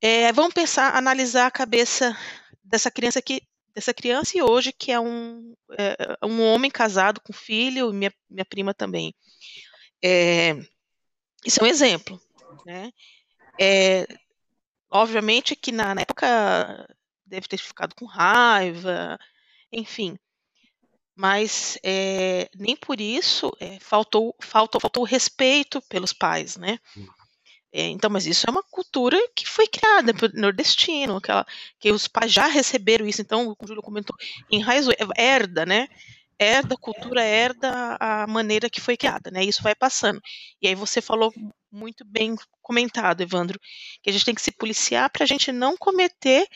É, 0.00 0.32
vamos 0.32 0.54
pensar, 0.54 0.94
analisar 0.94 1.46
a 1.46 1.50
cabeça 1.50 2.16
dessa 2.62 2.90
criança 2.90 3.22
que 3.22 3.42
dessa 3.74 3.92
criança 3.92 4.38
e 4.38 4.42
hoje 4.42 4.72
que 4.72 4.90
é 4.90 4.98
um, 4.98 5.54
é, 5.78 6.16
um 6.24 6.40
homem 6.40 6.70
casado 6.70 7.20
com 7.20 7.30
filho, 7.30 7.92
minha, 7.92 8.10
minha 8.30 8.44
prima 8.44 8.72
também. 8.72 9.14
É, 10.02 10.54
isso 11.44 11.60
é 11.60 11.64
um 11.64 11.66
exemplo, 11.66 12.18
né? 12.64 12.90
É, 13.60 14.06
obviamente 14.90 15.54
que 15.54 15.72
na, 15.72 15.94
na 15.94 16.00
época 16.02 16.88
deve 17.26 17.48
ter 17.48 17.58
ficado 17.58 17.94
com 17.94 18.06
raiva, 18.06 19.18
enfim 19.70 20.18
mas 21.16 21.78
é, 21.82 22.48
nem 22.54 22.76
por 22.76 23.00
isso 23.00 23.50
é, 23.58 23.80
faltou, 23.80 24.36
faltou, 24.38 24.78
faltou 24.78 25.02
respeito 25.02 25.80
pelos 25.88 26.12
pais, 26.12 26.56
né? 26.56 26.78
É, 27.72 27.88
então, 27.88 28.08
mas 28.10 28.26
isso 28.26 28.46
é 28.46 28.50
uma 28.50 28.62
cultura 28.62 29.18
que 29.34 29.46
foi 29.46 29.66
criada 29.66 30.14
por 30.14 30.32
nordestino, 30.34 31.16
aquela, 31.16 31.46
que 31.78 31.90
os 31.90 32.06
pais 32.06 32.32
já 32.32 32.46
receberam 32.46 33.06
isso. 33.06 33.20
Então, 33.20 33.54
o 33.58 33.66
Júlio 33.66 33.82
comentou, 33.82 34.16
enraizou, 34.50 34.94
herda, 35.16 35.66
né? 35.66 35.88
Herda 36.38 36.74
a 36.74 36.78
cultura, 36.78 37.24
herda 37.24 37.96
a 37.98 38.26
maneira 38.26 38.68
que 38.70 38.80
foi 38.80 38.96
criada, 38.96 39.30
né? 39.30 39.42
Isso 39.42 39.62
vai 39.62 39.74
passando. 39.74 40.20
E 40.60 40.68
aí 40.68 40.74
você 40.74 41.00
falou 41.00 41.32
muito 41.70 42.04
bem 42.04 42.36
comentado, 42.62 43.22
Evandro, 43.22 43.58
que 44.02 44.10
a 44.10 44.12
gente 44.12 44.24
tem 44.24 44.34
que 44.34 44.42
se 44.42 44.52
policiar 44.52 45.10
para 45.10 45.24
a 45.24 45.26
gente 45.26 45.50
não 45.50 45.76
cometer 45.76 46.46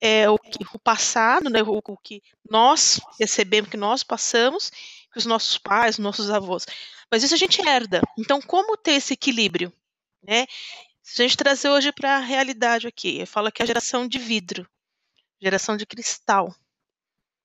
é, 0.00 0.28
o, 0.28 0.38
que, 0.38 0.64
o 0.74 0.78
passado, 0.78 1.48
né, 1.48 1.62
o, 1.62 1.80
o, 1.84 1.96
que 1.96 2.22
nós 2.48 3.00
recebemos, 3.18 3.70
que 3.70 3.76
nós 3.76 4.02
passamos, 4.02 4.70
que 5.12 5.18
os 5.18 5.26
nossos 5.26 5.58
pais, 5.58 5.98
nossos 5.98 6.30
avós. 6.30 6.66
Mas 7.10 7.22
isso 7.22 7.34
a 7.34 7.38
gente 7.38 7.60
herda. 7.66 8.02
Então, 8.18 8.40
como 8.40 8.76
ter 8.76 8.92
esse 8.92 9.14
equilíbrio? 9.14 9.72
Né? 10.22 10.46
Se 11.02 11.22
a 11.22 11.24
gente 11.24 11.36
trazer 11.36 11.68
hoje 11.70 11.92
para 11.92 12.16
a 12.16 12.20
realidade 12.20 12.86
aqui, 12.86 13.20
eu 13.20 13.26
falo 13.26 13.50
que 13.50 13.62
é 13.62 13.64
a 13.64 13.66
geração 13.66 14.06
de 14.06 14.18
vidro, 14.18 14.68
geração 15.40 15.76
de 15.76 15.86
cristal. 15.86 16.54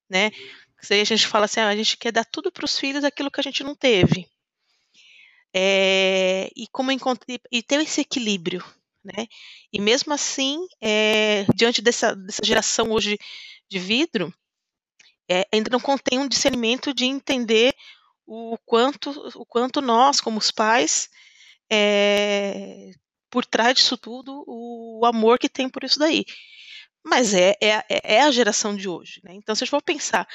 Né? 0.10 0.32
Se 0.82 0.96
a 0.96 1.04
gente 1.04 1.28
fala 1.28 1.46
assim, 1.46 1.60
ah, 1.60 1.68
a 1.68 1.76
gente 1.76 1.96
quer 1.96 2.12
dar 2.12 2.26
tudo 2.26 2.52
para 2.52 2.66
os 2.66 2.78
filhos 2.78 3.04
aquilo 3.04 3.32
que 3.32 3.40
a 3.40 3.44
gente 3.44 3.64
não 3.64 3.76
teve. 3.76 4.28
É, 5.54 6.50
e 6.56 6.66
como 6.68 6.92
e 6.92 7.62
ter 7.62 7.80
esse 7.82 8.02
equilíbrio, 8.02 8.64
né? 9.04 9.28
E 9.72 9.80
mesmo 9.80 10.14
assim, 10.14 10.60
é, 10.82 11.46
diante 11.56 11.82
dessa, 11.82 12.16
dessa 12.16 12.44
geração 12.44 12.92
hoje 12.92 13.18
de 13.70 13.80
vidro, 13.80 14.34
é, 15.30 15.48
ainda 15.52 15.70
não 15.72 15.80
contém 15.80 16.20
um 16.20 16.28
discernimento 16.28 16.94
de 16.94 17.06
entender 17.06 17.74
o 18.26 18.58
quanto, 18.66 19.12
o 19.36 19.46
quanto 19.46 19.82
nós, 19.82 20.22
como 20.22 20.38
os 20.38 20.52
pais, 20.52 21.10
é, 21.72 22.92
por 23.30 23.46
trás 23.46 23.76
disso 23.76 23.98
tudo, 23.98 24.44
o 24.46 25.06
amor 25.06 25.40
que 25.40 25.50
tem 25.50 25.70
por 25.70 25.84
isso 25.84 25.98
daí. 25.98 26.26
Mas 27.04 27.34
é, 27.34 27.56
é, 27.62 27.84
é 27.90 28.22
a 28.22 28.32
geração 28.32 28.76
de 28.76 28.88
hoje. 28.88 29.22
Né? 29.24 29.34
Então, 29.34 29.56
se 29.56 29.64
a 29.64 29.66
gente 29.66 29.72
for 29.72 29.82
pensar 29.82 30.28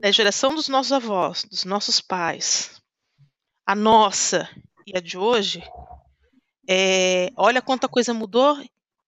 na 0.00 0.10
geração 0.10 0.54
dos 0.54 0.68
nossos 0.68 0.92
avós, 0.92 1.44
dos 1.44 1.64
nossos 1.64 2.00
pais, 2.00 2.80
a 3.66 3.74
nossa 3.74 4.48
e 4.86 4.96
a 4.96 5.00
de 5.00 5.16
hoje, 5.16 5.62
é, 6.68 7.30
olha 7.36 7.62
quanta 7.62 7.88
coisa 7.88 8.14
mudou, 8.14 8.62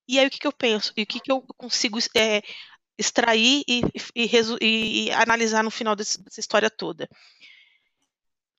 e 0.09 0.19
aí 0.19 0.27
o 0.27 0.31
que, 0.31 0.39
que 0.39 0.47
eu 0.47 0.53
penso? 0.53 0.93
E 0.97 1.03
o 1.03 1.07
que, 1.07 1.21
que 1.21 1.33
eu 1.33 1.43
consigo 1.57 1.99
é, 2.17 2.43
extrair 2.99 3.63
e, 3.69 3.83
e, 4.15 4.27
e, 4.27 5.07
e, 5.07 5.11
analisar 5.13 5.63
no 5.63 5.71
final 5.71 5.97
desse, 5.97 6.23
dessa 6.23 6.41
história 6.41 6.71
toda? 6.71 7.09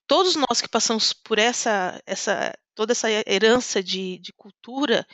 Todos 0.05 0.35
nós 0.35 0.61
que 0.61 0.69
passamos 0.69 1.13
por 1.13 1.37
essa, 1.37 2.01
essa 2.05 2.53
toda 2.75 2.91
essa 2.91 3.09
herança 3.09 3.81
de, 3.81 4.19
de 4.19 4.31
cultura, 4.33 5.05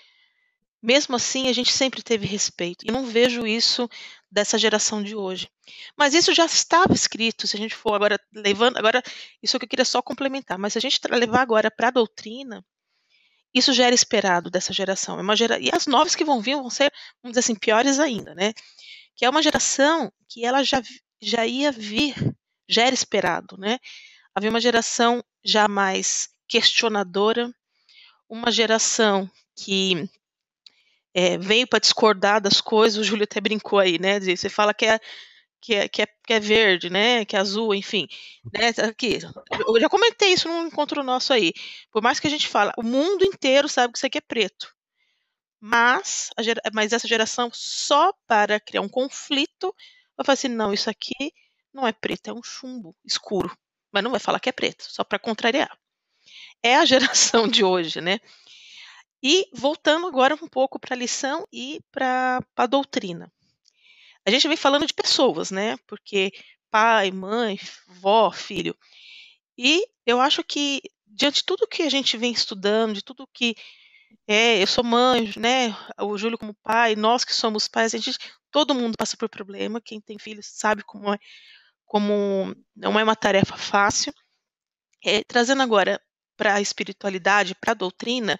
mesmo 0.82 1.16
assim 1.16 1.48
a 1.48 1.54
gente 1.54 1.72
sempre 1.72 2.04
teve 2.04 2.26
respeito. 2.28 2.86
E 2.86 2.92
não 2.92 3.06
vejo 3.06 3.48
isso 3.48 3.90
dessa 4.30 4.58
geração 4.58 5.02
de 5.02 5.16
hoje. 5.16 5.50
Mas 5.98 6.14
isso 6.14 6.34
já 6.34 6.46
estava 6.46 6.94
escrito, 6.94 7.48
se 7.48 7.56
a 7.56 7.60
gente 7.60 7.74
for 7.74 7.94
agora 7.94 8.20
levando, 8.34 8.78
agora 8.78 9.02
isso 9.42 9.58
que 9.58 9.66
eu 9.66 9.70
queria 9.70 9.86
só 9.86 10.02
complementar, 10.02 10.60
mas 10.60 10.74
se 10.74 10.80
a 10.80 10.82
gente 10.82 11.00
levar 11.10 11.42
agora 11.42 11.72
para 11.72 11.88
a 11.88 11.92
doutrina, 11.92 12.64
isso 13.54 13.74
já 13.74 13.86
era 13.86 13.96
esperado 13.96 14.50
dessa 14.50 14.74
geração. 14.74 15.20
É 15.20 15.22
uma 15.22 15.36
gera... 15.36 15.60
E 15.60 15.70
as 15.72 15.86
novas 15.86 16.16
que 16.16 16.26
vão 16.26 16.42
vir 16.42 16.56
vão 16.56 16.70
ser, 16.70 16.92
vamos 17.22 17.34
dizer 17.34 17.40
assim, 17.40 17.56
piores 17.56 18.00
ainda, 18.00 18.34
né? 18.34 18.54
Que 19.16 19.26
é 19.26 19.30
uma 19.30 19.44
geração 19.44 20.12
que 20.28 20.44
ela 20.44 20.64
já, 20.64 20.82
já 21.22 21.46
ia 21.46 21.72
vir, 21.72 22.16
já 22.68 22.84
era 22.84 22.96
esperado, 22.96 23.58
né? 23.58 23.80
Havia 24.34 24.50
uma 24.50 24.62
geração 24.62 25.24
já 25.44 25.68
mais 25.68 26.30
questionadora, 26.48 27.54
uma 28.28 28.52
geração 28.52 29.30
que 29.56 30.10
é, 31.14 31.38
veio 31.38 31.68
para 31.68 31.80
discordar 31.80 32.42
das 32.42 32.60
coisas, 32.60 32.98
o 32.98 33.04
Júlio 33.04 33.26
até 33.26 33.40
brincou 33.40 33.78
aí, 33.78 34.00
né? 34.00 34.20
Você 34.20 34.50
fala 34.50 34.74
que 34.74 34.86
é 34.86 35.00
que 35.64 35.74
é, 35.74 35.88
que 35.88 36.02
é, 36.02 36.06
que 36.06 36.34
é 36.34 36.40
verde, 36.42 36.90
né? 36.90 37.24
Que 37.24 37.38
é 37.38 37.40
azul, 37.40 37.74
enfim. 37.74 38.06
Né? 38.54 38.68
Aqui, 38.86 39.20
eu 39.66 39.80
já 39.80 39.88
comentei 39.88 40.34
isso 40.34 40.50
num 40.50 40.68
encontro 40.68 41.02
nosso 41.02 41.32
aí. 41.32 41.54
Por 41.90 42.04
mais 42.04 42.20
que 42.20 42.28
a 42.28 42.30
gente 42.30 42.50
fala, 42.50 42.74
o 42.78 42.84
mundo 42.84 43.24
inteiro 43.24 43.70
sabe 43.70 43.94
que 43.94 43.98
isso 43.98 44.06
aqui 44.06 44.18
é 44.18 44.22
preto. 44.22 44.76
Mas, 45.62 46.32
gera, 46.42 46.62
mas 46.74 46.92
essa 46.92 47.08
geração, 47.08 47.50
só 47.54 48.12
para 48.28 48.60
criar 48.60 48.82
um 48.82 48.90
conflito, 48.90 49.74
vai 50.18 50.26
falar 50.26 50.34
assim: 50.34 50.50
não, 50.50 50.74
isso 50.74 50.90
aqui 50.90 51.32
não 51.74 51.88
é 51.88 51.94
preto, 51.94 52.30
é 52.30 52.34
um 52.34 52.44
chumbo 52.44 52.94
escuro. 53.06 53.50
Mas 53.90 54.04
não 54.04 54.12
vai 54.12 54.20
falar 54.20 54.42
que 54.42 54.50
é 54.50 54.52
preto, 54.52 54.84
só 54.90 55.06
para 55.06 55.18
contrariar. 55.18 55.72
É 56.62 56.76
a 56.76 56.84
geração 56.86 57.48
de 57.48 57.64
hoje, 57.64 58.02
né? 58.02 58.20
E 59.24 59.48
voltando 59.54 60.08
agora 60.08 60.36
um 60.36 60.50
pouco 60.50 60.78
para 60.78 60.94
a 60.94 60.98
lição 60.98 61.48
e 61.54 61.80
para 61.90 62.42
a 62.58 62.66
doutrina. 62.66 63.32
A 64.26 64.32
gente 64.32 64.48
vem 64.48 64.58
falando 64.58 64.86
de 64.86 64.94
pessoas, 64.94 65.52
né? 65.52 65.78
Porque 65.88 66.32
pai, 66.72 67.12
mãe, 67.12 67.60
vó, 67.88 68.32
filho. 68.32 68.76
E 69.58 69.86
eu 70.06 70.20
acho 70.20 70.44
que, 70.44 70.82
diante 71.06 71.38
de 71.38 71.46
tudo 71.46 71.68
que 71.68 71.84
a 71.84 71.90
gente 71.90 72.18
vem 72.18 72.32
estudando, 72.32 72.96
de 72.96 73.04
tudo 73.04 73.30
que. 73.34 73.56
É, 74.28 74.62
eu 74.62 74.68
sou 74.68 74.84
mãe, 74.84 75.34
né? 75.38 75.76
O 76.00 76.18
Júlio 76.18 76.38
como 76.38 76.56
pai, 76.64 76.96
nós 76.96 77.26
que 77.26 77.34
somos 77.34 77.68
pais, 77.68 77.94
a 77.94 77.98
gente, 77.98 78.18
todo 78.52 78.76
mundo 78.76 78.98
passa 78.98 79.18
por 79.18 79.30
problema. 79.30 79.82
Quem 79.82 80.00
tem 80.00 80.18
filhos 80.18 80.48
sabe 80.48 80.84
como 80.84 81.14
é, 81.14 81.20
como 81.86 82.56
não 82.76 83.00
é 83.00 83.04
uma 83.04 83.16
tarefa 83.16 83.58
fácil. 83.58 84.14
É, 85.06 85.24
trazendo 85.24 85.62
agora 85.62 86.02
para 86.38 86.56
a 86.56 86.62
espiritualidade, 86.62 87.56
para 87.56 87.72
a 87.72 87.76
doutrina, 87.76 88.40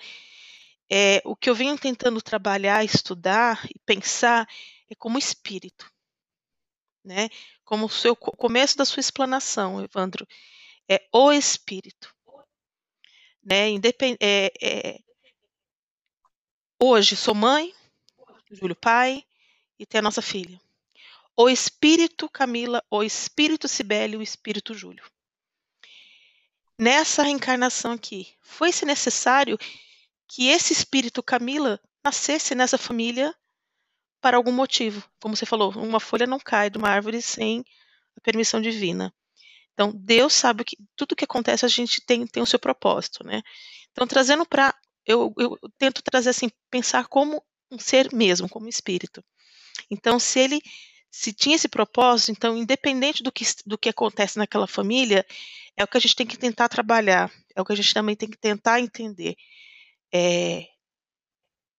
é, 0.90 1.22
o 1.26 1.36
que 1.36 1.50
eu 1.50 1.56
venho 1.56 1.78
tentando 1.78 2.22
trabalhar, 2.22 2.84
estudar 2.84 3.66
e 3.66 3.80
pensar 3.86 4.48
é 4.94 4.96
como 4.96 5.18
espírito, 5.18 5.92
né? 7.04 7.30
Como 7.66 7.88
o 7.88 7.90
seu 7.90 8.16
começo 8.16 8.78
da 8.78 8.86
sua 8.86 9.02
explanação, 9.02 9.84
Evandro, 9.84 10.28
é 10.88 11.06
o 11.12 11.32
espírito, 11.32 12.16
né? 13.44 13.70
Independ, 13.70 14.18
é, 14.22 14.54
é, 14.62 15.00
hoje 16.80 17.16
sou 17.16 17.34
mãe, 17.34 17.74
Júlio 18.52 18.76
pai 18.76 19.26
e 19.80 19.86
tem 19.86 20.00
a 20.00 20.04
nossa 20.04 20.22
filha. 20.22 20.62
O 21.36 21.50
espírito 21.50 22.30
Camila, 22.30 22.84
o 22.92 23.04
espírito 23.04 23.68
Sibeli, 23.68 24.16
o 24.16 24.22
espírito 24.22 24.76
Júlio. 24.76 25.04
Nessa 26.78 27.24
reencarnação 27.24 27.94
aqui, 27.94 28.32
foi-se 28.42 28.86
necessário 28.86 29.58
que 30.28 30.50
esse 30.50 30.72
espírito 30.72 31.24
Camila 31.24 31.80
nascesse 32.04 32.54
nessa 32.54 32.78
família 32.78 33.36
para 34.24 34.38
algum 34.38 34.54
motivo. 34.54 35.04
Como 35.20 35.36
você 35.36 35.46
falou, 35.46 35.74
uma 35.74 36.00
folha 36.00 36.26
não 36.26 36.40
cai 36.40 36.70
de 36.70 36.78
uma 36.78 36.88
árvore 36.88 37.22
sem 37.22 37.66
a 38.18 38.22
permissão 38.22 38.62
divina. 38.62 39.14
Então, 39.74 39.92
Deus 39.94 40.32
sabe 40.32 40.64
que 40.64 40.78
tudo 40.96 41.16
que 41.16 41.26
acontece 41.26 41.66
a 41.66 41.68
gente 41.68 42.00
tem, 42.00 42.26
tem 42.26 42.42
o 42.42 42.46
seu 42.46 42.58
propósito, 42.58 43.22
né? 43.26 43.42
Então, 43.92 44.08
trazendo 44.08 44.46
para. 44.46 44.74
Eu, 45.06 45.34
eu 45.38 45.60
tento 45.78 46.02
trazer 46.02 46.30
assim, 46.30 46.50
pensar 46.72 47.08
como 47.08 47.44
um 47.70 47.78
ser 47.78 48.14
mesmo, 48.14 48.48
como 48.48 48.70
espírito. 48.70 49.22
Então, 49.92 50.18
se 50.18 50.40
ele 50.40 50.62
se 51.12 51.34
tinha 51.34 51.58
esse 51.58 51.68
propósito, 51.68 52.32
então, 52.32 52.56
independente 52.56 53.22
do 53.22 53.32
que, 53.32 53.44
do 53.66 53.78
que 53.78 53.90
acontece 53.90 54.38
naquela 54.38 54.68
família, 54.68 55.26
é 55.76 55.84
o 55.84 55.88
que 55.88 55.98
a 55.98 56.00
gente 56.00 56.16
tem 56.16 56.26
que 56.26 56.38
tentar 56.38 56.70
trabalhar, 56.70 57.30
é 57.54 57.62
o 57.62 57.66
que 57.66 57.74
a 57.74 57.76
gente 57.76 57.94
também 57.94 58.16
tem 58.16 58.30
que 58.30 58.38
tentar 58.38 58.80
entender. 58.80 59.36
É, 60.14 60.66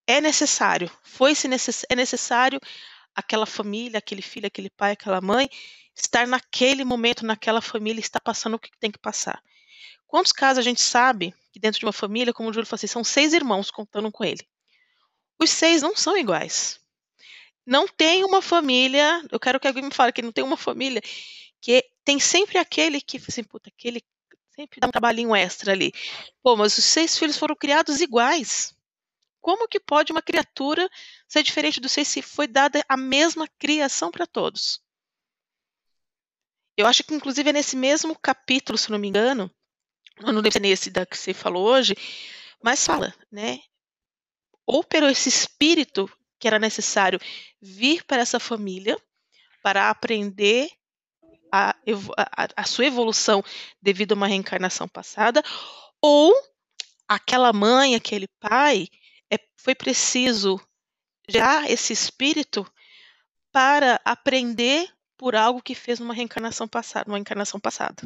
é 0.06 0.20
necessário, 0.20 0.90
foi-se 1.02 1.48
necess, 1.48 1.84
é 1.88 1.96
necessário 1.96 2.60
aquela 3.14 3.46
família, 3.46 3.98
aquele 3.98 4.22
filho, 4.22 4.46
aquele 4.46 4.70
pai, 4.70 4.92
aquela 4.92 5.20
mãe 5.20 5.48
estar 5.94 6.26
naquele 6.26 6.84
momento, 6.84 7.24
naquela 7.24 7.60
família, 7.60 8.00
estar 8.00 8.20
passando 8.20 8.54
o 8.54 8.58
que 8.58 8.70
tem 8.78 8.90
que 8.90 8.98
passar. 8.98 9.42
Quantos 10.06 10.32
casos 10.32 10.58
a 10.58 10.62
gente 10.62 10.80
sabe 10.80 11.32
que 11.52 11.60
dentro 11.60 11.78
de 11.78 11.86
uma 11.86 11.92
família, 11.92 12.32
como 12.32 12.48
o 12.48 12.52
Júlio 12.52 12.66
falou 12.66 12.78
assim, 12.78 12.86
são 12.86 13.04
seis 13.04 13.32
irmãos 13.32 13.70
contando 13.70 14.10
com 14.10 14.24
ele. 14.24 14.46
Os 15.40 15.50
seis 15.50 15.82
não 15.82 15.96
são 15.96 16.16
iguais. 16.16 16.80
Não 17.66 17.88
tem 17.88 18.24
uma 18.24 18.42
família, 18.42 19.22
eu 19.30 19.40
quero 19.40 19.58
que 19.58 19.66
alguém 19.66 19.84
me 19.84 19.94
fale 19.94 20.12
que 20.12 20.22
não 20.22 20.32
tem 20.32 20.44
uma 20.44 20.56
família 20.56 21.00
que 21.60 21.82
tem 22.04 22.20
sempre 22.20 22.58
aquele 22.58 23.00
que, 23.00 23.16
assim, 23.16 23.42
puta, 23.42 23.70
aquele 23.70 24.02
sempre 24.54 24.80
dá 24.80 24.86
um 24.86 24.90
trabalhinho 24.90 25.34
extra 25.34 25.72
ali. 25.72 25.92
Pô, 26.42 26.56
mas 26.56 26.76
os 26.76 26.84
seis 26.84 27.18
filhos 27.18 27.38
foram 27.38 27.56
criados 27.56 28.00
iguais. 28.00 28.74
Como 29.44 29.68
que 29.68 29.78
pode 29.78 30.10
uma 30.10 30.22
criatura 30.22 30.88
ser 31.28 31.42
diferente 31.42 31.78
do 31.78 31.86
ser 31.86 32.06
se 32.06 32.22
foi 32.22 32.46
dada 32.46 32.82
a 32.88 32.96
mesma 32.96 33.46
criação 33.58 34.10
para 34.10 34.26
todos? 34.26 34.80
Eu 36.74 36.86
acho 36.86 37.04
que, 37.04 37.12
inclusive, 37.12 37.50
é 37.50 37.52
nesse 37.52 37.76
mesmo 37.76 38.18
capítulo, 38.18 38.78
se 38.78 38.90
não 38.90 38.98
me 38.98 39.06
engano, 39.06 39.54
não 40.18 40.32
lembro 40.36 40.50
se 40.50 40.56
é 40.56 40.60
nesse 40.62 40.88
da 40.88 41.04
que 41.04 41.18
você 41.18 41.34
falou 41.34 41.66
hoje, 41.66 41.94
mas 42.62 42.86
fala, 42.86 43.14
né? 43.30 43.60
Ou 44.64 44.82
pelo 44.82 45.10
esse 45.10 45.28
espírito 45.28 46.10
que 46.38 46.48
era 46.48 46.58
necessário 46.58 47.20
vir 47.60 48.02
para 48.04 48.22
essa 48.22 48.40
família 48.40 48.96
para 49.62 49.90
aprender 49.90 50.70
a, 51.52 51.76
a, 52.16 52.48
a, 52.56 52.64
sua 52.64 52.86
evolução 52.86 53.44
devido 53.82 54.12
a 54.12 54.14
uma 54.14 54.26
reencarnação 54.26 54.88
passada, 54.88 55.42
ou 56.00 56.34
aquela 57.06 57.52
mãe, 57.52 57.94
aquele 57.94 58.26
pai, 58.40 58.88
é, 59.34 59.38
foi 59.56 59.74
preciso 59.74 60.60
gerar 61.28 61.70
esse 61.70 61.92
espírito 61.92 62.70
para 63.52 64.00
aprender 64.04 64.88
por 65.16 65.34
algo 65.36 65.62
que 65.62 65.74
fez 65.74 66.00
numa 66.00 66.14
reencarnação 66.14 66.66
passada, 66.66 67.06
numa 67.08 67.18
encarnação 67.18 67.60
passada. 67.60 68.02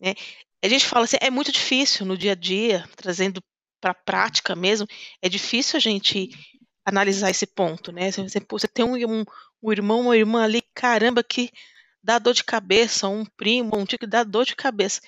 Né? 0.00 0.14
A 0.62 0.68
gente 0.68 0.86
fala 0.86 1.04
assim, 1.04 1.16
é 1.20 1.30
muito 1.30 1.50
difícil 1.50 2.06
no 2.06 2.16
dia 2.16 2.32
a 2.32 2.36
dia, 2.36 2.88
trazendo 2.96 3.42
para 3.80 3.90
a 3.90 3.94
prática 3.94 4.54
mesmo, 4.54 4.86
é 5.20 5.28
difícil 5.28 5.76
a 5.76 5.80
gente 5.80 6.30
analisar 6.84 7.30
esse 7.30 7.46
ponto, 7.46 7.90
né? 7.90 8.10
Você, 8.10 8.40
você 8.48 8.68
tem 8.68 8.84
um, 8.84 8.94
um, 8.94 9.24
um 9.62 9.72
irmão, 9.72 10.00
uma 10.00 10.16
irmã 10.16 10.44
ali, 10.44 10.62
caramba, 10.74 11.22
que 11.22 11.50
dá 12.02 12.18
dor 12.18 12.34
de 12.34 12.44
cabeça, 12.44 13.08
um 13.08 13.24
primo, 13.24 13.76
um 13.76 13.84
tio 13.84 13.98
que 13.98 14.06
dá 14.06 14.22
dor 14.24 14.44
de 14.44 14.54
cabeça. 14.54 15.00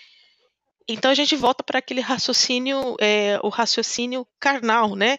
Então 0.88 1.10
a 1.10 1.14
gente 1.14 1.34
volta 1.36 1.62
para 1.62 1.78
aquele 1.78 2.00
raciocínio, 2.00 2.96
é, 3.00 3.38
o 3.42 3.48
raciocínio 3.48 4.26
carnal, 4.38 4.94
né? 4.94 5.16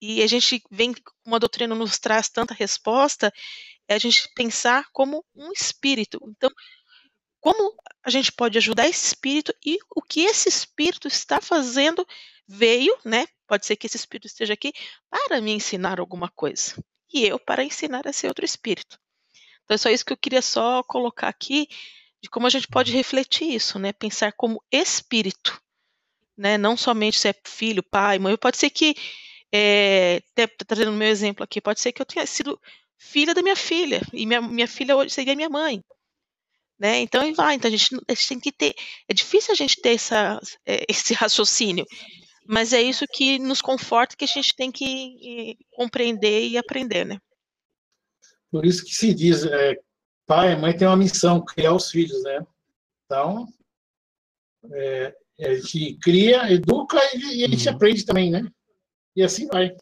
E 0.00 0.22
a 0.22 0.26
gente 0.26 0.62
vem, 0.70 0.94
como 1.22 1.36
a 1.36 1.38
doutrina 1.38 1.74
nos 1.74 1.98
traz 1.98 2.28
tanta 2.28 2.54
resposta, 2.54 3.32
é 3.88 3.94
a 3.94 3.98
gente 3.98 4.28
pensar 4.34 4.86
como 4.92 5.24
um 5.34 5.52
espírito. 5.52 6.18
Então, 6.28 6.50
como 7.40 7.74
a 8.02 8.10
gente 8.10 8.32
pode 8.32 8.56
ajudar 8.56 8.88
esse 8.88 9.06
espírito 9.06 9.54
e 9.64 9.78
o 9.94 10.00
que 10.00 10.22
esse 10.22 10.48
espírito 10.48 11.08
está 11.08 11.40
fazendo 11.40 12.06
veio, 12.46 12.96
né? 13.04 13.26
Pode 13.46 13.66
ser 13.66 13.76
que 13.76 13.86
esse 13.86 13.96
espírito 13.96 14.26
esteja 14.26 14.54
aqui 14.54 14.72
para 15.10 15.40
me 15.40 15.52
ensinar 15.52 16.00
alguma 16.00 16.30
coisa 16.30 16.74
e 17.12 17.24
eu 17.24 17.38
para 17.38 17.64
ensinar 17.64 18.04
esse 18.06 18.26
outro 18.26 18.44
espírito. 18.44 18.98
Então 19.64 19.74
é 19.74 19.78
só 19.78 19.88
isso 19.88 20.04
que 20.04 20.12
eu 20.12 20.16
queria 20.16 20.42
só 20.42 20.82
colocar 20.82 21.28
aqui 21.28 21.68
de 22.24 22.30
como 22.30 22.46
a 22.46 22.50
gente 22.50 22.66
pode 22.66 22.90
refletir 22.90 23.54
isso, 23.54 23.78
né? 23.78 23.92
Pensar 23.92 24.32
como 24.32 24.62
espírito, 24.72 25.60
né? 26.34 26.56
Não 26.56 26.74
somente 26.74 27.18
se 27.18 27.28
é 27.28 27.34
filho, 27.46 27.82
pai, 27.82 28.18
mãe. 28.18 28.34
Pode 28.34 28.56
ser 28.56 28.70
que, 28.70 28.94
é, 29.52 30.22
trazendo 30.66 30.90
o 30.90 30.94
meu 30.94 31.08
exemplo 31.08 31.44
aqui, 31.44 31.60
pode 31.60 31.80
ser 31.80 31.92
que 31.92 32.00
eu 32.00 32.06
tenha 32.06 32.24
sido 32.24 32.58
filha 32.96 33.34
da 33.34 33.42
minha 33.42 33.54
filha 33.54 34.00
e 34.10 34.24
minha, 34.24 34.40
minha 34.40 34.66
filha 34.66 34.96
hoje 34.96 35.12
seria 35.12 35.36
minha 35.36 35.50
mãe, 35.50 35.84
né? 36.78 37.00
Então 37.00 37.28
e 37.28 37.34
vai. 37.34 37.56
Então 37.56 37.68
a 37.68 37.76
gente, 37.76 37.94
a 38.08 38.14
gente 38.14 38.28
tem 38.28 38.40
que 38.40 38.50
ter. 38.52 38.74
É 39.06 39.12
difícil 39.12 39.52
a 39.52 39.56
gente 39.56 39.78
ter 39.82 39.92
essa, 39.92 40.40
é, 40.64 40.82
esse 40.88 41.12
raciocínio, 41.12 41.84
mas 42.48 42.72
é 42.72 42.80
isso 42.80 43.04
que 43.06 43.38
nos 43.38 43.60
conforta 43.60 44.16
que 44.16 44.24
a 44.24 44.28
gente 44.28 44.56
tem 44.56 44.72
que 44.72 45.58
compreender 45.72 46.48
e 46.48 46.56
aprender, 46.56 47.04
né? 47.04 47.18
Por 48.50 48.64
isso 48.64 48.82
que 48.82 48.94
se 48.94 49.12
diz, 49.12 49.44
é, 49.44 49.76
pai 50.26 50.52
e 50.52 50.56
mãe 50.56 50.76
têm 50.76 50.88
uma 50.88 50.96
missão, 50.96 51.44
criar 51.44 51.74
os 51.74 51.90
filhos, 51.90 52.22
né? 52.22 52.46
Então, 53.04 53.46
é, 54.72 55.14
a 55.40 55.54
gente 55.54 55.98
cria, 55.98 56.52
educa 56.52 56.98
e, 57.14 57.44
a 57.44 57.48
gente 57.48 57.68
uhum. 57.68 57.74
aprende 57.74 58.04
também, 58.04 58.30
né? 58.30 58.46
E 59.16 59.22
assim 59.22 59.46
vai. 59.48 59.74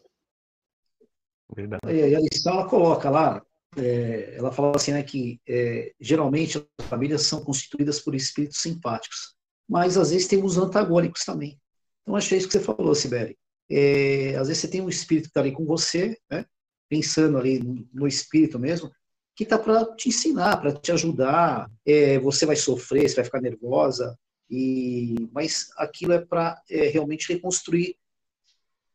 Verdade. 1.55 1.81
E 1.87 2.15
a 2.15 2.19
lição 2.19 2.53
ela 2.53 2.69
coloca 2.69 3.09
lá, 3.09 3.43
é, 3.77 4.35
ela 4.37 4.51
fala 4.51 4.75
assim, 4.75 4.91
né, 4.91 5.03
que 5.03 5.39
é, 5.47 5.93
geralmente 5.99 6.57
as 6.79 6.87
famílias 6.87 7.23
são 7.23 7.43
constituídas 7.43 7.99
por 7.99 8.15
espíritos 8.15 8.59
simpáticos, 8.59 9.35
mas 9.69 9.97
às 9.97 10.11
vezes 10.11 10.27
temos 10.27 10.57
antagônicos 10.57 11.23
também. 11.23 11.59
Então 12.01 12.15
é 12.15 12.19
isso 12.19 12.47
que 12.47 12.53
você 12.53 12.59
falou, 12.59 12.93
Sibeli. 12.93 13.37
É, 13.69 14.35
às 14.35 14.47
vezes 14.47 14.61
você 14.61 14.67
tem 14.67 14.81
um 14.81 14.89
espírito 14.89 15.25
que 15.25 15.29
está 15.29 15.41
ali 15.41 15.51
com 15.51 15.65
você, 15.65 16.17
né, 16.29 16.45
pensando 16.89 17.37
ali 17.37 17.59
no 17.93 18.07
espírito 18.07 18.59
mesmo, 18.59 18.91
que 19.35 19.43
está 19.43 19.57
para 19.57 19.85
te 19.95 20.09
ensinar, 20.09 20.57
para 20.57 20.73
te 20.73 20.91
ajudar. 20.91 21.69
É, 21.85 22.19
você 22.19 22.45
vai 22.45 22.55
sofrer, 22.55 23.09
você 23.09 23.15
vai 23.15 23.25
ficar 23.25 23.41
nervosa, 23.41 24.17
e 24.49 25.29
mas 25.31 25.69
aquilo 25.77 26.13
é 26.13 26.19
para 26.19 26.61
é, 26.69 26.87
realmente 26.87 27.31
reconstruir 27.31 27.97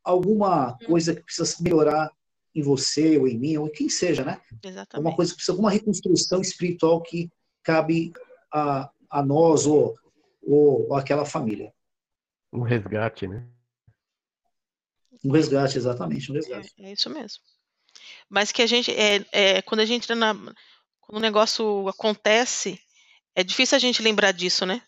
alguma 0.04 0.78
coisa 0.86 1.14
que 1.14 1.22
precisa 1.22 1.56
melhorar 1.60 2.10
em 2.54 2.62
você 2.62 3.18
ou 3.18 3.28
em 3.28 3.38
mim 3.38 3.56
ou 3.56 3.66
em 3.66 3.72
quem 3.72 3.88
seja, 3.88 4.24
né? 4.24 4.40
Exatamente. 4.62 4.96
Alguma 4.96 5.14
coisa 5.14 5.32
que 5.32 5.36
precisa 5.36 5.52
alguma 5.52 5.70
reconstrução 5.70 6.40
espiritual 6.40 7.02
que 7.02 7.30
cabe 7.62 8.12
a, 8.52 8.90
a 9.10 9.22
nós 9.22 9.66
ou, 9.66 9.94
ou, 10.42 10.88
ou 10.88 10.94
aquela 10.94 11.24
família. 11.24 11.72
Um 12.52 12.62
resgate, 12.62 13.28
né? 13.28 13.46
Um 15.24 15.32
resgate, 15.32 15.76
exatamente, 15.76 16.30
um 16.30 16.34
resgate. 16.34 16.72
É, 16.78 16.88
é 16.88 16.92
isso 16.92 17.10
mesmo. 17.10 17.42
Mas 18.28 18.52
que 18.52 18.62
a 18.62 18.66
gente, 18.66 18.92
é, 18.92 19.24
é, 19.32 19.62
quando 19.62 19.80
a 19.80 19.84
gente 19.84 20.04
entra 20.04 20.16
na. 20.16 20.34
Quando 21.00 21.18
o 21.18 21.20
negócio 21.20 21.88
acontece, 21.88 22.78
é 23.34 23.42
difícil 23.42 23.76
a 23.76 23.78
gente 23.78 24.02
lembrar 24.02 24.32
disso, 24.32 24.66
né? 24.66 24.82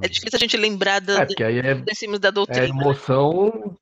É 0.00 0.06
uhum. 0.06 0.12
difícil 0.12 0.36
a 0.36 0.38
gente 0.38 0.56
lembrar 0.56 1.00
da, 1.00 1.22
é, 1.22 1.44
aí 1.44 1.58
é, 1.58 1.74
da 2.18 2.30
doutrina. 2.30 2.66
É 2.66 2.70
a 2.70 2.74
né? 2.74 2.80
emoção 2.80 3.52
né? 3.66 3.74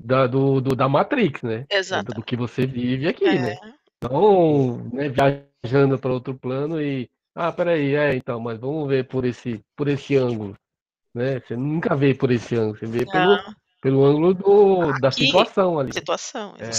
da, 0.00 0.26
do, 0.26 0.60
do, 0.60 0.76
da 0.76 0.88
Matrix, 0.88 1.42
né? 1.42 1.66
Exato. 1.68 2.12
Do 2.12 2.22
que 2.22 2.36
você 2.36 2.66
vive 2.66 3.08
aqui, 3.08 3.26
é. 3.26 3.38
né? 3.38 3.56
Então, 3.96 4.78
né, 4.92 5.08
viajando 5.08 5.98
para 5.98 6.12
outro 6.12 6.34
plano 6.34 6.80
e. 6.80 7.10
Ah, 7.34 7.50
peraí, 7.50 7.94
é, 7.94 8.14
então, 8.14 8.38
mas 8.38 8.58
vamos 8.58 8.88
ver 8.88 9.08
por 9.08 9.24
esse, 9.24 9.60
por 9.74 9.88
esse 9.88 10.16
ângulo. 10.16 10.56
Né? 11.14 11.40
Você 11.40 11.56
nunca 11.56 11.96
vê 11.96 12.14
por 12.14 12.30
esse 12.30 12.54
ângulo, 12.54 12.78
você 12.78 12.86
vê 12.86 13.06
pelo, 13.06 13.38
pelo 13.82 14.04
ângulo 14.04 14.32
do, 14.32 14.82
Aqui, 14.82 15.00
da 15.00 15.10
situação 15.10 15.78
ali. 15.78 15.92
Situação, 15.92 16.54
é, 16.58 16.70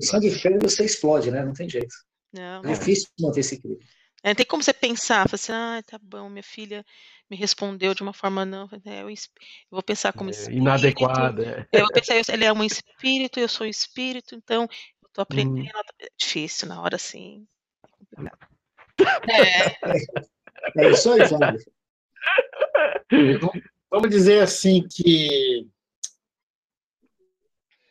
só 0.00 0.18
de 0.18 0.30
fé 0.30 0.56
você 0.60 0.84
explode, 0.84 1.30
né? 1.30 1.42
Não 1.42 1.54
tem 1.54 1.68
jeito. 1.68 1.94
Não, 2.30 2.62
é 2.62 2.74
difícil 2.74 3.08
manter 3.18 3.40
esse 3.40 3.54
equilíbrio. 3.54 3.88
É, 4.22 4.34
tem 4.34 4.44
como 4.44 4.62
você 4.62 4.74
pensar, 4.74 5.26
assim, 5.32 5.52
ah, 5.52 5.82
tá 5.86 5.98
bom, 6.02 6.28
minha 6.28 6.42
filha 6.42 6.84
me 7.30 7.36
respondeu 7.36 7.94
de 7.94 8.02
uma 8.02 8.12
forma 8.12 8.44
não, 8.44 8.68
é, 8.84 9.02
eu, 9.02 9.08
eu, 9.08 9.16
vou 9.70 9.82
pensar 9.82 10.12
como 10.12 10.28
é, 10.28 10.32
espírito. 10.32 10.60
Inadequada. 10.60 11.66
É. 11.72 11.78
Eu 11.78 11.86
vou 11.86 11.92
pensar, 11.92 12.34
ele 12.34 12.44
é 12.44 12.52
um 12.52 12.64
espírito, 12.64 13.40
eu 13.40 13.48
sou 13.48 13.66
um 13.66 13.70
espírito, 13.70 14.34
então 14.34 14.64
eu 14.64 15.08
tô 15.14 15.22
aprendendo. 15.22 15.68
Hum. 15.68 15.82
É 16.00 16.08
difícil, 16.18 16.68
na 16.68 16.82
hora 16.82 16.96
assim. 16.96 17.46
É. 19.30 19.76
é 20.76 20.90
isso 20.90 21.12
aí. 21.12 21.20
Vamos 23.88 24.10
dizer 24.10 24.42
assim 24.42 24.84
que 24.90 25.68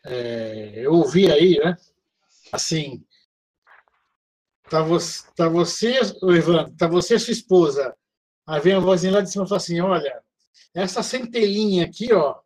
é, 0.08 0.74
eu 0.78 0.93
ouvi 0.93 1.32
aí, 1.32 1.58
né? 1.58 1.76
Assim, 2.51 3.03
tá 4.70 4.82
você, 4.82 5.24
tá 5.36 5.49
você, 5.49 5.99
Ivan, 6.24 6.72
tá 6.78 6.88
você 6.88 7.16
e 7.16 7.20
sua 7.20 7.34
esposa. 7.34 7.95
Aí 8.47 8.62
vem 8.62 8.74
a 8.74 8.80
vozinha 8.80 9.14
lá 9.14 9.22
de 9.22 9.30
cima 9.30 9.43
e 9.43 9.47
fala 9.47 9.58
assim: 9.58 9.80
olha, 9.82 10.24
essa 10.74 11.03
centelinha 11.03 11.86
aqui, 11.86 12.14
ó, 12.14 12.39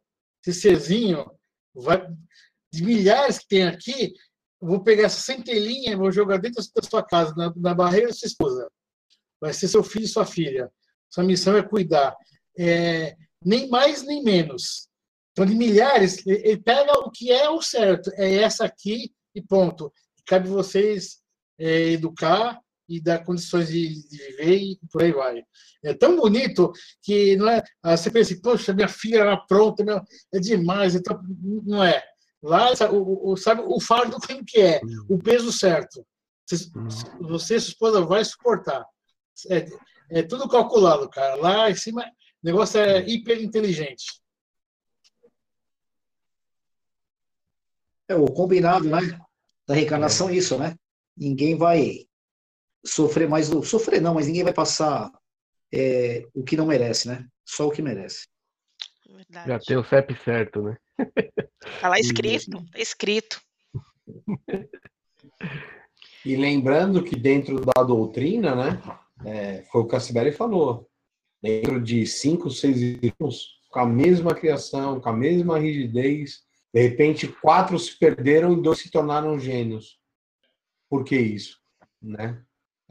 esse 0.46 0.76
Czinho, 0.76 1.30
vai, 1.74 2.08
de 2.74 2.84
milhares 2.84 3.38
que 3.40 3.48
tem 3.48 3.68
aqui, 3.68 4.14
vou 4.60 4.84
pegar 4.84 5.04
essa 5.04 5.22
centelinha 5.22 5.92
e 5.92 5.96
vou 5.96 6.12
jogar 6.12 6.38
dentro 6.38 6.64
da 6.76 6.82
sua 6.82 7.04
casa, 7.04 7.34
na, 7.36 7.54
na 7.56 7.74
barreira 7.74 8.08
da 8.08 8.14
sua 8.14 8.28
esposa. 8.28 8.72
Vai 9.40 9.54
ser 9.54 9.68
seu 9.68 9.84
filho 9.84 10.06
e 10.06 10.08
sua 10.08 10.26
filha. 10.26 10.72
Sua 11.10 11.24
missão 11.24 11.56
é 11.58 11.64
cuidar. 11.64 12.16
É, 12.58 13.16
nem 13.44 13.70
mais 13.70 14.04
nem 14.04 14.24
menos. 14.24 14.91
Então, 15.32 15.46
de 15.46 15.56
milhares, 15.56 16.26
ele 16.26 16.58
pega 16.58 16.92
o 17.00 17.10
que 17.10 17.32
é 17.32 17.50
o 17.50 17.62
certo, 17.62 18.12
é 18.16 18.36
essa 18.36 18.66
aqui 18.66 19.14
e 19.34 19.42
ponto. 19.42 19.92
Cabe 20.26 20.50
vocês 20.50 21.20
é, 21.58 21.92
educar 21.92 22.60
e 22.88 23.00
dar 23.00 23.24
condições 23.24 23.70
de, 23.70 24.08
de, 24.10 24.18
viver 24.18 24.58
e 24.58 24.80
por 24.92 25.02
aí 25.02 25.12
vai. 25.14 25.44
É 25.84 25.94
tão 25.94 26.18
bonito 26.18 26.72
que 27.02 27.38
não 27.38 27.48
é, 27.48 27.64
ah, 27.82 27.96
você 27.96 28.12
pensa, 28.12 28.38
poxa, 28.44 28.74
minha 28.74 28.90
filha 28.90 29.20
era 29.20 29.38
pronta, 29.38 29.84
é 30.34 30.40
demais, 30.40 30.96
então, 30.96 31.22
não 31.64 31.84
é. 31.84 32.04
Lá, 32.44 32.72
o, 32.92 33.32
o, 33.32 33.38
sabe 33.38 33.62
o 33.66 33.80
fardo 33.80 34.18
como 34.20 34.44
que 34.44 34.60
é, 34.60 34.82
o 35.08 35.18
peso 35.18 35.52
certo. 35.54 36.06
Você, 36.46 36.70
você 37.22 37.60
sua 37.60 37.70
esposa 37.70 38.02
vai 38.02 38.26
suportar. 38.26 38.84
É, 39.50 39.66
é 40.10 40.24
tudo 40.24 40.50
calculado, 40.50 41.10
cara. 41.10 41.36
Lá 41.36 41.70
em 41.70 41.76
cima, 41.76 42.04
o 42.04 42.08
negócio 42.44 42.80
é 42.80 43.08
hiper 43.08 43.42
inteligente. 43.42 44.21
É 48.12 48.16
o 48.16 48.26
combinado, 48.26 48.90
né? 48.90 49.00
Da 49.68 49.74
reencarnação 49.74 50.30
é 50.30 50.36
isso, 50.36 50.58
né? 50.58 50.76
Ninguém 51.18 51.56
vai 51.56 52.06
sofrer 52.86 53.28
mais 53.28 53.50
do. 53.50 53.64
Sofrer 53.64 54.02
não, 54.02 54.16
mas 54.16 54.28
ninguém 54.28 54.44
vai 54.44 54.54
passar 54.54 55.12
é, 55.74 56.26
o 56.34 56.44
que 56.44 56.58
não 56.58 56.66
merece, 56.66 57.08
né? 57.08 57.26
Só 57.46 57.68
o 57.68 57.72
que 57.72 57.82
merece. 57.82 58.28
Verdade. 59.10 59.48
Já 59.48 59.60
tem 59.60 59.78
o 59.78 59.84
CEP 59.84 60.18
certo, 60.24 60.62
né? 60.62 60.78
Tá 61.80 61.90
lá 61.90 62.00
escrito, 62.00 62.66
tá 62.72 62.80
escrito. 62.80 63.42
E 66.24 66.36
lembrando 66.36 67.04
que 67.04 67.16
dentro 67.16 67.60
da 67.60 67.82
doutrina, 67.82 68.56
né? 68.56 68.82
É, 69.26 69.64
foi 69.72 69.82
o 69.82 69.88
que 69.88 69.96
a 69.96 70.00
Sibeli 70.00 70.32
falou. 70.32 70.88
Dentro 71.42 71.82
de 71.82 72.06
cinco, 72.06 72.52
seis 72.52 72.78
anos, 73.20 73.60
com 73.72 73.80
a 73.80 73.88
mesma 73.88 74.36
criação, 74.36 75.02
com 75.02 75.10
a 75.10 75.14
mesma 75.14 75.58
rigidez, 75.58 76.44
de 76.74 76.82
repente, 76.82 77.28
quatro 77.28 77.78
se 77.78 77.98
perderam 77.98 78.54
e 78.54 78.62
dois 78.62 78.80
se 78.80 78.90
tornaram 78.90 79.40
gênios. 79.40 80.00
Por 80.90 81.04
que 81.04 81.18
isso? 81.18 81.60
Né? 82.02 82.42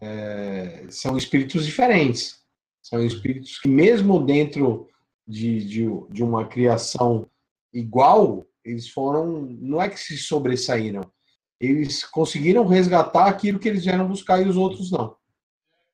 É, 0.01 0.87
são 0.91 1.17
espíritos 1.17 1.65
diferentes. 1.65 2.41
São 2.83 3.05
espíritos 3.05 3.59
que, 3.59 3.69
mesmo 3.69 4.25
dentro 4.25 4.89
de, 5.27 5.65
de, 5.65 5.87
de 6.11 6.23
uma 6.23 6.47
criação 6.47 7.29
igual, 7.73 8.47
eles 8.65 8.89
foram, 8.89 9.43
não 9.43 9.81
é 9.81 9.89
que 9.89 9.99
se 9.99 10.17
sobressaíram, 10.19 11.11
eles 11.59 12.05
conseguiram 12.05 12.67
resgatar 12.67 13.27
aquilo 13.27 13.59
que 13.59 13.69
eles 13.69 13.85
vieram 13.85 14.09
buscar 14.09 14.41
e 14.41 14.49
os 14.49 14.57
outros 14.57 14.91
não. 14.91 15.17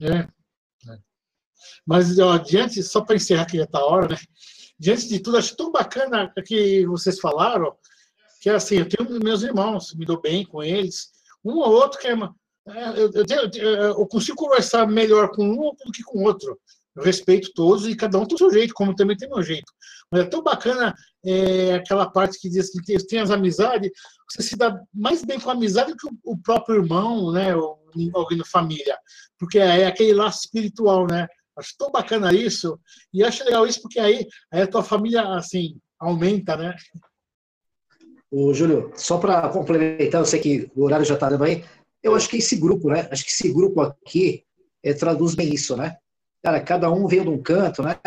É. 0.00 0.18
é. 0.18 0.98
Mas, 1.84 2.18
ó, 2.18 2.38
diante, 2.38 2.82
só 2.82 3.00
para 3.00 3.16
encerrar 3.16 3.46
que 3.46 3.56
já 3.56 3.64
está 3.64 3.78
a 3.78 3.86
hora, 3.86 4.08
né? 4.08 4.16
Diante 4.78 5.08
de 5.08 5.20
tudo, 5.20 5.38
acho 5.38 5.56
tão 5.56 5.72
bacana 5.72 6.32
que 6.44 6.86
vocês 6.86 7.18
falaram, 7.18 7.74
que 8.40 8.50
assim, 8.50 8.76
eu 8.76 8.88
tenho 8.88 9.20
meus 9.20 9.42
irmãos, 9.42 9.94
me 9.94 10.04
dou 10.04 10.20
bem 10.20 10.44
com 10.44 10.62
eles, 10.62 11.10
um 11.44 11.56
ou 11.56 11.70
outro 11.70 11.98
que 11.98 12.08
é. 12.08 12.12
é 12.12 12.98
eu, 12.98 13.50
eu, 13.54 13.72
eu 13.98 14.06
consigo 14.06 14.36
conversar 14.36 14.86
melhor 14.86 15.30
com 15.30 15.44
um 15.44 15.74
do 15.84 15.92
que 15.92 16.02
com 16.02 16.22
outro. 16.24 16.58
Eu 16.94 17.02
respeito 17.02 17.52
todos 17.54 17.86
e 17.86 17.94
cada 17.94 18.18
um 18.18 18.24
tem 18.24 18.34
o 18.34 18.38
seu 18.38 18.50
jeito, 18.50 18.72
como 18.72 18.94
também 18.94 19.16
tem 19.16 19.28
o 19.28 19.34
meu 19.34 19.42
jeito. 19.42 19.70
Mas 20.10 20.22
é 20.22 20.24
tão 20.24 20.42
bacana 20.42 20.94
é, 21.24 21.74
aquela 21.74 22.10
parte 22.10 22.38
que 22.40 22.48
diz 22.48 22.70
que 22.70 22.82
tem, 22.82 22.96
tem, 22.98 23.18
as 23.20 23.30
amizades, 23.30 23.90
você 24.30 24.42
se 24.42 24.56
dá 24.56 24.80
mais 24.94 25.22
bem 25.22 25.38
com 25.38 25.50
a 25.50 25.52
amizade 25.52 25.94
que 25.94 26.06
o, 26.06 26.32
o 26.32 26.38
próprio 26.38 26.76
irmão, 26.76 27.32
né, 27.32 27.54
ou 27.54 27.78
alguém 28.14 28.38
da 28.38 28.44
família, 28.44 28.96
porque 29.38 29.58
é 29.58 29.86
aquele 29.86 30.14
laço 30.14 30.40
espiritual, 30.40 31.06
né? 31.06 31.26
Acho 31.56 31.74
tão 31.78 31.90
bacana 31.90 32.34
isso, 32.34 32.78
e 33.12 33.24
acho 33.24 33.44
legal 33.44 33.66
isso 33.66 33.80
porque 33.80 33.98
aí, 33.98 34.26
aí 34.52 34.62
a 34.62 34.66
tua 34.66 34.82
família, 34.82 35.22
assim, 35.34 35.78
aumenta, 35.98 36.56
né? 36.56 36.74
O 38.30 38.52
Júlio, 38.52 38.92
só 38.94 39.18
para 39.18 39.48
complementar, 39.48 40.20
eu 40.20 40.26
sei 40.26 40.40
que 40.40 40.70
o 40.76 40.84
horário 40.84 41.06
já 41.06 41.14
está 41.14 41.30
dando 41.30 41.44
aí, 41.44 41.64
eu 42.02 42.14
acho 42.14 42.28
que 42.28 42.36
esse 42.36 42.56
grupo, 42.56 42.88
né? 42.88 43.08
Acho 43.10 43.24
que 43.24 43.30
esse 43.30 43.52
grupo 43.52 43.80
aqui 43.80 44.44
é, 44.82 44.92
traduz 44.92 45.34
bem 45.34 45.52
isso, 45.52 45.76
né? 45.76 45.96
Cara, 46.42 46.60
cada 46.60 46.90
um 46.92 47.06
veio 47.08 47.24
de 47.24 47.30
um 47.30 47.42
canto, 47.42 47.82
né? 47.82 47.98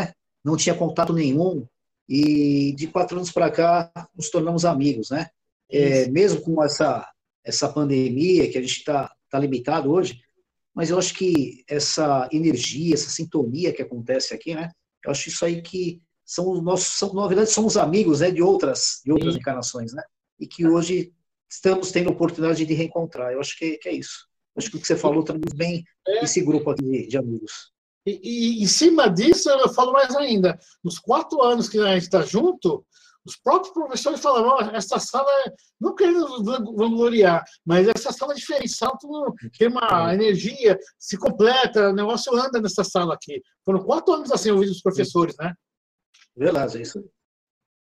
Não 0.44 0.56
tinha 0.56 0.76
contato 0.76 1.12
nenhum. 1.12 1.68
E 2.08 2.74
de 2.74 2.88
quatro 2.88 3.18
anos 3.18 3.32
para 3.32 3.52
cá 3.52 3.92
nos 4.16 4.30
tornamos 4.30 4.66
amigos, 4.66 5.10
né? 5.10 5.28
É, 5.70 6.08
mesmo 6.08 6.42
com 6.42 6.64
essa, 6.64 7.08
essa 7.44 7.68
pandemia 7.68 8.50
que 8.50 8.58
a 8.58 8.62
gente 8.62 8.78
está 8.78 9.14
tá 9.30 9.38
limitado 9.38 9.92
hoje, 9.92 10.22
mas 10.80 10.92
eu 10.92 10.98
acho 10.98 11.14
que 11.14 11.62
essa 11.68 12.30
energia, 12.32 12.94
essa 12.94 13.10
sintonia 13.10 13.74
que 13.74 13.82
acontece 13.82 14.34
aqui, 14.34 14.56
né? 14.56 14.72
Eu 15.04 15.12
acho 15.12 15.28
isso 15.28 15.44
aí 15.44 15.62
que 15.62 16.02
são 16.26 16.50
os 16.50 16.64
nossos, 16.64 16.98
são, 16.98 17.14
na 17.14 17.28
verdade, 17.28 17.52
somos 17.52 17.76
amigos, 17.76 18.22
né? 18.22 18.32
De 18.32 18.42
outras, 18.42 19.02
de 19.04 19.12
outras 19.12 19.36
encarnações, 19.36 19.92
né? 19.92 20.02
E 20.40 20.48
que 20.48 20.66
hoje 20.66 21.12
estamos 21.52 21.92
tendo 21.92 22.08
a 22.08 22.14
oportunidade 22.14 22.66
de 22.66 22.74
reencontrar. 22.74 23.34
Eu 23.34 23.42
acho 23.42 23.58
que, 23.58 23.78
que 23.78 23.90
é 23.90 23.94
isso. 23.94 24.26
Eu 24.56 24.62
acho 24.62 24.72
que 24.72 24.78
o 24.78 24.80
que 24.80 24.88
você 24.88 24.96
falou 24.96 25.22
traduz 25.22 25.54
bem 25.54 25.84
é. 26.08 26.24
esse 26.24 26.42
grupo 26.42 26.70
aqui 26.70 26.82
de, 26.82 27.08
de 27.08 27.18
amigos. 27.18 27.74
E, 28.06 28.22
e, 28.24 28.64
em 28.64 28.68
cima 28.68 29.10
disso, 29.10 29.50
eu 29.50 29.68
falo 29.74 29.92
mais 29.92 30.16
ainda. 30.16 30.58
Nos 30.82 30.98
quatro 30.98 31.42
anos 31.42 31.68
que 31.68 31.78
a 31.78 31.96
gente 31.96 32.04
está 32.04 32.22
junto, 32.22 32.86
os 33.26 33.36
próprios 33.38 33.74
professores 33.74 34.20
falaram: 34.20 34.58
oh, 34.58 34.76
essa 34.76 35.00
sala, 35.00 35.30
é... 35.46 35.54
não 35.80 35.96
querendo 35.96 36.44
vangloriar, 36.76 37.44
mas 37.66 37.88
essa 37.88 38.12
sala 38.12 38.34
é 38.34 38.36
diferencial, 38.36 38.98
tem 39.58 39.68
uma 39.68 40.14
energia, 40.14 40.78
se 40.98 41.18
completa, 41.18 41.90
o 41.90 41.94
negócio 41.94 42.36
anda 42.36 42.62
nessa 42.62 42.84
sala 42.84 43.14
aqui. 43.14 43.42
Foram 43.66 43.84
quatro 43.84 44.14
anos 44.14 44.32
assim 44.32 44.52
ouvindo 44.52 44.72
os 44.72 44.82
professores, 44.82 45.36
né? 45.38 45.54
Verdade, 46.36 46.78
é 46.78 46.82
isso. 46.82 47.04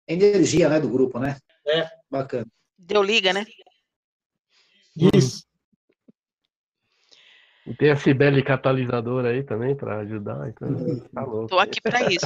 Energia, 0.07 0.69
né, 0.69 0.79
do 0.79 0.89
grupo, 0.89 1.19
né? 1.19 1.37
É. 1.67 1.89
Bacana. 2.09 2.47
Deu 2.77 3.03
liga, 3.03 3.33
né? 3.33 3.45
Isso. 5.13 5.46
E 7.67 7.75
tem 7.75 7.91
a 7.91 7.97
Cibele 7.97 8.41
catalisador 8.41 9.25
aí 9.25 9.43
também 9.43 9.75
para 9.75 9.99
ajudar. 9.99 10.47
Então, 10.47 10.69
tá 11.13 11.21
louco. 11.21 11.47
Tô 11.47 11.59
aqui 11.59 11.81
para 11.81 12.09
isso. 12.09 12.25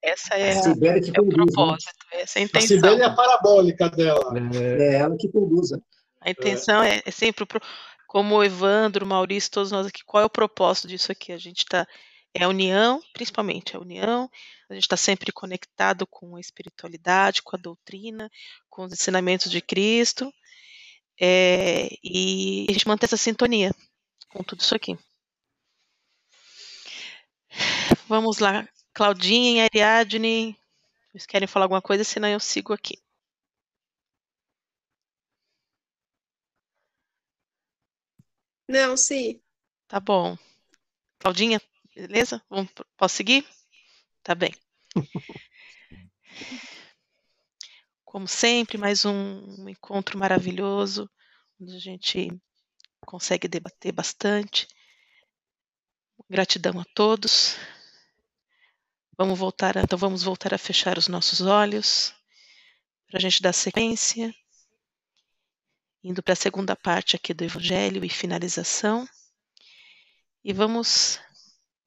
Essa 0.00 0.34
é, 0.34 0.50
a 0.50 0.62
Cibele 0.62 1.00
que 1.00 1.08
é 1.08 1.20
o 1.20 1.24
conduz, 1.24 1.36
né? 1.36 1.44
propósito, 1.44 1.92
né? 2.12 2.20
essa 2.20 2.38
é 2.38 2.42
a 2.42 2.44
intenção. 2.44 2.76
A 2.76 2.80
Cibele 2.80 3.02
é 3.02 3.04
a 3.04 3.10
parabólica 3.10 3.90
dela. 3.90 4.32
É, 4.54 4.82
é 4.82 4.94
ela 4.94 5.16
que 5.16 5.28
conduz. 5.28 5.72
A 6.20 6.30
intenção 6.30 6.80
é, 6.84 7.02
é 7.04 7.10
sempre, 7.10 7.44
como 8.06 8.36
o 8.36 8.44
Evandro, 8.44 9.04
o 9.04 9.08
Maurício, 9.08 9.50
todos 9.50 9.72
nós 9.72 9.88
aqui, 9.88 10.04
qual 10.06 10.22
é 10.22 10.26
o 10.26 10.30
propósito 10.30 10.86
disso 10.86 11.10
aqui? 11.10 11.32
A 11.32 11.38
gente 11.38 11.58
está 11.58 11.84
é 12.32 12.44
a 12.44 12.48
união, 12.48 13.00
principalmente 13.12 13.76
a 13.76 13.80
união, 13.80 14.30
a 14.68 14.74
gente 14.74 14.84
está 14.84 14.96
sempre 14.96 15.32
conectado 15.32 16.06
com 16.06 16.36
a 16.36 16.40
espiritualidade, 16.40 17.42
com 17.42 17.56
a 17.56 17.58
doutrina, 17.58 18.30
com 18.68 18.84
os 18.84 18.92
ensinamentos 18.92 19.50
de 19.50 19.60
Cristo, 19.60 20.32
é, 21.20 21.88
e 22.04 22.66
a 22.68 22.72
gente 22.72 22.86
mantém 22.86 23.06
essa 23.06 23.16
sintonia 23.16 23.72
com 24.30 24.42
tudo 24.42 24.60
isso 24.60 24.74
aqui. 24.74 24.96
Vamos 28.08 28.38
lá, 28.38 28.68
Claudinha 28.92 29.68
e 29.72 29.80
Ariadne, 29.82 30.56
vocês 31.10 31.26
querem 31.26 31.48
falar 31.48 31.64
alguma 31.64 31.82
coisa? 31.82 32.04
Senão 32.04 32.28
eu 32.28 32.40
sigo 32.40 32.72
aqui. 32.72 32.96
Não, 38.68 38.96
sim. 38.96 39.40
Tá 39.88 39.98
bom. 39.98 40.38
Claudinha, 41.18 41.60
beleza? 41.94 42.40
Vamos, 42.48 42.70
posso 42.96 43.16
seguir? 43.16 43.44
Tá 44.22 44.34
bem. 44.34 44.54
Como 48.04 48.28
sempre, 48.28 48.78
mais 48.78 49.04
um 49.04 49.68
encontro 49.68 50.16
maravilhoso, 50.16 51.10
onde 51.60 51.74
a 51.74 51.80
gente 51.80 52.30
consegue 53.10 53.48
debater 53.48 53.90
bastante. 53.90 54.68
Gratidão 56.28 56.78
a 56.78 56.84
todos. 56.94 57.56
Vamos 59.18 59.36
voltar, 59.36 59.76
a, 59.76 59.82
então 59.82 59.98
vamos 59.98 60.22
voltar 60.22 60.54
a 60.54 60.58
fechar 60.58 60.96
os 60.96 61.08
nossos 61.08 61.40
olhos 61.40 62.14
para 63.08 63.18
a 63.18 63.20
gente 63.20 63.42
dar 63.42 63.52
sequência, 63.52 64.32
indo 66.04 66.22
para 66.22 66.34
a 66.34 66.36
segunda 66.36 66.76
parte 66.76 67.16
aqui 67.16 67.34
do 67.34 67.42
Evangelho 67.42 68.04
e 68.04 68.08
finalização. 68.08 69.08
E 70.44 70.52
vamos 70.52 71.18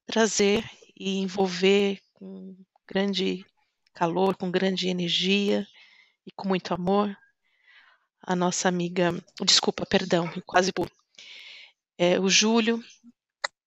trazer 0.04 0.62
e 0.94 1.20
envolver 1.20 2.02
com 2.12 2.54
grande 2.86 3.46
calor, 3.94 4.36
com 4.36 4.50
grande 4.50 4.88
energia 4.88 5.66
e 6.26 6.30
com 6.30 6.46
muito 6.46 6.74
amor 6.74 7.16
a 8.26 8.36
nossa 8.36 8.68
amiga, 8.68 9.12
desculpa, 9.42 9.84
perdão, 9.86 10.30
quase 10.46 10.72
por 10.72 10.90
é, 11.96 12.18
o 12.18 12.28
Júlio, 12.28 12.82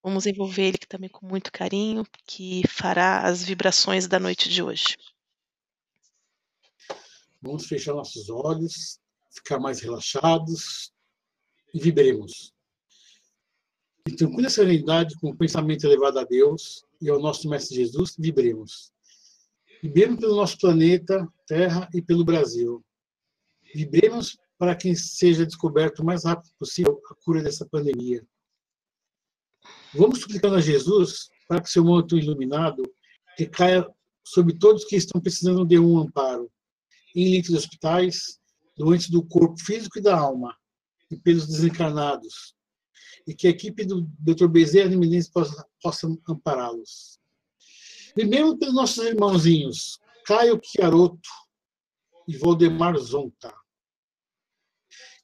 vamos 0.04 0.26
envolver 0.26 0.68
ele 0.68 0.78
também 0.90 1.10
com 1.10 1.26
muito 1.26 1.52
carinho, 1.52 2.06
que 2.26 2.68
fará 2.68 3.22
as 3.22 3.44
vibrações 3.44 4.08
da 4.08 4.20
noite 4.20 4.50
de 4.50 4.62
hoje. 4.62 4.98
Vamos 7.42 7.68
fechar 7.68 7.94
nossos 7.94 8.30
olhos, 8.30 9.00
ficar 9.32 9.60
mais 9.60 9.80
relaxados 9.80 10.92
e 11.74 11.80
vibremos. 11.80 12.54
Em 14.08 14.16
tranquila 14.16 14.50
serenidade, 14.50 15.16
com 15.20 15.30
o 15.30 15.38
pensamento 15.38 15.86
elevado 15.86 16.20
a 16.20 16.24
Deus 16.24 16.84
e 17.02 17.10
ao 17.10 17.20
nosso 17.20 17.50
Mestre 17.50 17.76
Jesus, 17.76 18.16
vibremos. 18.18 18.92
Vibremos 19.84 20.20
pelo 20.20 20.36
nosso 20.36 20.58
planeta, 20.58 21.28
Terra 21.46 21.88
e 21.94 22.02
pelo 22.02 22.26
Brasil. 22.26 22.84
Vibremos 23.76 24.38
para 24.58 24.76
que 24.76 24.96
seja 24.96 25.46
descoberto 25.46 26.00
o 26.00 26.06
mais 26.06 26.24
rápido 26.24 26.52
possível 26.58 27.02
a 27.10 27.16
cura 27.24 27.44
dessa 27.44 27.66
pandemia. 27.66 28.26
Vamos 29.94 30.22
suplicando 30.22 30.56
a 30.56 30.62
Jesus 30.62 31.30
para 31.48 31.62
que 31.62 31.70
seu 31.70 31.84
manto 31.84 32.18
iluminado 32.18 32.84
recaia 33.38 33.88
sobre 34.24 34.58
todos 34.58 34.86
que 34.86 34.96
estão 34.96 35.22
precisando 35.22 35.66
de 35.66 35.80
um 35.80 36.00
amparo, 36.00 36.52
em 37.16 37.32
leitos 37.32 37.52
de 37.52 37.58
hospitais, 37.58 38.40
doentes 38.76 39.10
do 39.10 39.24
corpo 39.24 39.60
físico 39.60 40.00
e 40.00 40.02
da 40.02 40.18
alma, 40.18 40.56
e 41.10 41.16
pelos 41.16 41.48
desencarnados, 41.48 42.54
e 43.26 43.34
que 43.34 43.48
a 43.48 43.50
equipe 43.50 43.86
do 43.86 44.02
Dr. 44.20 44.48
Bezerra 44.48 44.90
de 44.90 44.98
Menezes 44.98 45.30
possa, 45.30 45.66
possa 45.82 46.08
ampará-los. 46.28 47.20
Primeiro 48.14 48.58
pelos 48.58 48.76
nossos 48.76 49.04
irmãozinhos, 49.06 50.00
Caio 50.26 50.60
Chiarotto 50.64 51.30
e 52.28 52.36
Valdemar 52.38 52.98
Zonta. 52.98 53.54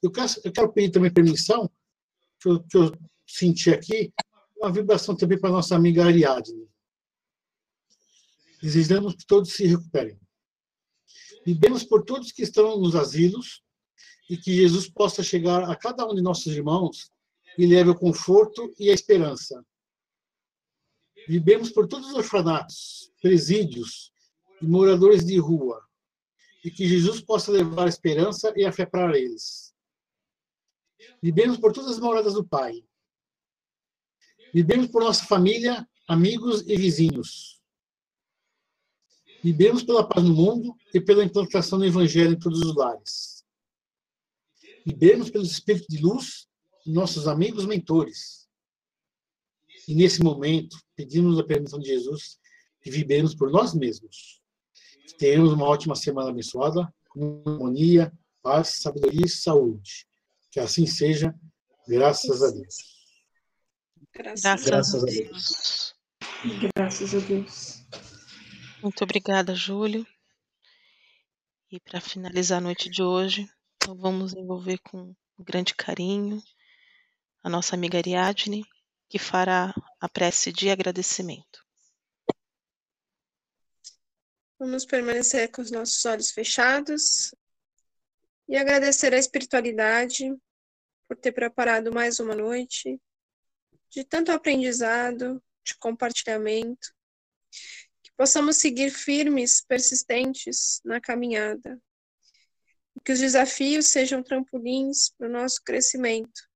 Eu 0.04 0.10
quero, 0.10 0.30
eu 0.44 0.52
quero 0.52 0.70
pedir 0.70 0.90
também 0.90 1.10
permissão, 1.10 1.70
que 2.38 2.46
eu, 2.46 2.62
que 2.64 2.76
eu 2.76 2.92
senti 3.26 3.70
aqui, 3.70 4.12
uma 4.54 4.70
vibração 4.70 5.16
também 5.16 5.40
para 5.40 5.48
nossa 5.48 5.74
amiga 5.74 6.04
Ariadne. 6.04 6.68
Desejamos 8.60 9.14
que 9.14 9.24
todos 9.26 9.54
se 9.54 9.66
recuperem. 9.66 10.20
Vivemos 11.46 11.84
por 11.84 12.04
todos 12.04 12.32
que 12.32 12.42
estão 12.42 12.78
nos 12.78 12.94
asilos 12.94 13.62
e 14.28 14.36
que 14.36 14.54
Jesus 14.54 14.90
possa 14.90 15.22
chegar 15.22 15.70
a 15.70 15.74
cada 15.74 16.06
um 16.06 16.14
de 16.14 16.20
nossos 16.20 16.54
irmãos 16.54 17.10
e 17.56 17.66
leve 17.66 17.88
o 17.88 17.98
conforto 17.98 18.74
e 18.78 18.90
a 18.90 18.92
esperança. 18.92 19.64
Vivemos 21.26 21.70
por 21.70 21.88
todos 21.88 22.10
os 22.10 22.14
orfanatos, 22.14 23.10
presídios 23.22 24.12
e 24.60 24.66
moradores 24.66 25.24
de 25.24 25.38
rua 25.38 25.82
e 26.62 26.70
que 26.70 26.86
Jesus 26.86 27.22
possa 27.22 27.50
levar 27.50 27.86
a 27.86 27.88
esperança 27.88 28.52
e 28.54 28.66
a 28.66 28.72
fé 28.72 28.84
para 28.84 29.18
eles. 29.18 29.73
Vivemos 31.22 31.58
por 31.58 31.72
todas 31.72 31.92
as 31.92 31.98
moradas 31.98 32.34
do 32.34 32.44
Pai. 32.44 32.84
Vivemos 34.52 34.86
por 34.88 35.02
nossa 35.02 35.24
família, 35.24 35.88
amigos 36.06 36.62
e 36.66 36.76
vizinhos. 36.76 37.60
Vivemos 39.42 39.82
pela 39.82 40.08
paz 40.08 40.24
no 40.24 40.34
mundo 40.34 40.74
e 40.92 41.00
pela 41.00 41.24
implantação 41.24 41.78
do 41.78 41.84
Evangelho 41.84 42.32
em 42.32 42.38
todos 42.38 42.60
os 42.60 42.74
lares. 42.74 43.44
Vivemos 44.86 45.30
pelo 45.30 45.44
Espírito 45.44 45.86
de 45.88 46.00
luz 46.00 46.46
de 46.84 46.92
nossos 46.92 47.26
amigos 47.26 47.66
mentores. 47.66 48.48
E 49.86 49.94
nesse 49.94 50.22
momento, 50.22 50.78
pedimos 50.94 51.38
a 51.38 51.44
permissão 51.44 51.78
de 51.78 51.88
Jesus 51.88 52.38
e 52.84 52.90
vivemos 52.90 53.34
por 53.34 53.50
nós 53.50 53.74
mesmos. 53.74 54.40
Tenhamos 55.18 55.52
uma 55.52 55.66
ótima 55.66 55.94
semana 55.94 56.30
abençoada, 56.30 56.92
com 57.08 57.42
harmonia, 57.46 58.12
paz, 58.42 58.76
sabedoria 58.80 59.26
e 59.26 59.28
saúde. 59.28 60.06
Que 60.54 60.60
assim 60.60 60.86
seja, 60.86 61.34
graças 61.88 62.40
a 62.40 62.48
Deus. 62.52 62.76
Graças, 64.14 64.40
Graças, 64.40 64.64
Graças 64.64 64.94
a 64.94 65.02
a 65.02 65.10
Deus. 65.10 65.94
Graças 66.76 67.12
a 67.12 67.18
Deus. 67.18 67.86
Muito 68.80 69.02
obrigada, 69.02 69.52
Júlio. 69.52 70.06
E 71.72 71.80
para 71.80 72.00
finalizar 72.00 72.58
a 72.58 72.60
noite 72.60 72.88
de 72.88 73.02
hoje, 73.02 73.50
então 73.74 73.96
vamos 73.96 74.32
envolver 74.32 74.78
com 74.78 75.12
grande 75.40 75.74
carinho 75.74 76.40
a 77.42 77.50
nossa 77.50 77.74
amiga 77.74 77.98
Ariadne, 77.98 78.64
que 79.08 79.18
fará 79.18 79.74
a 80.00 80.08
prece 80.08 80.52
de 80.52 80.70
agradecimento. 80.70 81.66
Vamos 84.56 84.86
permanecer 84.86 85.50
com 85.50 85.62
os 85.62 85.72
nossos 85.72 86.04
olhos 86.04 86.30
fechados 86.30 87.34
e 88.48 88.56
agradecer 88.56 89.14
a 89.14 89.18
espiritualidade 89.18 90.34
por 91.08 91.16
ter 91.16 91.32
preparado 91.32 91.92
mais 91.92 92.20
uma 92.20 92.34
noite 92.34 93.00
de 93.90 94.04
tanto 94.04 94.32
aprendizado, 94.32 95.42
de 95.64 95.76
compartilhamento, 95.78 96.94
que 98.02 98.12
possamos 98.16 98.56
seguir 98.56 98.90
firmes, 98.90 99.64
persistentes 99.64 100.80
na 100.84 101.00
caminhada, 101.00 101.80
que 103.04 103.12
os 103.12 103.20
desafios 103.20 103.86
sejam 103.86 104.22
trampolins 104.22 105.10
para 105.10 105.28
o 105.28 105.30
nosso 105.30 105.62
crescimento, 105.62 106.48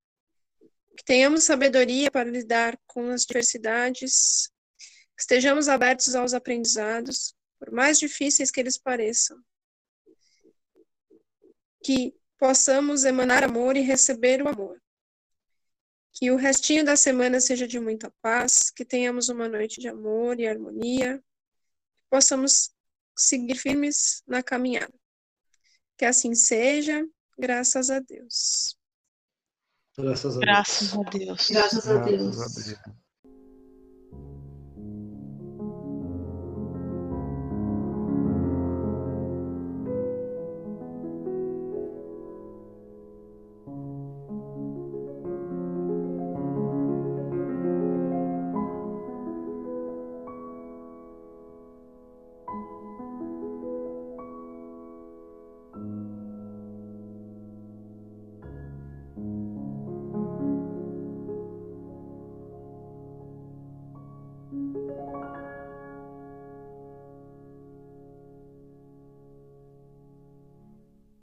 que 0.96 1.04
tenhamos 1.04 1.44
sabedoria 1.44 2.10
para 2.10 2.28
lidar 2.28 2.78
com 2.86 3.08
as 3.10 3.24
diversidades, 3.24 4.50
que 5.16 5.22
estejamos 5.22 5.68
abertos 5.68 6.14
aos 6.14 6.32
aprendizados, 6.32 7.34
por 7.58 7.70
mais 7.70 7.98
difíceis 7.98 8.50
que 8.50 8.60
eles 8.60 8.78
pareçam. 8.78 9.38
Que 11.82 12.14
possamos 12.38 13.04
emanar 13.04 13.44
amor 13.44 13.76
e 13.76 13.80
receber 13.80 14.42
o 14.42 14.48
amor. 14.48 14.80
Que 16.12 16.30
o 16.30 16.36
restinho 16.36 16.84
da 16.84 16.96
semana 16.96 17.40
seja 17.40 17.66
de 17.66 17.78
muita 17.78 18.12
paz, 18.22 18.70
que 18.70 18.84
tenhamos 18.84 19.28
uma 19.28 19.48
noite 19.48 19.80
de 19.80 19.88
amor 19.88 20.40
e 20.40 20.48
harmonia, 20.48 21.18
que 21.98 22.04
possamos 22.10 22.70
seguir 23.16 23.56
firmes 23.56 24.22
na 24.26 24.42
caminhada. 24.42 24.94
Que 25.96 26.04
assim 26.04 26.34
seja, 26.34 27.06
graças 27.38 27.90
a 27.90 28.00
Deus. 28.00 28.76
Graças 29.96 30.36
a 30.36 30.40
Deus. 30.40 30.44
Graças 30.44 30.94
a 30.94 31.02
Deus. 31.02 31.48
Graças 31.50 31.88
a 31.88 31.94
Graças 31.94 32.10
Deus. 32.10 32.40
a 32.40 32.84
Deus. 32.86 33.07